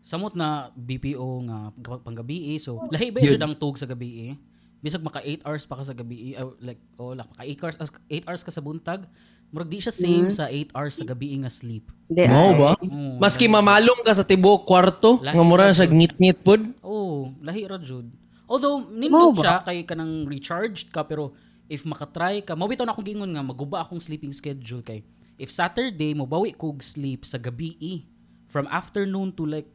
Samot 0.00 0.34
na 0.34 0.72
BPO 0.74 1.22
nga 1.46 1.58
panggabi 2.02 2.56
eh. 2.56 2.58
So, 2.58 2.82
lahi 2.90 3.12
ba 3.14 3.20
yun 3.22 3.38
ang 3.38 3.54
tug 3.54 3.76
sa 3.78 3.86
gabi 3.86 4.32
eh? 4.32 4.34
Bisag 4.80 5.04
maka 5.04 5.20
8 5.20 5.44
hours 5.44 5.68
pa 5.68 5.76
ka 5.76 5.84
sa 5.84 5.94
gabi 5.94 6.32
eh. 6.32 6.40
Oh, 6.40 6.56
like, 6.58 6.80
oh, 6.96 7.12
like, 7.12 7.28
maka 7.28 7.44
8 7.44 7.62
hours, 7.62 7.76
8 8.08 8.26
hours 8.26 8.42
ka 8.42 8.50
sa 8.50 8.64
buntag. 8.64 9.04
Murag 9.50 9.66
di 9.66 9.82
siya 9.82 9.90
same 9.90 10.30
sa 10.30 10.46
8 10.46 10.70
hours 10.78 10.94
sa 10.94 11.04
gabi 11.06 11.34
nga 11.42 11.50
sleep. 11.50 11.90
Di, 12.06 12.22
Mao 12.30 12.54
ba? 12.54 12.78
Mm, 12.78 13.18
Maski 13.18 13.50
mamalong 13.50 14.06
ka 14.06 14.14
sa 14.14 14.22
tibuok 14.22 14.62
kwarto, 14.62 15.18
nga 15.18 15.42
mura 15.42 15.74
siya 15.74 15.90
ngit-ngit 15.90 16.38
pod. 16.46 16.62
Oh, 16.86 17.34
lahi 17.42 17.66
ra 17.66 17.74
jud. 17.82 18.06
Although 18.46 18.86
nindot 18.90 19.38
siya 19.38 19.62
kay 19.62 19.82
kanang 19.86 20.26
recharged 20.26 20.90
ka 20.90 21.02
pero 21.02 21.34
if 21.70 21.86
makatry 21.86 22.42
ka, 22.42 22.58
mabitaw 22.58 22.82
na 22.82 22.94
akong 22.94 23.06
gingon 23.06 23.30
nga 23.30 23.46
maguba 23.46 23.82
akong 23.82 24.02
sleeping 24.02 24.34
schedule 24.34 24.82
kay 24.82 25.06
if 25.38 25.54
Saturday 25.54 26.14
mobawi 26.14 26.50
kog 26.54 26.82
sleep 26.82 27.22
sa 27.22 27.38
gabi 27.38 27.78
eh, 27.78 28.06
from 28.50 28.66
afternoon 28.66 29.30
to 29.30 29.46
like 29.46 29.70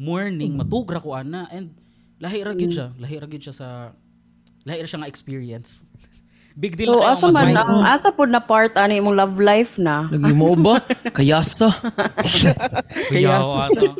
morning 0.00 0.56
matugra 0.56 0.98
ko 0.98 1.12
ana 1.12 1.46
and 1.52 1.76
lahi 2.16 2.40
ra 2.40 2.56
gyud 2.56 2.72
siya, 2.72 2.96
lahi 2.96 3.16
ra 3.20 3.28
gyud 3.28 3.44
siya 3.44 3.54
sa 3.54 3.68
lahi 4.64 4.80
ra 4.80 4.88
siya 4.88 5.00
nga 5.04 5.10
experience. 5.12 5.84
Big 6.54 6.78
deal 6.78 6.94
So, 6.94 7.02
na 7.02 7.10
asa 7.10 7.26
man 7.28 7.50
mag- 7.50 7.66
ang 7.66 7.82
asa 7.82 8.08
pod 8.08 8.30
na 8.30 8.38
part 8.38 8.78
ani 8.78 9.02
imong 9.02 9.12
love 9.12 9.36
life 9.36 9.74
na. 9.74 10.06
Lagi 10.06 10.30
mo 10.30 10.54
ba? 10.54 10.78
Kayasa. 11.10 11.66
Kaya 13.10 13.42
Yawa, 13.42 13.66
sa- 13.66 13.74
no? 13.74 13.92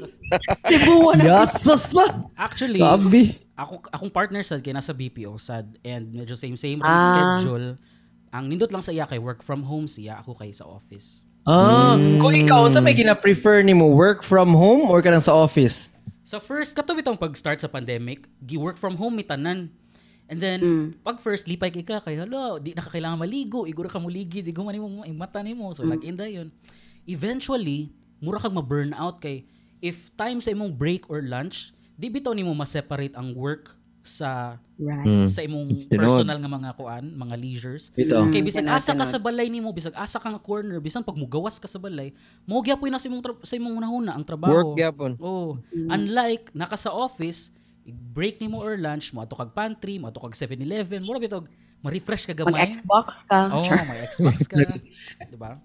Tibuan 0.64 1.18
na. 1.18 1.22
Kayasa 1.44 1.74
sa. 1.74 2.04
Actually, 2.32 2.78
Sabi. 2.78 3.34
ako 3.54 3.82
akong 3.88 4.12
partner 4.12 4.40
sad 4.40 4.62
kay 4.62 4.70
nasa 4.70 4.90
BPO 4.90 5.34
sad 5.36 5.66
and 5.82 6.14
medyo 6.14 6.34
same 6.34 6.54
same 6.54 6.78
Ah. 6.78 7.02
schedule. 7.04 7.74
Ang 8.30 8.44
nindot 8.46 8.70
lang 8.70 8.82
sa 8.82 8.90
iya 8.90 9.02
kay 9.04 9.18
work 9.18 9.42
from 9.42 9.62
home 9.62 9.86
siya, 9.86 10.18
ako 10.18 10.34
kay 10.34 10.50
sa 10.50 10.62
office. 10.64 11.22
Ah, 11.44 11.92
kung 11.94 12.32
ikaw, 12.32 12.66
sa 12.66 12.80
may 12.80 12.94
gina-prefer 12.94 13.60
ni 13.60 13.76
mo, 13.76 13.92
work 13.92 14.22
from 14.22 14.50
home 14.50 14.88
or 14.88 14.98
ka 14.98 15.12
lang 15.12 15.20
sa 15.20 15.30
office? 15.30 15.92
Sa 16.24 16.40
first, 16.40 16.72
kato 16.72 16.96
bitong 16.96 17.20
pag-start 17.20 17.60
sa 17.60 17.68
pandemic, 17.68 18.32
gi-work 18.40 18.74
from 18.74 18.96
home 18.96 19.12
mitanan. 19.12 19.68
And 20.24 20.40
then, 20.40 20.60
pag 21.04 21.20
first, 21.20 21.44
lipay 21.44 21.68
kay 21.68 21.84
ka, 21.84 22.00
kay 22.00 22.16
hala, 22.16 22.56
di 22.56 22.72
na 22.72 22.80
ka 22.80 22.88
kailangan 22.88 23.20
maligo, 23.20 23.68
iguro 23.68 23.92
ka 23.92 24.00
muligi, 24.00 24.40
di 24.40 24.56
gumanin 24.56 24.80
mo 24.80 25.04
yung 25.04 25.20
mata 25.20 25.44
ni 25.44 25.52
mo. 25.52 25.68
So, 25.76 25.84
like, 25.84 26.00
inda 26.00 26.24
yun. 26.24 26.48
Eventually, 27.04 27.92
mura 28.24 28.40
kag 28.40 28.56
ma-burnout 28.56 29.20
kay, 29.20 29.44
if 29.84 30.08
time 30.16 30.40
sa 30.40 30.48
imong 30.48 30.72
break 30.72 31.12
or 31.12 31.20
lunch, 31.20 31.76
di 31.94 32.08
bitaw 32.08 32.32
ni 32.32 32.40
mo 32.40 32.56
ma-separate 32.56 33.12
ang 33.14 33.36
work 33.36 33.76
sa 34.00 34.60
Right. 34.74 35.30
sa 35.30 35.40
imong 35.46 35.86
personal 35.86 36.34
nga 36.34 36.50
mga 36.50 36.70
kuan, 36.74 37.04
mga 37.14 37.34
leisures. 37.38 37.94
Ito. 37.94 38.26
Kay 38.34 38.42
bisag 38.42 38.66
asa 38.66 38.90
ka 38.90 39.06
sa 39.06 39.22
balay 39.22 39.46
nimo, 39.46 39.70
bisag 39.70 39.94
asa 39.94 40.18
ka 40.18 40.34
nga 40.34 40.42
corner, 40.42 40.82
bisan 40.82 41.06
pag 41.06 41.14
mugawas 41.14 41.62
ka 41.62 41.70
sa 41.70 41.78
balay, 41.78 42.10
mo 42.42 42.58
gyapon 42.58 42.90
na 42.90 42.98
sa 42.98 43.06
imong 43.06 43.22
tra- 43.22 43.44
sa 43.46 43.54
imong 43.54 43.78
unahuna 43.78 44.18
ang 44.18 44.26
trabaho. 44.26 44.50
Work 44.50 44.72
gyapon. 44.74 45.12
Oh, 45.22 45.62
unlike 45.70 46.50
naka 46.50 46.74
sa 46.74 46.90
office, 46.90 47.54
break 47.92 48.40
nimo 48.40 48.64
or 48.64 48.80
lunch, 48.80 49.12
mo 49.12 49.20
ato 49.20 49.36
kag 49.36 49.52
pantry, 49.52 50.00
mo 50.00 50.08
ato 50.08 50.22
kag 50.22 50.32
7-Eleven, 50.32 51.04
mura 51.04 51.20
bitog 51.20 51.50
ma-refresh 51.84 52.24
ka 52.24 52.32
gamay. 52.32 52.56
Mag-Xbox 52.56 53.28
ka. 53.28 53.52
Oh, 53.52 53.60
may 53.60 54.08
Xbox 54.08 54.48
ka. 54.48 54.56
'Di 55.28 55.36
ba? 55.36 55.60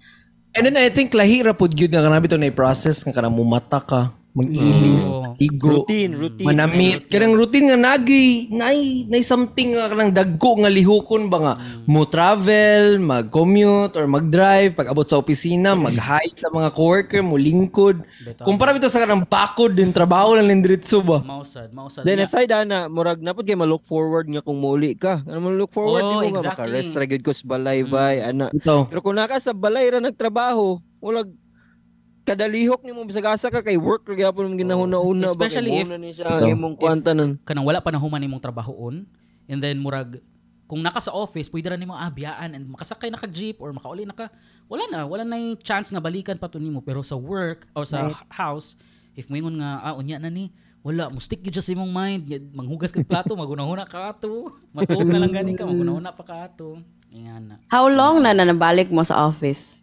And 0.52 0.66
then 0.66 0.76
I 0.76 0.90
think 0.90 1.14
lahira 1.16 1.54
pod 1.54 1.72
gyud 1.78 1.94
nga 1.94 2.02
kanang 2.02 2.26
bitaw 2.26 2.42
na 2.42 2.50
process 2.50 3.06
nga 3.06 3.14
kanang 3.14 3.38
mumata 3.38 3.80
ka, 3.80 4.12
mag-ilis, 4.32 5.04
Oo. 5.04 5.34
igo, 5.38 5.82
Routine, 5.82 6.14
routine. 6.14 6.46
manamit. 6.46 7.06
Kanang 7.06 7.34
routine 7.34 7.66
nga 7.68 7.80
nagi, 7.92 8.46
nay, 8.50 9.04
nay 9.04 9.20
something 9.20 9.74
nga 9.74 9.90
kanang 9.90 10.14
dagko 10.14 10.62
nga 10.62 10.70
lihokon 10.70 11.28
ba 11.28 11.38
nga 11.40 11.54
mo 11.84 12.06
travel, 12.06 12.98
mag-commute 13.00 13.94
or 13.94 14.06
mag-drive 14.06 14.74
pag 14.74 14.88
abot 14.88 15.04
sa 15.04 15.18
opisina, 15.18 15.74
mag-hi 15.74 16.30
sa 16.34 16.48
mga 16.48 16.70
coworker, 16.70 17.20
mo 17.20 17.36
lingkod. 17.36 18.06
Kumpara 18.40 18.72
bitaw 18.72 18.88
sa 18.88 19.02
kanang 19.02 19.26
bakod 19.26 19.74
din 19.74 19.90
trabaho 19.90 20.38
lang 20.38 20.48
nin 20.48 20.62
diretso 20.62 21.02
ba. 21.02 21.20
Mausad, 21.20 21.70
mausad. 21.72 22.06
Then 22.06 22.18
Yeah. 22.18 22.28
aside 22.28 22.52
ana, 22.52 22.86
murag 22.86 23.20
na 23.20 23.34
pud 23.34 23.44
kay 23.44 23.56
ma-look 23.56 23.84
forward 23.84 24.28
nga 24.28 24.40
kung 24.40 24.60
muli 24.60 24.94
ka. 24.94 25.26
Ano 25.26 25.40
mo 25.40 25.50
look 25.50 25.72
forward 25.72 26.02
Oh, 26.02 26.22
nga 26.22 26.30
exactly. 26.30 26.70
maka-rest 26.70 26.94
ra 26.94 27.06
gyud 27.06 27.24
ko 27.24 27.32
sa 27.32 27.46
balay 27.46 27.82
bay 27.82 28.22
ana. 28.22 28.48
Ito. 28.50 28.88
Pero 28.88 29.02
kung 29.02 29.16
naka 29.16 29.36
sa 29.38 29.52
balay 29.52 29.90
ra 29.90 29.98
nagtrabaho, 29.98 30.78
wala 31.00 31.26
kadalihok 32.24 32.82
nimo 32.84 33.02
bisag 33.04 33.26
asa 33.26 33.50
ka 33.50 33.60
kay 33.60 33.76
work 33.76 34.06
ra 34.06 34.16
gyapon 34.16 34.48
mong 34.48 34.60
ginahuna-una 34.60 35.28
ba 35.34 35.48
Especially 35.48 35.72
kay 35.72 35.84
if- 35.84 35.98
ni 35.98 36.12
siya 36.12 36.28
ang 36.30 36.52
imong 36.52 36.76
kwanta 36.76 37.12
nun. 37.12 37.40
kanang 37.42 37.66
wala 37.66 37.80
pa 37.80 37.90
na 37.90 37.98
human 37.98 38.22
imong 38.22 38.40
trabahoon 38.40 39.04
and 39.50 39.60
then 39.60 39.80
murag 39.80 40.22
kung 40.70 40.86
naka 40.86 41.02
sa 41.02 41.10
office 41.10 41.50
pwede 41.50 41.74
ra 41.74 41.78
nimo 41.78 41.98
abiyaan 41.98 42.54
and 42.54 42.70
makasakay 42.70 43.10
na 43.10 43.18
ka 43.18 43.26
jeep 43.26 43.58
or 43.58 43.74
makauli 43.74 44.06
na 44.06 44.14
ka 44.14 44.30
wala 44.70 44.86
na 44.86 45.00
wala 45.04 45.26
na 45.26 45.36
yung 45.36 45.58
chance 45.58 45.90
nga 45.90 45.98
balikan 45.98 46.38
pa 46.38 46.46
to 46.46 46.62
nimo 46.62 46.80
pero 46.80 47.02
sa 47.02 47.18
work 47.18 47.66
or 47.74 47.84
sa 47.84 48.06
house 48.30 48.78
if 49.18 49.26
moingon 49.26 49.58
nga 49.58 49.82
ah 49.82 49.94
unya 49.98 50.22
na 50.22 50.30
ni 50.30 50.54
wala 50.80 51.10
mo 51.10 51.18
stick 51.18 51.42
gyud 51.42 51.58
sa 51.58 51.74
imong 51.74 51.90
mind 51.90 52.22
manghugas 52.54 52.94
kag 52.94 53.04
plato 53.04 53.34
magunahuna 53.42 53.84
ka 53.84 54.14
ato 54.14 54.54
matuog 54.70 55.10
na 55.10 55.18
lang 55.18 55.34
gani 55.34 55.58
ka 55.58 55.66
magunahuna 55.66 56.14
pa 56.14 56.22
ka 56.24 56.36
ato 56.46 56.78
Ayan 57.10 57.42
na. 57.50 57.56
How 57.74 57.90
long 57.90 58.22
na 58.22 58.38
na 58.38 58.46
nabalik 58.46 58.94
mo 58.94 59.02
sa 59.02 59.26
office? 59.26 59.82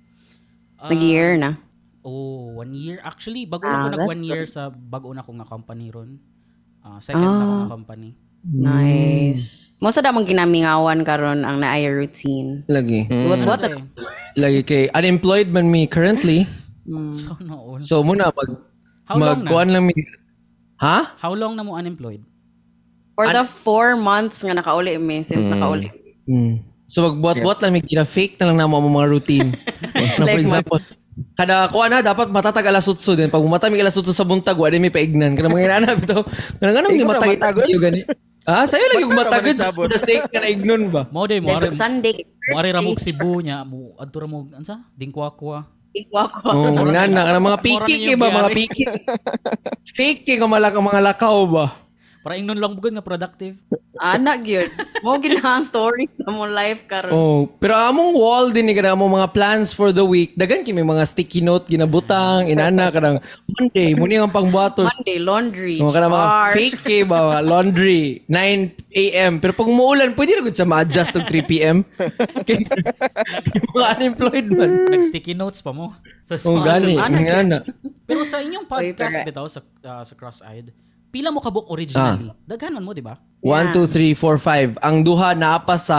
Nag-year 0.79 1.35
na. 1.35 1.59
Oh, 2.07 2.55
one 2.55 2.71
year. 2.71 3.03
Actually, 3.03 3.51
bago 3.51 3.67
Ah, 3.67 3.71
na 3.71 3.79
ako 3.83 3.89
nag 3.91 4.07
one 4.07 4.23
year 4.23 4.47
sa 4.47 4.71
bago 4.71 5.11
na 5.11 5.27
ko 5.27 5.35
nga 5.35 5.43
company 5.43 5.91
ron. 5.91 6.23
Ah, 6.79 7.03
second 7.03 7.19
na 7.27 7.43
ako 7.43 7.55
nga 7.67 7.73
company. 7.75 8.15
Nice. 8.47 9.75
Mo 9.83 9.91
sa 9.91 9.99
damang 9.99 10.23
ginamingawan 10.23 11.03
karon 11.03 11.43
ang 11.43 11.59
naaya 11.59 11.91
routine. 11.91 12.63
Lagi. 12.71 13.11
What 13.11 13.43
what 13.43 13.61
Eh, 13.67 13.83
Lagi 14.39 14.61
kay 14.63 14.83
unemployed 14.95 15.51
man 15.51 15.67
me 15.67 15.91
currently. 15.91 16.47
So 17.19 17.35
noon. 17.43 17.83
So 17.83 18.07
muna 18.07 18.31
mag 18.31 18.51
How 19.11 19.19
long 19.19 19.43
na? 19.43 19.51
magkuan 19.51 19.69
lang 19.75 19.91
mi. 19.91 19.95
Ha? 20.79 21.19
How 21.19 21.35
long 21.35 21.59
na 21.59 21.67
mo 21.67 21.75
unemployed? 21.75 22.23
For 23.19 23.27
the 23.27 23.43
four 23.43 23.99
months 23.99 24.47
nga 24.47 24.55
nakauli 24.55 24.95
mi 24.95 25.27
since 25.27 25.51
nakauli. 25.51 25.91
Mm. 26.31 26.63
So 26.87 27.11
magbuat-buat 27.11 27.59
lang 27.59 27.75
may 27.75 27.83
gina-fake 27.83 28.39
na 28.39 28.55
lang 28.55 28.63
namo 28.63 28.79
ang 28.79 28.87
mga 28.95 29.09
routine. 29.11 29.51
na, 29.99 30.15
for 30.15 30.23
Like 30.31 30.39
example, 30.47 30.79
kada 31.37 31.69
kuan 31.73 31.89
na 31.89 32.05
dapat 32.05 32.29
matatag 32.29 32.69
alas 32.69 32.85
8 32.85 33.17
din. 33.17 33.29
Pag 33.33 33.41
umata 33.41 33.73
mi 33.73 33.81
alas 33.81 33.97
8 33.97 34.05
sa 34.13 34.25
buntag, 34.29 34.57
wa 34.57 34.69
mi 34.69 34.93
paignan. 34.93 35.33
Kana 35.33 35.49
mga 35.49 35.65
inana 35.65 35.97
bitaw. 35.97 36.21
Kana 36.61 36.71
ganong 36.77 36.97
ni 36.97 37.05
matag 37.05 37.41
sa'yo 37.41 37.81
gani. 37.81 38.05
Ah, 38.47 38.63
sayo 38.63 38.87
lagi 38.95 39.03
Magkano 39.11 39.27
matagod 39.27 39.59
for 39.75 39.91
the 39.91 39.99
sake 39.99 40.31
na 40.31 40.47
ignon 40.47 40.87
ba? 40.95 41.11
Mo 41.11 41.27
day 41.27 41.43
mo 41.43 41.51
ari 41.51 41.75
Sunday. 41.75 42.23
mo 42.47 42.63
ari 42.63 42.71
ramog 42.71 43.03
Cebu 43.03 43.43
nya 43.43 43.67
mo 43.67 43.99
adto 43.99 44.23
ra 44.23 44.31
mo 44.31 44.47
ansa? 44.55 44.87
Dingkwakwa. 44.95 45.67
Ikwa 45.91 46.31
ko. 46.31 46.55
Oh, 46.55 46.71
mga 46.71 46.95
inana 46.95 47.27
kana 47.27 47.43
mga 47.43 47.59
piki 47.59 48.07
yung 48.07 48.23
ba 48.23 48.31
mga 48.31 48.55
piki. 48.55 48.87
Kay 49.99 50.23
ka 50.23 50.47
malaka 50.47 50.79
mga 50.79 51.03
lakaw 51.03 51.43
ba? 51.51 51.86
Para 52.27 52.43
ingnon 52.43 52.59
lang 52.59 52.75
bugod 52.75 52.91
nga 52.91 53.07
productive. 53.07 53.55
Anak 54.03 54.43
gyud. 54.43 54.67
Mo 55.07 55.15
ginahang 55.23 55.63
story 55.63 56.11
sa 56.11 56.27
mo 56.35 56.43
life 56.43 56.83
karon. 56.91 57.15
Oh, 57.15 57.47
pero 57.47 57.79
among 57.79 58.19
wall 58.19 58.51
din 58.51 58.67
ni 58.67 58.75
kana 58.75 58.99
among 58.99 59.15
mga 59.15 59.31
plans 59.31 59.71
for 59.71 59.95
the 59.95 60.03
week. 60.03 60.35
Dagan 60.35 60.67
kay 60.67 60.75
may 60.75 60.83
mga 60.83 61.07
sticky 61.07 61.39
note 61.39 61.71
ginabutang, 61.71 62.51
inana 62.51 62.91
kanang 62.91 63.23
Monday, 63.47 63.95
muni 63.95 64.19
ang 64.19 64.35
pangbuhaton. 64.35 64.91
Monday 64.91 65.23
laundry. 65.23 65.79
Mga 65.79 65.95
kana 65.95 66.09
mga 66.11 66.29
fake 66.51 66.81
kay 66.83 67.03
ba, 67.07 67.31
mga 67.31 67.43
laundry, 67.47 68.27
9 68.27 68.75
a.m. 68.75 69.33
Pero 69.39 69.53
pag 69.55 69.71
umuulan, 69.71 70.11
pwede 70.19 70.43
rin 70.43 70.51
siya 70.51 70.67
ma-adjust 70.67 71.15
ng 71.15 71.31
3 71.31 71.47
p.m. 71.47 71.77
Kay 72.43 72.67
yung 73.55 73.71
mga 73.71 73.87
unemployed 74.03 74.49
man. 74.51 74.91
Nag-sticky 74.91 75.39
notes 75.39 75.63
pa 75.63 75.71
mo. 75.71 75.95
Sa 76.27 76.35
Oh, 76.51 76.59
gani. 76.59 76.99
sponsors. 76.99 77.23
Nga 77.23 77.43
na. 77.47 77.59
Pero 78.03 78.27
sa 78.27 78.43
inyong 78.43 78.67
podcast 78.67 79.15
Wait, 79.15 79.31
bitaw 79.31 79.47
sa 79.47 79.63
ah, 79.87 80.03
sa 80.03 80.15
Cross-Eyed, 80.19 80.75
pila 81.17 81.33
mo 81.33 81.41
kabuk 81.41 81.65
originally? 81.73 82.29
Daghanan 82.45 82.85
mo, 82.85 82.93
di 82.93 83.01
ba? 83.01 83.17
1, 83.41 83.73
2, 83.73 84.13
3, 84.13 84.13
4, 84.13 84.77
5. 84.77 84.85
Ang 84.85 84.97
duha 85.01 85.33
naa 85.33 85.57
pa 85.57 85.81
sa 85.81 85.99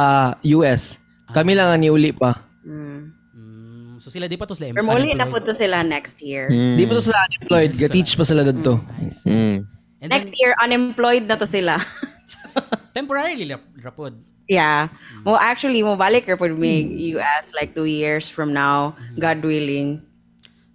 US. 0.54 1.02
Kami 1.34 1.58
lang 1.58 1.74
ang 1.74 1.82
niuli 1.82 2.14
pa. 2.14 2.38
Mm. 2.62 3.10
Mm, 3.34 3.94
so 3.98 4.14
sila 4.14 4.30
di 4.30 4.38
pa 4.38 4.46
to 4.46 4.54
sila 4.54 4.78
Pero 4.78 4.86
muli 4.86 5.18
na 5.18 5.26
po 5.26 5.42
to 5.42 5.58
sila 5.58 5.82
next 5.82 6.22
year. 6.22 6.46
Di 6.54 6.86
pa 6.86 6.94
to 6.94 7.02
sila 7.02 7.18
unemployed. 7.26 7.74
Ga-teach 7.74 8.14
pa 8.14 8.22
sila 8.22 8.46
dito. 8.46 8.78
Nice. 9.02 9.26
Mm. 9.26 9.66
And 10.06 10.10
Next 10.14 10.30
then, 10.30 10.38
year 10.38 10.54
unemployed 10.62 11.26
na 11.26 11.34
to 11.34 11.50
sila. 11.50 11.82
temporarily 12.98 13.50
rap- 13.50 13.74
rapod. 13.82 14.14
Yeah. 14.48 14.90
Mo 15.28 15.36
actually 15.36 15.84
mo 15.84 16.00
balik 16.00 16.24
ra 16.26 16.40
pud 16.40 16.56
mi 16.56 16.88
US 17.18 17.52
like 17.52 17.76
two 17.76 17.90
years 17.90 18.32
from 18.32 18.56
now, 18.56 18.96
God 19.20 19.44
willing. 19.44 20.02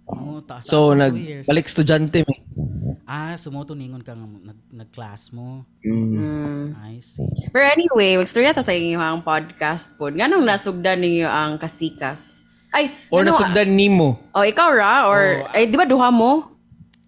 Oh, 0.05 0.43
taas, 0.45 0.67
So 0.67 0.91
taas 0.93 0.99
na 0.99 1.09
nag 1.09 1.13
two 1.17 1.23
years. 1.25 1.45
balik 1.49 1.65
estudyante 1.65 2.21
mi. 2.21 2.35
Ah, 3.13 3.37
sumoto 3.37 3.77
ningon 3.77 4.01
ka 4.01 4.17
nga 4.17 4.25
nag, 4.25 4.59
nag-class 4.73 5.29
mo. 5.29 5.61
Mm. 5.85 6.73
I 6.81 6.97
see. 6.97 7.21
Pero 7.53 7.61
anyway, 7.61 8.17
magstorya 8.17 8.57
ta 8.57 8.65
sa 8.65 8.73
inyo 8.73 8.97
ang 8.97 9.21
podcast 9.21 9.93
pod. 10.01 10.17
Nganong 10.17 10.41
nasugdan 10.41 10.97
ninyo 10.97 11.29
ang 11.29 11.61
kasikas? 11.61 12.49
Ay, 12.73 12.89
Or 13.13 13.21
ano, 13.21 13.29
nasugdan 13.29 13.69
nimo. 13.69 14.17
Oh, 14.33 14.41
ikaw 14.41 14.65
ra 14.73 15.05
or 15.05 15.45
Oh, 15.45 15.53
ay 15.53 15.69
di 15.69 15.77
ba 15.77 15.85
duha 15.85 16.09
mo? 16.09 16.57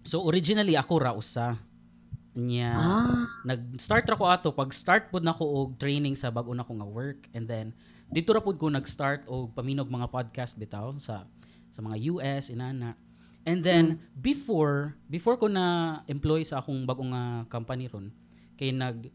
So 0.06 0.22
originally 0.22 0.78
ako 0.78 0.94
ra 1.02 1.10
usa. 1.10 1.58
Nya 2.38 2.70
Ah. 2.70 3.26
nag-start 3.42 4.06
ra 4.06 4.14
ko 4.14 4.30
ato 4.30 4.54
pag 4.54 4.70
start 4.70 5.10
pud 5.10 5.26
nako 5.26 5.42
og 5.42 5.68
training 5.74 6.14
sa 6.14 6.30
bag-o 6.30 6.54
na 6.54 6.62
ko 6.62 6.70
nga 6.78 6.86
work 6.86 7.26
and 7.34 7.50
then 7.50 7.74
dito 8.06 8.30
ra 8.30 8.38
pud 8.38 8.54
ko 8.54 8.70
nag-start 8.70 9.26
og 9.26 9.50
paminog 9.58 9.90
mga 9.90 10.06
podcast 10.06 10.54
bitaw 10.54 10.94
sa 11.02 11.26
sa 11.74 11.82
mga 11.82 11.98
US 12.14 12.46
inana. 12.46 12.94
And 13.46 13.62
then 13.62 14.02
before 14.18 14.98
before 15.06 15.38
ko 15.38 15.46
na 15.46 15.98
employ 16.10 16.42
sa 16.42 16.58
akong 16.58 16.82
bag-o 16.82 17.06
nga 17.14 17.46
company 17.46 17.86
ron 17.86 18.10
kay 18.58 18.74
nag 18.74 19.06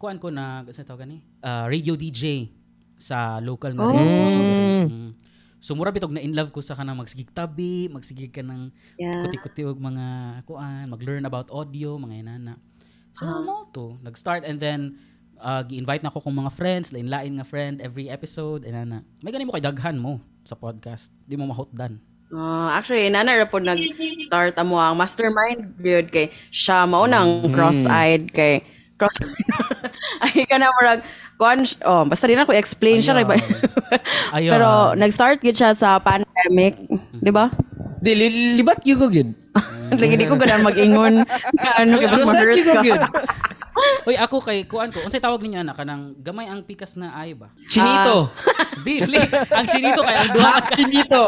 kuan 0.00 0.16
ko 0.16 0.32
na 0.32 0.64
sa 0.72 0.80
tawag 0.80 1.04
gani 1.04 1.20
Ah, 1.44 1.68
radio 1.68 1.92
DJ 1.92 2.48
sa 2.96 3.36
local 3.44 3.76
nga 3.76 3.84
radio 3.84 4.08
station. 4.08 4.44
Mm. 4.88 5.10
So 5.60 5.76
mura 5.76 5.92
bitog 5.92 6.12
na 6.14 6.24
in 6.24 6.32
love 6.32 6.52
ko 6.52 6.64
sa 6.64 6.72
kanang 6.72 6.96
magsigig 6.96 7.28
tabi, 7.36 7.92
magsigig 7.92 8.32
ka 8.32 8.40
ng 8.40 8.72
Yeah. 8.96 9.28
kuti-kuti 9.28 9.68
og 9.68 9.76
mga 9.76 10.04
kuan, 10.48 10.88
mag-learn 10.88 11.28
about 11.28 11.52
audio, 11.52 12.00
mga 12.00 12.24
inana. 12.24 12.56
So 13.12 13.28
mo 13.44 13.68
to, 13.76 14.00
nag-start 14.00 14.44
and 14.48 14.56
then 14.56 14.96
uh, 15.36 15.60
gi-invite 15.64 16.00
na 16.00 16.08
ako 16.08 16.24
kong 16.24 16.36
mga 16.44 16.52
friends, 16.52 16.92
lain-lain 16.96 17.36
nga 17.36 17.44
friend 17.44 17.84
every 17.84 18.08
episode 18.08 18.64
inana. 18.64 19.04
May 19.20 19.32
gani 19.32 19.44
mo 19.44 19.52
kay 19.52 19.64
daghan 19.64 20.00
mo 20.00 20.20
sa 20.48 20.56
podcast. 20.56 21.12
Di 21.28 21.36
mo 21.36 21.44
mahotdan. 21.48 22.00
Ah, 22.34 22.74
actually, 22.74 23.06
nana 23.06 23.38
ra 23.38 23.46
po 23.46 23.62
nag-start 23.62 24.58
amo 24.58 24.82
ang 24.82 24.98
mastermind 24.98 25.78
build 25.78 26.10
kay 26.10 26.34
siya 26.50 26.82
mao 26.82 27.06
nang 27.06 27.54
cross-eyed 27.54 28.34
kay 28.34 28.66
cross 28.98 29.14
ay 30.26 30.42
ka 30.48 30.58
na 30.58 30.72
murag 30.74 31.06
kuan 31.38 31.62
oh 31.84 32.02
basta 32.08 32.26
rin 32.26 32.40
ako 32.40 32.56
explain 32.56 32.98
siya 32.98 33.22
ba 33.22 33.36
pero 34.32 34.96
nag-start 34.98 35.38
gid 35.38 35.54
siya 35.54 35.70
sa 35.76 36.02
pandemic 36.02 36.80
di 37.14 37.30
ba? 37.30 37.52
Di 38.02 38.12
li- 38.12 38.58
libat 38.58 38.82
gyud 38.82 38.98
ko 38.98 39.06
gyud. 39.06 39.30
lagi 40.02 40.14
di 40.18 40.26
ko 40.26 40.34
ganang 40.34 40.66
mag-ingon. 40.66 41.22
Ano 41.78 41.94
kay 42.02 42.08
gyud 42.10 42.26
ko 42.26 42.32
ka 42.34 43.08
Oy, 44.06 44.16
ako 44.16 44.38
kay 44.38 44.64
kuan 44.64 44.94
ko. 44.94 45.02
Unsay 45.02 45.20
tawag 45.20 45.42
ninyo 45.42 45.60
ana 45.60 45.74
kanang 45.74 46.14
gamay 46.22 46.46
ang 46.46 46.62
pikas 46.62 46.94
na 46.94 47.12
ay 47.12 47.34
ba? 47.34 47.50
Chinito. 47.66 48.30
Dili. 48.86 49.18
ang 49.50 49.66
chinito 49.66 50.00
kay 50.04 50.16
ang 50.16 50.30
duha 50.32 50.50
Half 50.56 50.66
chinito. 50.72 51.22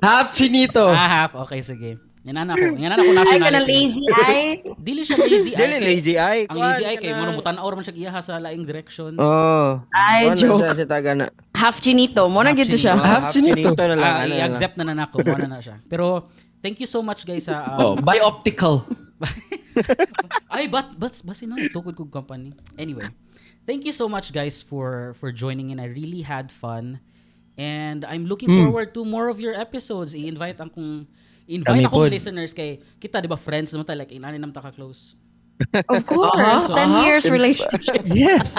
Half 0.00 0.26
chinito. 0.32 0.84
Ah, 0.88 1.08
half. 1.26 1.32
Okay, 1.46 1.60
sige. 1.60 1.90
Yan 2.22 2.46
na 2.46 2.54
ako. 2.54 2.78
Yan 2.78 2.94
na 2.94 2.96
ako 3.02 3.02
ay 3.02 3.10
ka 3.10 3.18
na 3.18 3.22
nationality. 3.26 3.80
lazy 3.82 4.06
eye 4.14 4.50
Dili 4.86 5.00
siya 5.02 5.16
lazy 5.18 5.52
eye. 5.52 5.58
Dili 5.58 5.76
lazy 5.82 6.14
eye. 6.14 6.42
Ang 6.46 6.58
lazy 6.62 6.84
eye 6.86 6.98
kay 7.02 7.10
mo 7.18 7.34
mutan 7.34 7.58
or 7.58 7.74
man 7.74 7.82
siya 7.82 7.94
giyaha 7.98 8.20
sa 8.22 8.38
laing 8.38 8.62
direction. 8.62 9.18
Oh. 9.18 9.82
Ay, 9.90 10.30
joke. 10.38 10.62
siya, 10.62 10.78
Sa 10.78 10.86
taga 10.86 11.18
na. 11.18 11.26
half 11.58 11.82
chinito 11.82 12.22
mo 12.30 12.46
na 12.46 12.54
Half 12.54 12.58
gid 12.62 12.68
to 12.70 12.78
siya 12.78 12.94
chinito. 12.94 13.10
Half 13.10 13.24
chinito. 13.34 13.68
na 13.74 13.96
lang. 13.98 14.14
Ah, 14.14 14.22
ano 14.22 14.34
i-accept 14.38 14.74
na 14.78 14.94
na 14.94 15.04
ako. 15.10 15.16
Mo 15.26 15.34
na 15.34 15.48
na 15.50 15.58
siya. 15.58 15.82
Pero 15.90 16.30
thank 16.62 16.78
you 16.78 16.86
so 16.86 17.02
much 17.02 17.26
guys 17.26 17.50
sa 17.50 17.74
Oh, 17.82 17.98
um, 17.98 18.06
bioptical. 18.06 18.86
Ay, 20.52 20.68
but 20.68 20.96
but 20.96 21.12
basin 21.24 21.50
na 21.50 21.68
tukod 21.68 21.96
kog 21.96 22.10
company. 22.10 22.52
Anyway, 22.76 23.08
thank 23.64 23.82
you 23.82 23.92
so 23.92 24.06
much 24.06 24.30
guys 24.30 24.60
for 24.60 25.16
for 25.16 25.32
joining 25.32 25.70
in. 25.70 25.80
I 25.80 25.88
really 25.88 26.22
had 26.22 26.52
fun. 26.52 27.00
And 27.52 28.04
I'm 28.04 28.24
looking 28.24 28.48
Hmm. 28.48 28.64
forward 28.64 28.96
to 28.96 29.04
more 29.04 29.28
of 29.28 29.36
your 29.36 29.52
episodes. 29.52 30.16
I-invite 30.16 30.56
ang 30.56 30.72
kung 30.72 31.04
invite 31.44 31.68
Kami 31.68 31.84
akong 31.84 32.08
pod. 32.08 32.12
listeners 32.12 32.52
kay 32.52 32.80
kita 32.96 33.20
'di 33.20 33.28
ba 33.28 33.36
friends 33.36 33.72
naman 33.72 33.84
tayo 33.84 33.98
like 34.00 34.12
inani 34.12 34.40
naman 34.40 34.54
ta 34.54 34.62
ka 34.62 34.72
close. 34.72 35.16
of 35.86 36.02
course 36.08 36.66
So, 36.66 36.74
10 36.74 36.80
aha. 36.80 37.00
years 37.06 37.24
relationship 37.28 38.02
Yes. 38.24 38.56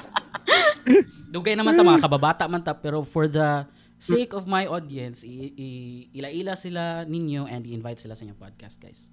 Dugay 1.33 1.57
naman 1.57 1.73
ta 1.73 1.81
mga 1.81 1.99
kababata 2.01 2.45
man 2.45 2.61
ta 2.61 2.71
pero 2.71 3.01
for 3.01 3.25
the 3.25 3.65
sake 3.97 4.35
of 4.35 4.43
my 4.45 4.67
audience, 4.67 5.23
i- 5.23 5.51
i- 5.55 6.03
ila-ila 6.13 6.53
sila 6.53 7.07
ninyo 7.07 7.47
and 7.47 7.63
i-invite 7.65 7.97
sila 7.97 8.13
sa 8.13 8.27
inyong 8.27 8.35
podcast, 8.37 8.75
guys. 8.77 9.07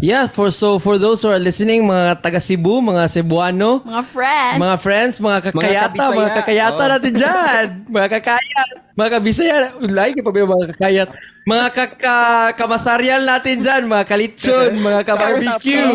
Yeah, 0.00 0.30
for 0.30 0.48
so 0.48 0.78
for 0.78 0.96
those 0.96 1.20
who 1.20 1.28
are 1.28 1.38
listening, 1.38 1.84
mga 1.84 2.22
taga 2.22 2.40
Cebu, 2.40 2.80
mga 2.80 3.10
Cebuano, 3.10 3.84
mga 3.84 4.04
friend 4.06 4.56
mga 4.56 4.76
friends, 4.80 5.14
mga 5.20 5.38
kakayata, 5.44 5.92
kabisaya. 5.92 6.16
mga, 6.16 6.30
kakayata 6.40 6.82
Oh. 6.84 6.90
natin 6.90 7.12
dyan. 7.12 7.66
Mga 7.96 8.08
kakayat, 8.16 8.68
mga 8.94 9.10
kabisaya, 9.10 9.54
ulay, 9.76 10.10
pa 10.14 10.30
ba 10.30 10.40
mga 10.46 10.66
kakayat? 10.72 11.08
Mga 11.42 11.66
kaka, 11.74 12.16
kamasaryal 12.54 13.22
natin 13.26 13.56
dyan, 13.60 13.82
mga 13.84 14.04
kalitsyon, 14.06 14.70
mga 14.78 15.00
kabarbecue, 15.08 15.92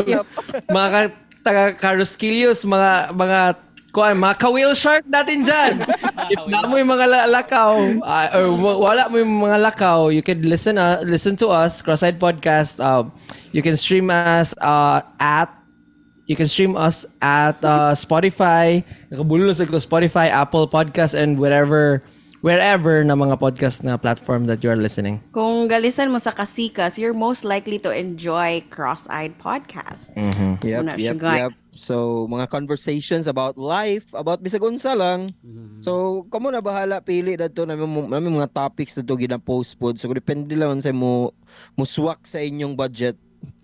mga 0.67 0.99
taga 1.41 1.63
Carosquillos, 1.73 2.61
mga, 2.65 2.91
mga, 3.15 3.39
kuan, 3.95 4.19
mga 4.19 4.35
ka-whale 4.35 4.75
shark 4.75 5.07
natin 5.07 5.47
dyan. 5.47 5.87
If 6.35 6.43
na 6.51 6.67
mo 6.67 6.75
yung 6.75 6.91
mga 6.91 7.31
lakaw, 7.31 7.79
ah, 8.03 8.27
or 8.35 8.51
wala 8.59 9.07
mo 9.07 9.15
yung 9.23 9.47
mga 9.47 9.71
lakaw, 9.71 10.11
you 10.11 10.19
can 10.19 10.43
listen 10.43 10.75
uh, 10.75 10.99
listen 11.07 11.39
to 11.39 11.47
us, 11.47 11.79
Cross-Eyed 11.79 12.19
Podcast. 12.19 12.83
Um, 12.83 13.15
you 13.55 13.63
can 13.63 13.79
stream 13.79 14.11
us 14.11 14.51
uh, 14.59 14.99
at 15.15 15.47
You 16.25 16.33
can 16.33 16.49
stream 16.49 16.73
us 16.73 17.05
at 17.21 17.61
uh, 17.61 17.93
Spotify, 17.93 18.81
nakabulo 19.13 19.53
sa 19.53 19.61
Spotify, 19.77 20.33
Apple 20.33 20.65
Podcast, 20.65 21.13
and 21.13 21.37
wherever 21.37 22.01
wherever 22.45 23.01
na 23.01 23.17
mga 23.17 23.41
podcast 23.41 23.81
na 23.81 23.97
platform 23.97 24.45
that 24.45 24.61
you 24.61 24.69
are 24.69 24.77
listening. 24.77 25.17
Kung 25.33 25.65
galisan 25.65 26.13
mo 26.13 26.21
sa 26.21 26.29
Kasikas, 26.29 27.01
you're 27.01 27.17
most 27.17 27.41
likely 27.41 27.81
to 27.81 27.89
enjoy 27.89 28.61
Cross-Eyed 28.69 29.41
Podcast. 29.41 30.13
Yep, 30.61 30.85
Muna 30.85 30.93
siya, 30.93 31.17
yep, 31.17 31.17
guys. 31.17 31.41
yep. 31.41 31.51
So, 31.73 32.29
mga 32.29 32.53
conversations 32.53 33.25
about 33.25 33.57
life, 33.57 34.05
about 34.13 34.45
bisag 34.45 34.61
unsa 34.61 34.93
lang. 34.93 35.33
So, 35.81 36.23
kamo 36.29 36.53
na 36.53 36.61
bahala 36.61 37.01
pili 37.01 37.33
dadto 37.33 37.65
na 37.65 37.73
namin 37.73 38.37
mga 38.37 38.53
topics 38.53 38.93
dadto 39.01 39.17
gina 39.17 39.41
post 39.41 39.73
pod. 39.81 39.97
So, 39.97 40.13
depende 40.13 40.53
lang 40.53 40.77
sa 40.85 40.93
mo 40.93 41.33
mo 41.73 41.83
swak 41.83 42.29
sa 42.29 42.37
inyong 42.37 42.77
budget. 42.77 43.17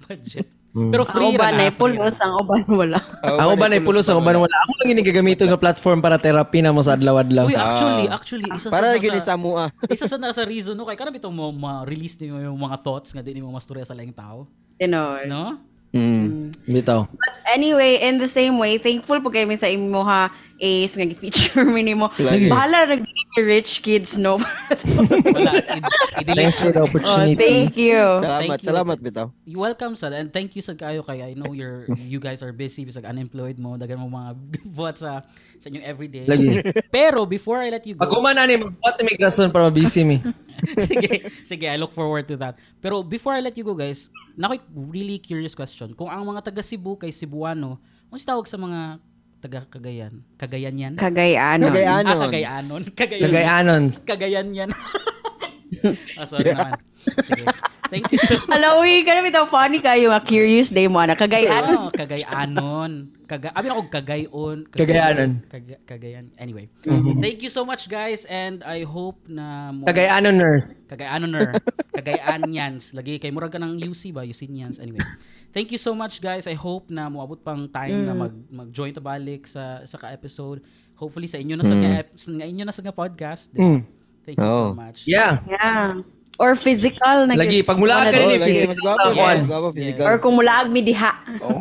Budget. 0.09 0.49
Pero 0.71 1.03
free 1.03 1.35
Ang 1.35 1.35
uban 1.35 1.51
ra 1.51 1.59
na 1.59 1.67
pulos, 1.67 2.15
ang 2.23 2.33
uban 2.39 2.63
wala. 2.71 2.99
Ako 3.19 3.53
ba 3.59 3.67
na 3.67 3.75
ipulos 3.75 4.07
ako 4.07 4.23
ba 4.23 4.31
na 4.31 4.39
wala? 4.39 4.55
Ako 4.55 4.71
lang 4.79 4.87
yung 4.95 5.03
gagamito 5.03 5.43
ng 5.43 5.59
platform 5.59 5.99
para 5.99 6.15
therapy 6.15 6.63
na 6.63 6.71
mo 6.71 6.79
sa 6.79 6.95
adlaw-adlaw. 6.95 7.51
Uy, 7.51 7.59
actually, 7.59 8.07
actually, 8.07 8.47
isa 8.55 8.71
Para 8.71 8.95
sa, 8.95 9.03
gini 9.03 9.19
sa, 9.19 9.35
mo 9.35 9.59
ah. 9.59 9.67
isa 9.93 10.07
sa 10.07 10.15
nasa 10.15 10.47
reason 10.47 10.71
no 10.79 10.87
kay 10.87 10.95
kanang 10.95 11.11
bitaw 11.11 11.27
mo 11.27 11.51
ma-release 11.51 12.15
niyo 12.23 12.39
yung 12.39 12.55
mga 12.55 12.79
thoughts 12.79 13.11
nga 13.11 13.19
di 13.19 13.43
mo 13.43 13.51
masturya 13.51 13.83
sa 13.83 13.91
laing 13.91 14.15
tao, 14.15 14.47
You 14.79 14.87
know. 14.87 15.19
no? 15.27 15.59
Mm. 15.91 16.55
Bitaw. 16.63 17.03
But 17.11 17.33
anyway, 17.51 17.99
in 17.99 18.15
the 18.15 18.31
same 18.31 18.55
way, 18.55 18.79
thankful 18.79 19.19
po 19.19 19.27
kami 19.27 19.59
sa 19.59 19.67
imo 19.67 20.07
ha 20.07 20.31
Ace 20.61 20.93
nga 20.93 21.09
gi-feature 21.09 21.65
mi 21.65 21.81
nimo. 21.81 22.13
Bahala 22.53 22.85
ra 22.85 22.95
rich 23.41 23.81
kids 23.81 24.21
no. 24.21 24.37
Wala. 24.37 25.51
i-. 25.73 26.37
Thanks 26.37 26.61
for 26.61 26.69
the 26.69 26.85
oh, 26.85 26.87
opportunity. 26.87 27.33
thank 27.33 27.73
you. 27.81 27.97
Salamat, 27.97 28.45
Thank 28.45 28.61
you. 28.61 28.69
salamat 28.69 28.97
bitaw. 29.01 29.27
You 29.49 29.57
welcome 29.57 29.97
sad 29.97 30.13
and 30.13 30.29
thank 30.29 30.53
you 30.53 30.61
sa 30.61 30.77
kayo 30.77 31.01
kay 31.01 31.25
I 31.25 31.33
know 31.33 31.57
you're 31.57 31.89
you 31.97 32.21
guys 32.21 32.45
are 32.45 32.53
busy 32.53 32.85
bisag 32.85 33.09
unemployed 33.09 33.57
mo 33.57 33.73
dagan 33.73 33.97
mo 33.97 34.13
mga 34.13 34.31
buhat 34.77 35.01
sa 35.01 35.25
sa 35.57 35.65
inyong 35.65 35.85
everyday. 35.85 36.29
Lagi. 36.29 36.61
Pero 36.93 37.25
before 37.25 37.57
I 37.65 37.73
let 37.73 37.81
you 37.89 37.97
go, 37.97 38.05
Pag 38.05 38.13
umana 38.13 38.45
ni 38.45 38.61
magbuhat 38.61 39.01
ni 39.01 39.03
migrason 39.17 39.49
para 39.49 39.65
mabisi 39.65 40.05
mi. 40.05 40.21
sige, 40.87 41.25
sige, 41.41 41.65
I 41.65 41.77
look 41.81 41.89
forward 41.89 42.29
to 42.29 42.37
that. 42.37 42.61
Pero 42.77 43.01
before 43.01 43.33
I 43.33 43.41
let 43.41 43.57
you 43.57 43.65
go, 43.65 43.73
guys, 43.73 44.13
nakoy 44.37 44.61
really 44.69 45.17
curious 45.17 45.57
question. 45.57 45.97
Kung 45.97 46.11
ang 46.11 46.21
mga 46.21 46.53
taga 46.53 46.61
Cebu 46.61 47.01
kay 47.01 47.09
Cebuano, 47.09 47.81
ano 47.81 48.15
si 48.19 48.27
tawag 48.27 48.45
sa 48.45 48.61
mga 48.61 49.01
taga 49.41 49.65
Cagayan? 49.65 50.13
Cagayan 50.37 50.75
yan? 50.77 50.93
Kagayano. 50.93 51.65
Kagayan. 51.73 52.03
Ah, 52.05 52.17
Cagayanon. 52.29 52.83
Cagayan. 52.93 53.25
Lagayanons. 53.25 53.95
Cagayan 54.05 54.47
yan. 54.53 54.69
ah, 56.21 56.25
sorry 56.29 56.53
naman. 56.53 56.77
Sige. 57.25 57.43
Thank 57.91 58.07
you 58.15 58.19
so 58.23 58.39
much. 58.39 58.55
Hello, 58.55 58.79
uy, 58.79 59.03
kana 59.03 59.19
bitaw 59.19 59.43
funny 59.43 59.83
kayo 59.83 60.15
nga 60.15 60.23
curious 60.23 60.71
day 60.71 60.87
mo 60.87 61.03
na 61.03 61.11
kagayano. 61.11 61.75
Oh, 61.75 61.89
Cagayanon. 61.91 63.11
Kaga 63.27 63.51
Abi 63.51 63.67
ako 63.67 63.91
Cagayon. 63.91 64.57
Cagayanon. 64.71 65.31
Kaga, 65.51 65.75
Cagayan. 65.83 66.31
Anyway. 66.39 66.71
Thank 67.19 67.43
you 67.43 67.51
so 67.51 67.67
much 67.67 67.91
guys 67.91 68.23
and 68.31 68.63
I 68.63 68.87
hope 68.87 69.19
na 69.27 69.75
mo 69.75 69.83
Kagayano 69.83 70.31
nurse. 70.31 70.71
Kagayanon 70.87 71.35
Kagayanyans. 71.95 72.95
Lagi 72.95 73.19
kay 73.19 73.27
murag 73.35 73.51
ka 73.51 73.59
ng 73.59 73.75
UC 73.75 74.15
ba? 74.15 74.23
UC 74.23 74.47
Anyway. 74.79 75.03
Thank 75.51 75.75
you 75.75 75.79
so 75.79 75.91
much 75.91 76.23
guys. 76.23 76.47
I 76.47 76.55
hope 76.55 76.87
na 76.87 77.11
moabot 77.11 77.43
pang 77.43 77.67
time 77.67 78.07
na 78.07 78.15
mag 78.15 78.31
mag-join 78.47 78.95
ta 78.95 79.03
balik 79.03 79.43
sa 79.51 79.83
sa 79.83 79.99
ka-episode. 79.99 80.63
Hopefully 80.95 81.27
sa 81.27 81.35
inyo 81.43 81.59
na 81.59 81.65
sa 81.67 81.75
nga 81.75 82.07
ep- 82.07 82.15
sa 82.15 82.31
nga 82.31 82.47
inyo 82.47 82.63
na 82.63 82.71
sa 82.71 82.79
nga 82.79 82.95
podcast. 82.95 83.51
Mm. 83.51 83.83
Thank 84.23 84.37
you 84.39 84.47
so 84.47 84.71
Oh. 84.71 84.71
much. 84.71 85.03
Yeah. 85.09 85.43
Yeah. 85.43 86.07
Or 86.41 86.57
physical 86.57 87.29
na 87.29 87.37
Lagi, 87.37 87.61
pag 87.61 87.77
mula 87.77 88.01
ka 88.01 88.09
rin 88.09 88.25
Oh, 88.25 88.33
lagi 88.33 88.65
physical 88.65 88.97
mas 89.13 89.45
na 89.45 89.69
physical. 89.69 90.05
Or 90.09 90.17
kung 90.17 90.33
mulaag 90.33 90.73
mi 90.73 90.81
diha. 90.81 91.11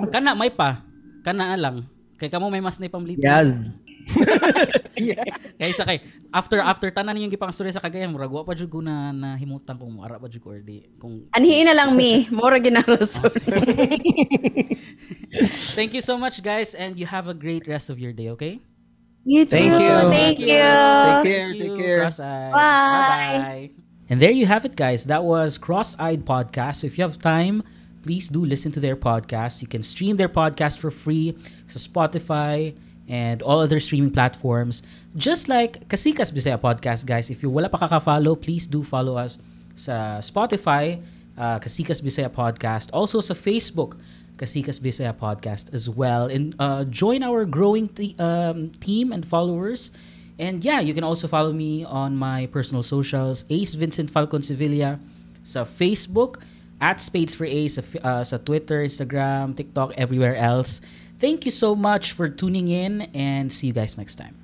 Kana 0.09 0.33
may 0.33 0.49
pa. 0.49 0.81
Kana 1.21 1.53
na 1.53 1.59
lang. 1.61 1.77
Kay 2.17 2.33
kamo 2.33 2.49
may 2.49 2.65
mas 2.65 2.81
na 2.81 2.89
ipamlita. 2.89 3.21
Yes. 3.21 3.77
Kaya 5.61 5.69
isa 5.69 5.85
kay 5.85 6.01
after 6.33 6.59
after 6.65 6.89
tanan 6.89 7.21
yung 7.21 7.31
gipang 7.31 7.53
story 7.53 7.71
sa 7.71 7.85
Cagayan, 7.85 8.11
murag 8.11 8.33
wa 8.33 8.43
pa 8.43 8.57
jud 8.57 8.73
ko 8.73 8.81
na 8.81 9.13
nahimutan 9.13 9.77
kung 9.77 10.01
ara 10.01 10.17
pa 10.17 10.27
jud 10.33 10.41
ko 10.41 10.57
or 10.57 10.65
di. 10.65 10.81
Kung 10.97 11.29
Anhiin 11.37 11.69
na 11.69 11.77
lang 11.77 11.93
mi. 11.93 12.25
Mura 12.33 12.57
ginarason. 12.57 13.29
Thank 15.77 15.93
you 15.93 16.03
so 16.03 16.17
much 16.17 16.41
guys 16.41 16.73
and 16.73 16.97
you 16.97 17.05
have 17.05 17.29
a 17.29 17.37
great 17.37 17.69
rest 17.69 17.93
of 17.93 18.01
your 18.01 18.17
day, 18.17 18.33
okay? 18.33 18.65
You 19.25 19.45
too. 19.45 19.53
Thank 19.53 19.77
you. 19.77 19.95
Thank 20.09 20.39
you. 20.41 20.49
Take 20.49 21.23
care, 21.29 21.49
Thank 21.53 21.61
take 21.61 21.69
you, 21.69 21.77
care. 21.77 22.01
Cross-eyed. 22.09 22.53
Bye. 22.53 23.37
Bye-bye. 23.69 23.80
And 24.11 24.21
there 24.21 24.33
you 24.35 24.47
have 24.47 24.65
it, 24.65 24.75
guys. 24.75 25.05
That 25.05 25.23
was 25.23 25.57
Cross-Eyed 25.57 26.27
Podcast. 26.27 26.83
So 26.83 26.91
If 26.91 26.99
you 26.99 27.07
have 27.07 27.17
time, 27.23 27.63
please 28.03 28.27
do 28.27 28.45
listen 28.45 28.73
to 28.73 28.81
their 28.81 28.97
podcast. 28.97 29.63
You 29.63 29.69
can 29.69 29.85
stream 29.85 30.17
their 30.17 30.29
podcast 30.29 30.81
for 30.81 30.91
free 30.91 31.39
so 31.71 31.79
Spotify 31.79 32.75
and 33.09 33.41
all 33.41 33.61
other 33.61 33.79
streaming 33.79 34.11
platforms. 34.11 34.83
Just 35.15 35.47
like 35.47 35.87
Kasikas 35.87 36.35
Bisaya 36.35 36.59
Podcast, 36.59 37.07
guys. 37.07 37.31
If 37.31 37.41
you 37.45 37.51
wala 37.51 37.69
pa 37.71 37.79
kaka-follow, 37.79 38.35
please 38.35 38.67
do 38.67 38.83
follow 38.83 39.15
us 39.15 39.39
sa 39.79 40.19
Spotify, 40.19 40.99
uh, 41.39 41.63
Kasikas 41.63 42.03
Bisaya 42.03 42.35
Podcast. 42.35 42.91
Also 42.93 43.23
sa 43.23 43.35
Facebook, 43.35 43.95
Kasikas 44.43 44.83
Bisaya 44.83 45.15
Podcast 45.15 45.71
as 45.71 45.87
well. 45.87 46.27
And 46.27 46.59
uh, 46.59 46.83
join 46.83 47.23
our 47.23 47.47
growing 47.47 47.87
um, 48.19 48.75
team 48.83 49.15
and 49.15 49.23
followers. 49.23 49.95
And 50.41 50.65
yeah, 50.65 50.81
you 50.81 50.97
can 50.97 51.05
also 51.05 51.29
follow 51.29 51.53
me 51.53 51.85
on 51.85 52.17
my 52.17 52.49
personal 52.49 52.83
socials, 52.83 53.45
Ace 53.51 53.77
Vincent 53.77 54.11
Falcon 54.11 54.41
Sevilla, 54.41 54.97
sa 55.45 55.69
Facebook, 55.69 56.41
at 56.81 56.97
Spades 56.97 57.37
for 57.37 57.45
Ace, 57.45 57.77
sa, 57.77 57.85
uh, 58.01 58.25
sa 58.25 58.41
Twitter, 58.41 58.81
Instagram, 58.81 59.53
TikTok, 59.53 59.93
everywhere 60.01 60.35
else. 60.35 60.81
Thank 61.21 61.45
you 61.45 61.53
so 61.53 61.77
much 61.77 62.17
for 62.17 62.33
tuning 62.33 62.73
in 62.73 63.13
and 63.13 63.53
see 63.53 63.69
you 63.69 63.77
guys 63.77 64.01
next 64.01 64.17
time. 64.17 64.40